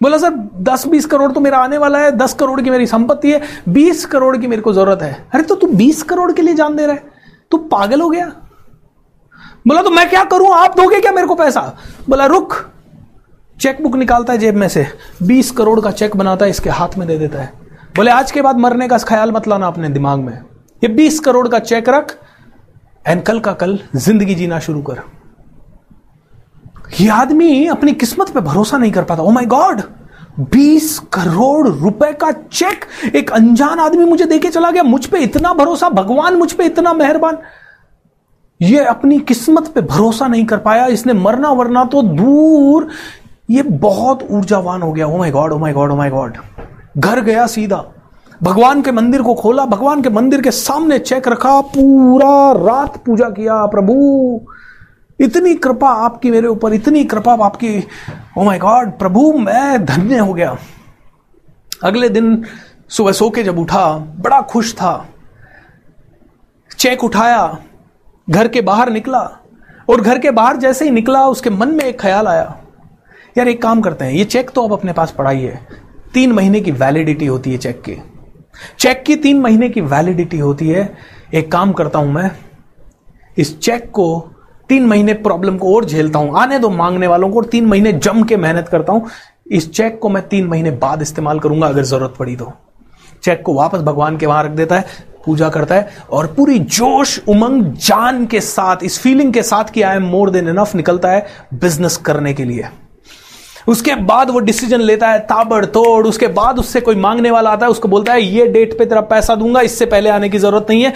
[0.00, 0.30] बोला, सर
[0.62, 4.04] दस बीस करोड़ तो मेरा आने वाला है, दस करोड़ की मेरी संपत्ति है, बीस
[4.06, 6.86] करोड़ की मेरे को ज़रूरत है। अरे तो तू बीस करोड़ के लिए जान दे
[6.86, 7.02] रहा है।
[7.50, 8.26] तू पागल हो गया?
[9.66, 10.54] बोला तो मैं क्या करूँ?
[10.54, 11.60] आप दोगे क्या मेरे को पैसा?
[12.08, 12.54] बोला, रुक,
[13.58, 14.86] चेकबुक निकालता है जेब में से,
[15.22, 17.52] बीस करोड़ का चेक बनाता है, इसके हाथ में दे देता है।
[17.96, 20.32] बोले, आज के बाद मरने का ख्याल मत लाना अपने दिमाग में।
[20.82, 22.16] ये बीस करोड़ का चेक रख,
[23.04, 25.00] एंड कल का कल ज़िंदगी जीना शुरू कर।
[27.00, 29.80] ये आदमी अपनी किस्मत पे भरोसा नहीं कर पाता। ओ माय गॉड
[30.40, 32.84] बीस करोड़ रुपए का चेक
[33.14, 36.92] एक अनजान आदमी मुझे देके चला गया। मुझ पे इतना भरोसा, भगवान मुझ पे इतना
[36.92, 37.38] मेहरबान।
[38.60, 42.88] ये अपनी किस्मत पे भरोसा नहीं कर पाया। इसने मरना वरना तो दूर
[43.50, 46.36] ये बहुत ऊर्जावान हो गया। ओ my God O my God O my God
[46.98, 47.84] घर गया सीधा।
[48.42, 53.28] भगवान के मंदिर को खोला। भगवान के मंदिर के सामने चेक रखा। पूरा रात पूजा
[53.30, 53.94] किया। प्रभु
[55.20, 57.86] इतनी कृपा आपकी मेरे ऊपर, इतनी कृपा आपकी।
[58.38, 60.58] ओ माय गॉड प्रभु, मैं धन्य हो गया।
[61.84, 62.44] अगले दिन
[62.88, 65.08] सुबह सो के जब उठा, बड़ा खुश था।
[66.78, 67.58] चेक उठाया,
[68.30, 69.30] घर के बाहर निकला।
[69.90, 72.58] और घर के बाहर जैसे ही निकला, उसके मन में एक ख्याल आया।
[73.38, 75.68] यार, एक काम करते हैं, ये चेक तो आप अपने पास है
[76.14, 77.96] तीन महीने की वैलिडिटी होती है चेक की।
[78.78, 80.94] चेक की तीन महीने की वैलिडिटी होती है।
[81.34, 82.30] एक काम करता हूँ मैं,
[83.38, 84.33] इस चेक को
[84.68, 87.92] तीन महीने प्रॉब्लम को और झेलता हूँ। आने दो मांगने वालों को और तीन महीने
[87.92, 89.08] जम के मेहनत करता हूँ।
[89.46, 92.52] इस चेक को मैं तीन महीने बाद इस्तेमाल करूँगा, अगर ज़रूरत पड़ी तो।
[93.24, 94.84] चेक को वापस भगवान के वहाँ रख देता है,
[95.26, 99.82] पूजा करता है, और पूरी जोश, उमंग, जान के साथ, इस फीलिंग के साथ कि
[99.82, 102.68] आई एम मोर देन इनफ निकलता है बिज़नेस करने के लिए।
[103.68, 107.70] उसके बाद वो डिसीज़न लेता है ताबड़तोड़, उसके बाद उससे कोई मांगने वाला आता है,
[107.70, 110.82] उसको बोलता है, ये डेट पे तेरा पैसा दूँगा, इससे पहले आने की ज़रूरत नहीं
[110.82, 110.92] है।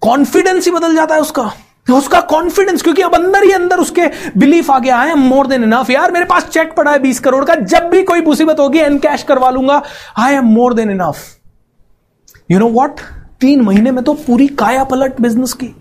[0.00, 1.52] कॉन्फिडेंस ही बदल जाता है उसका।
[1.92, 4.06] उसका कॉन्फिडेंस क्योंकि अब अंदर ही अंदर उसके
[4.38, 7.44] बिलीफ आ गया है मोर देन इनफ यार, मेरे पास चेक पड़ा है बीस करोड़
[7.44, 9.82] का, जब भी कोई मुसीबत होगी एन कैश करवा लूँगा।
[10.18, 11.24] आई am more than enough
[12.50, 13.00] you know what
[13.40, 15.74] तीन महीने में तो पूरी काया पलट बिज़नेस की।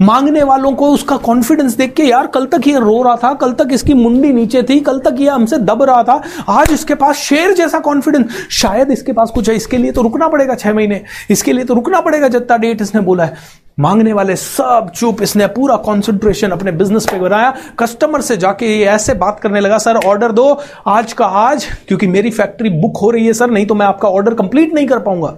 [0.00, 3.52] मांगने वालों को उसका कॉन्फिडेंस देख के, यार, कल तक ये रो रहा था, कल
[3.52, 7.16] तक इसकी मुंडी नीचे थी, कल तक ये हमसे दब रहा था, आज इसके पास
[7.18, 11.00] शेर जैसा कॉन्फिडेंस शायद इसके पास कुछ है, इसके लिए तो रुकना पड़ेगा छह महीने,
[11.30, 13.36] इसके लिए तो रुकना पड़ेगा जितना डेट इसने बोला है।
[13.80, 18.84] मांगने वाले सब चुप। इसने पूरा कॉन्सेंट्रेशन अपने बिज़नेस पे बनाया। कस्टमर से जाके ये
[18.86, 23.10] ऐसे बात करने लगा, सर ऑर्डर दो। आज का आज, क्योंकि मेरी फैक्ट्री बुक हो
[23.10, 25.36] रही है, सर, नहीं तो मैं आपका ऑर्डर कंप्लीट नहीं कर पाऊँगा।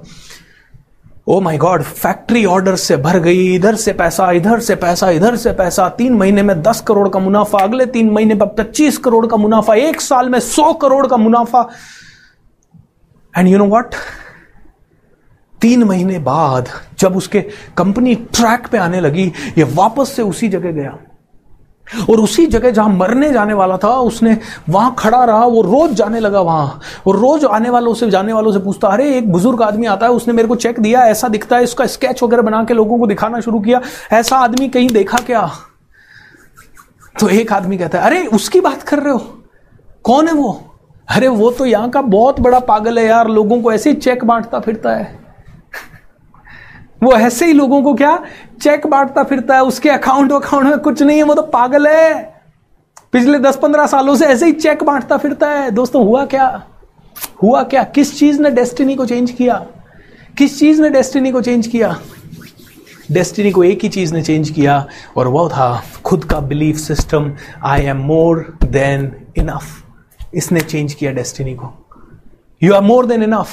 [1.29, 5.37] ओ माय गॉड फैक्ट्री ऑर्डर से भर गई। इधर से पैसा, इधर से पैसा, इधर
[5.37, 9.27] से पैसा। तीन महीने में दस करोड़ का मुनाफा, अगले तीन महीने में पच्चीस करोड़
[9.27, 11.69] का मुनाफा, एक साल में सौ करोड़ का मुनाफा।
[13.35, 13.95] एंड यू नो वॉट
[15.63, 17.41] तीन महीने बाद जब उसके
[17.77, 20.99] कंपनी ट्रैक पे आने लगी, ये वापस से उसी जगह गया।
[22.11, 24.39] और उसी जगह जहाँ मरने जाने वाला था, उसने
[24.69, 28.53] वहाँ खड़ा रहा, वो रोज जाने लगा वहाँ। और रोज आने वालों से, जाने वालों
[28.53, 31.57] से पूछता, अरे, एक बुज़ुर्ग आदमी आता है, उसने मेरे को चेक दिया, ऐसा दिखता
[31.57, 33.81] है उसका स्केच वगैरह बना के लोगों को दिखाना शुरू किया,
[34.13, 35.51] ऐसा आदमी कहीं देखा क्या?
[37.21, 39.43] तो एक आदमी कहता है, अरे, उसकी बात कर रहे हो?
[40.05, 40.75] कौन है वो?
[41.09, 44.61] अरे, वो तो यहाँ का बहुत बड़ा पागल है यार, लोगों को ऐसे चेक बांटता
[44.61, 45.22] फिरता है।
[47.03, 48.25] वो ऐसे ही लोगों को क्या?
[48.63, 52.35] चेक बांटता फिरता है, उसके अकाउंट अकाउंट में कुछ नहीं है, वो तो पागल है।
[53.13, 56.67] पिछले दस पंद्रह सालों से ऐसे ही चेक बांटता फिरता है। दोस्तों, हुआ क्या?
[57.43, 57.83] हुआ क्या?
[57.85, 59.67] किस चीज़ ने डेस्टिनी को चेंज किया?
[60.39, 61.97] किस चीज़ ने डेस्टिनी को चेंज किया?
[63.13, 64.87] डेस्टिनी को एक ही चीज़ ने चेंज किया,
[65.17, 67.33] और वो था खुद का belief system
[67.65, 69.63] I am more than enough
[70.35, 71.73] इसने चेंज किया डेस्टिनी को।
[72.63, 73.49] You are more than enough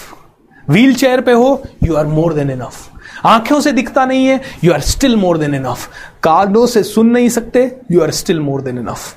[0.69, 2.89] wheel chair पे हो you are more than enough
[3.25, 5.87] आँखों से दिखता नहीं है you are still more than enough
[6.23, 9.15] कानों से सुन नहीं सकते you are still more than enough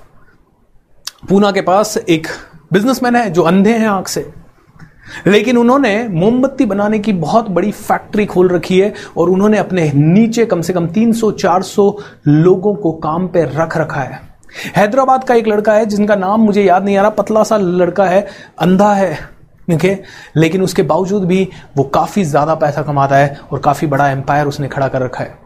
[1.28, 2.26] Poona के पास एक
[2.72, 4.30] बिजनेसमैन है जो अंधे हैं आँख से।
[5.26, 10.44] लेकिन उन्होंने मोमबत्ती बनाने की बहुत बड़ी फैक्ट्री खोल रखी है और उन्होंने अपने नीचे
[10.46, 11.92] कम से कम 300-400
[12.28, 14.20] लोगों को काम पे रख रखा है।
[14.76, 18.05] हैदराबाद का एक लड़का है जिनका नाम मुझे याद नहीं आ रहा, पतला सा लड़का
[18.05, 18.26] है,
[18.59, 19.18] अंधा है।
[19.68, 19.96] ओके
[20.36, 24.68] लेकिन उसके बावजूद भी वो काफ़ी ज़्यादा पैसा कमाता है और काफ़ी बड़ा एम्पायर उसने
[24.68, 25.40] खड़ा कर रखा है।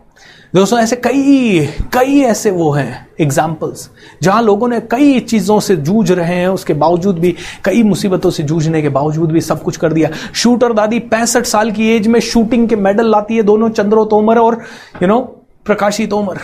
[0.54, 3.88] दोस्तों, ऐसे कई कई ऐसे वो हैं एग्जाम्पल्स
[4.22, 8.42] जहाँ लोगों ने कई चीज़ों से जूझ रहे हैं, उसके बावजूद भी, कई मुसीबतों से
[8.42, 12.20] जूझने के बावजूद भी सब कुछ कर दिया। शूटर दादी पैंसठ साल की एज में
[12.22, 14.60] शूटिंग के मेडल लाती है दोनों चंद्रो तोमर और
[15.02, 15.20] यू नो
[15.66, 16.38] प्रकाशी तोमर।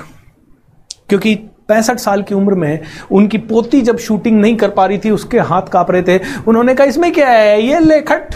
[1.09, 1.35] क्योंकि
[1.69, 5.39] पैंसठ साल की उम्र में उनकी पोती जब शूटिंग नहीं कर पा रही थी, उसके
[5.41, 7.63] हाथ काँप रहे थे। उन्होंने कहा, इसमें क्या है?
[7.63, 8.35] ये ले खट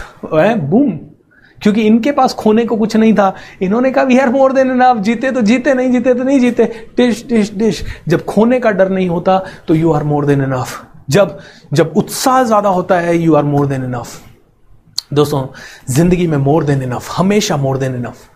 [0.61, 0.97] बूम।
[1.59, 4.97] क्योंकि इनके पास खोने को कुछ नहीं था। इन्होंने कहा we are more than enough,
[4.97, 6.65] जीते तो जीते, नहीं जीते तो नहीं जीते।
[6.97, 10.85] डिश डिश डिश जब खोने का डर नहीं होता तो you are more than enough.
[11.09, 11.37] जब
[11.73, 14.21] जब उत्साह ज़्यादा होता है, you are more than enough.
[15.13, 15.45] दोस्तों,
[15.89, 18.29] ज़िंदगी में मोर देन इनफ, हमेशा मोर देन इनफ।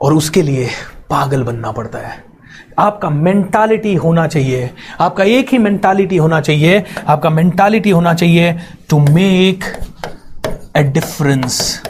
[0.00, 0.68] और उसके लिए
[1.10, 2.22] पागल बनना पड़ता है।
[2.78, 4.70] आपका मेंटालिटी होना चाहिए।
[5.00, 8.52] आपका एक ही मेंटालिटी होना चाहिए। आपका मेंटालिटी होना चाहिए
[8.90, 9.64] to make
[10.76, 11.82] a difference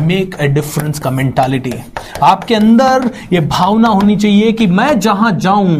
[0.00, 1.72] make a difference का मेंटालिटी
[2.22, 5.76] आपके अंदर यह भावना होनी चाहिए कि मैं जहाँ जाऊँ,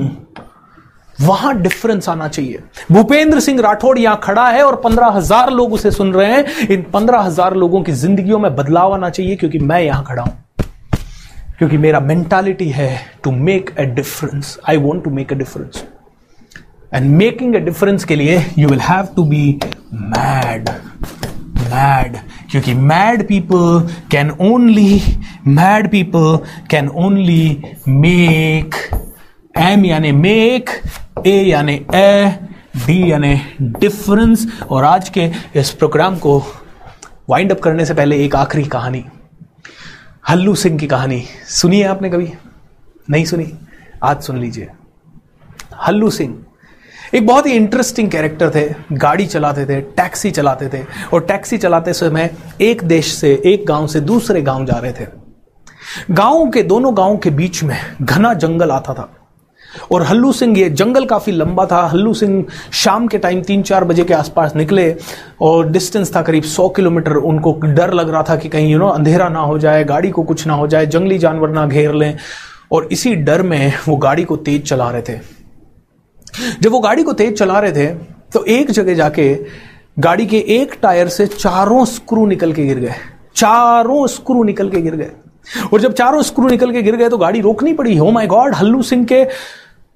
[1.19, 2.63] वहाँ डिफरेंस आना चाहिए।
[2.93, 6.83] भूपेंद्र सिंह राठौड़ यहाँ खड़ा है और पंद्रह हज़ार लोग उसे सुन रहे हैं। इन
[6.93, 10.44] पंद्रह हज़ार लोगों की जिंदगियों में बदलाव आना चाहिए क्योंकि मैं यहाँ खड़ा हूँ।
[11.59, 12.91] क्योंकि मेरा मेंटालिटी है
[13.25, 15.85] to make a difference I want to make a difference
[16.95, 19.61] and making a difference के लिए you will have to be
[19.95, 20.71] mad
[21.59, 22.17] mad
[22.51, 25.01] क्योंकि mad people can only
[25.47, 26.39] mad people
[26.71, 28.75] can only make
[29.59, 30.71] M यानी make
[31.27, 32.39] a यानी A
[32.87, 36.39] D यानी difference और आज के इस प्रोग्राम को
[37.31, 39.05] वाइंड अप करने से पहले एक आखिरी कहानी.
[40.31, 42.33] हल्लू सिंह की कहानी। सुनी है आपने कभी?
[43.11, 43.53] नहीं सुनी?
[44.03, 44.69] आज सुन लीजिए।
[45.87, 46.45] हल्लू सिंह
[47.15, 51.93] एक बहुत ही इंटरेस्टिंग कैरेक्टर थे। गाड़ी चलाते थे टैक्सी चलाते थे। और टैक्सी चलाते
[51.93, 55.07] समय एक देश से, एक गाँव से दूसरे गाँव जा रहे थे।
[56.11, 59.24] गाँव के, दोनों गाँव के बीच में घना जंगल आता था।
[59.93, 62.45] और हल्लू सिंह, ये जंगल काफ़ी लंबा था। हल्लू सिंह
[62.75, 64.95] शाम के टाइम तीन चार बजे के आसपास निकले
[65.41, 68.89] और डिस्टेंस था करीब सौ किलोमीटर। उनको डर लग रहा था कि कहीं यू नो
[68.89, 72.17] अंधेरा ना हो जाए, गाड़ी को कुछ ना हो जाए, जंगली जानवर ना घेर लें।
[72.73, 75.19] और इसी डर में वो गाड़ी को तेज चला रहे थे।
[76.61, 77.87] जब वो गाड़ी को तेज चला रहे थे
[78.33, 79.35] तो एक जगह जाके
[79.99, 82.95] गाड़ी के एक टायर से चारों स्क्रू निकल के गिर गए।
[83.37, 85.11] चारों स्क्रू निकल के गिर गए।
[85.73, 88.55] और जब चारों स्क्रू निकल के गिर गए तो गाड़ी रोकनी पड़ी। हो माय गॉड
[88.55, 89.23] हल्लू सिंह के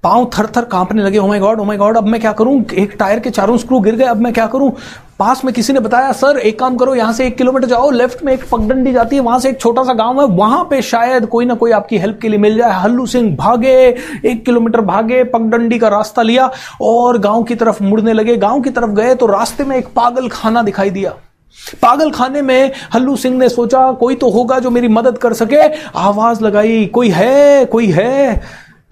[0.03, 2.63] पाँव थर थर कांपने लगे ओ my God O my God अब मैं क्या करूँ?
[2.73, 4.71] एक टायर के चारों स्क्रू गिर गए, अब मैं क्या करूँ?
[5.19, 8.23] पास में किसी ने बताया सर एक काम करो, यहाँ से एक किलोमीटर जाओ लेफ़्ट
[8.23, 11.25] में एक पगडंडी जाती है, वहाँ से एक छोटा सा गाँव है, वहाँ पे शायद
[11.25, 13.75] कोई ना कोई आपकी हेल्प के लिए मिल जाए। हल्लू सिंह भागे,
[14.25, 16.49] एक किलोमीटर भागे, पगडंडी का रास्ता लिया
[16.81, 20.29] और गाँव की तरफ़ मुड़ने लगे। गाँव की तरफ़ गए तो रास्ते में एक पागल
[20.29, 21.13] खाना दिखाई दिया।
[21.81, 25.61] पागल खाने में हल्लू सिंह ने सोचा, कोई तो होगा जो मेरी मदद कर सके।
[25.97, 28.41] आवाज़ लगाई, कोई है कोई है?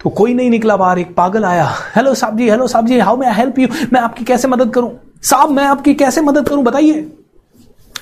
[0.04, 3.16] तो कोई नहीं निकला बाहर, एक पागल आया। हेलो साहब जी, हेलो साहब जी हाउ
[3.16, 4.92] मैं हेल्प यू मैं आपकी कैसे मदद करूँ?
[5.22, 7.12] साहब, मैं आपकी कैसे मदद करूँ, बताइए?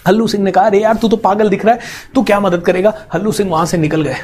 [0.09, 1.81] हल्लू सिंह ने कहा, अरे यार, तू तो पागल दिख रहा है,
[2.14, 2.94] तू क्या मदद करेगा?
[3.14, 4.16] हल्लू सिंह वहाँ से निकल गए।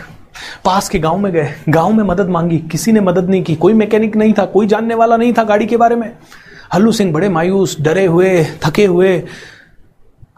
[0.65, 3.73] पास के गाँव में गए। गाँव में मदद मांगी। किसी ने मदद नहीं की। कोई
[3.73, 6.13] मैकेनिक नहीं था, कोई जानने वाला नहीं था गाड़ी के बारे में।
[6.75, 9.23] हल्लू सिंह बड़े मायूस, डरे हुए, थके हुए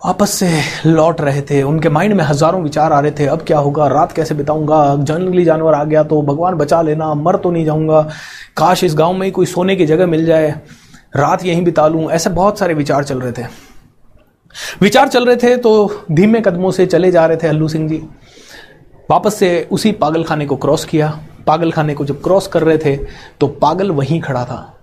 [0.04, 0.48] वापस से
[0.86, 4.12] लौट रहे थे। उनके माइंड में हज़ारों विचार आ रहे थे, अब क्या होगा, रात
[4.12, 4.96] कैसे बिताऊँगा?
[4.96, 8.00] जंगली जानवर आ गया तो भगवान बचा लेना, मर तो नहीं जाऊँगा।
[8.56, 10.50] काश इस गाँव में ही कोई सोने की जगह मिल जाए।
[11.16, 13.46] रात यहीं बिता लूँ, ऐसे बहुत सारे विचार चल रहे थे।
[14.80, 18.02] विचार चल रहे थे तो धीमे कदमों से चले जा रहे थे हल्लू सिंह जी।
[19.10, 21.08] वापस से उसी पागल खाने को क्रॉस किया।
[21.46, 22.96] पागल खाने को जब क्रॉस कर रहे थे
[23.40, 24.73] तो पागल वहीं खड़ा था।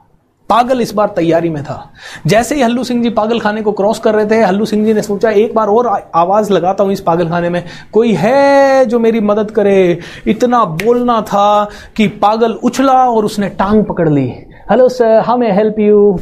[0.49, 1.93] पागल इस बार तैयारी में था।
[2.27, 4.93] जैसे ही हल्लू सिंह जी पागल खाने को क्रॉस कर रहे थे, हल्लू सिंह जी
[4.93, 7.63] ने सोचा, एक बार और आवाज़ लगाता हूँ इस पागल खाने में।
[7.93, 9.99] कोई है जो मेरी मदद करे?
[10.27, 14.33] इतना बोलना था कि पागल उछला और उसने टांग पकड़ ली।
[14.71, 16.19] Hello sir how may help you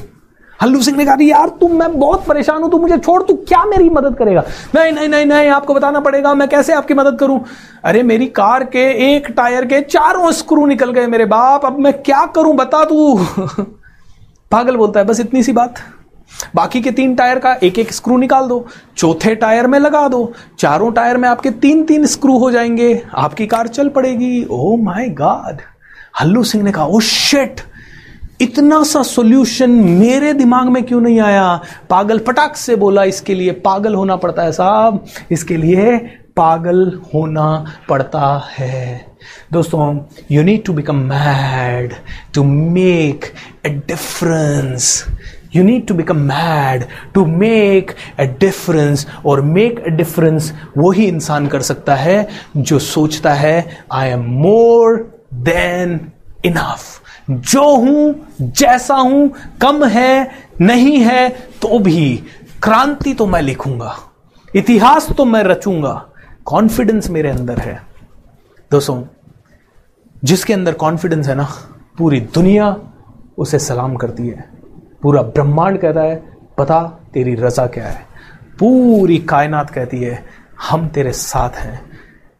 [0.62, 3.66] हल्लू Singh ने कहा, यार, तुम, मैं बहुत परेशान हूँ, तू मुझे छोड़, तू क्या
[3.66, 4.44] मेरी मदद करेगा?
[4.76, 7.42] नहीं नहीं नहीं नहीं, आपको बताना पड़ेगा, मैं कैसे आपकी मदद करूँ?
[7.86, 11.94] अरे, मेरी कार के एक टायर के चारों स्क्रू निकल गए मेरे बाप, अब मैं
[11.94, 13.20] क्या करूँ, बता तू?
[14.52, 15.76] पागल बोलता है, बस इतनी सी बात।
[16.56, 18.66] बाकी के तीन टायर का एक एक स्क्रू निकाल दो,
[18.98, 23.48] चौथे टायर में लगा दो, चारों टायर में आपके तीन तीन स्क्रू हो जाएँगे, आपकी
[23.48, 25.62] कार चल पड़ेगी। Oh my god
[26.22, 27.62] Hallu Singh ने कहा ओ शेट
[28.42, 31.60] इतना सा सॉल्यूशन मेरे दिमाग में क्यों नहीं आया?
[31.90, 35.98] पागल पटाख से बोला, इसके लिए पागल होना पड़ता है साहब, इसके लिए
[36.38, 39.09] पागल होना पड़ता है।
[39.54, 39.98] दोस्तों
[40.32, 41.94] you need to become mad
[42.34, 43.26] to make
[43.66, 45.06] a difference
[45.56, 51.48] you need to become mad to make a difference और मेक ए डिफरेंस वही इंसान
[51.48, 52.28] कर सकता है
[52.58, 54.98] जो सोचता है I am more
[55.34, 56.00] than
[56.46, 57.02] enough
[57.32, 59.32] जो हूँ, जैसा हूँ,
[59.62, 60.32] कम है,
[60.62, 61.30] नहीं है
[61.62, 62.16] तो भी
[62.64, 63.96] क्रांति तो मैं लिखूँगा,
[64.56, 65.94] इतिहास तो मैं रचूँगा
[66.46, 67.82] कॉन्फिडेंस मेरे अंदर है।
[68.72, 69.04] दोस्तों,
[70.24, 71.48] जिसके अंदर कॉन्फिडेंस है ना,
[71.98, 72.78] पूरी दुनिया
[73.38, 74.50] उसे सलाम करती है।
[75.02, 76.84] पूरा ब्रह्मांड कहता है, पता
[77.14, 78.06] तेरी रजा क्या है?
[78.60, 80.26] पूरी कायनात कहती है,
[80.70, 81.82] हम तेरे साथ हैं।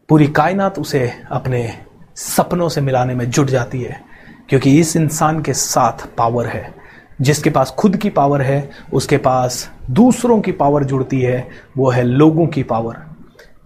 [0.08, 1.78] पूरी कायनात उसे अपने
[2.16, 4.00] सपनों से मिलाने में जुट जाती है,
[4.48, 6.74] क्योंकि इस इंसान के साथ पावर है।
[7.20, 11.48] जिसके पास खुद की पावर है, उसके पास दूसरों की पावर जुड़ती है,
[11.78, 13.09] वो है लोगों की पावर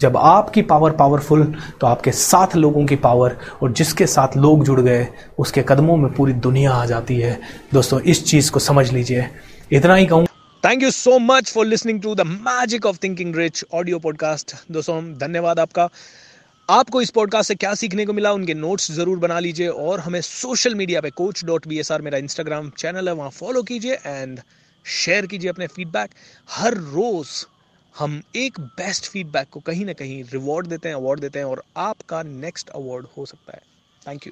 [0.05, 1.44] जब आपकी पावर पावरफुल
[1.81, 5.06] तो आपके साथ लोगों की पावर और जिसके साथ लोग जुड़ गए,
[5.39, 7.39] उसके कदमों में पूरी दुनिया आ जाती है।
[7.74, 9.28] दोस्तों, इस चीज़ को समझ लीजिए।
[9.72, 10.26] इतना ही कहूँ।
[10.62, 15.02] Thank you so much for listening to the magic of thinking rich audio podcast दोस्तों,
[15.18, 15.89] धन्यवाद आपका।
[16.68, 20.20] आपको इस पॉडकास्ट से क्या सीखने को मिला, उनके नोट्स ज़रूर बना लीजिए और हमें
[20.22, 23.98] सोशल मीडिया पे coach dot B S R मेरा इंस्टाग्राम चैनल है, वहाँ फॉलो कीजिए
[24.06, 24.40] एंड
[24.85, 26.10] शेयर कीजिए अपने फीडबैक
[26.51, 27.28] हर रोज
[27.98, 31.62] हम एक बेस्ट फीडबैक को कहीं ना कहीं रिवॉर्ड देते हैं अवार्ड देते हैं और
[31.76, 33.62] आपका नेक्स्ट अवार्ड हो सकता है।
[34.08, 34.20] Thank you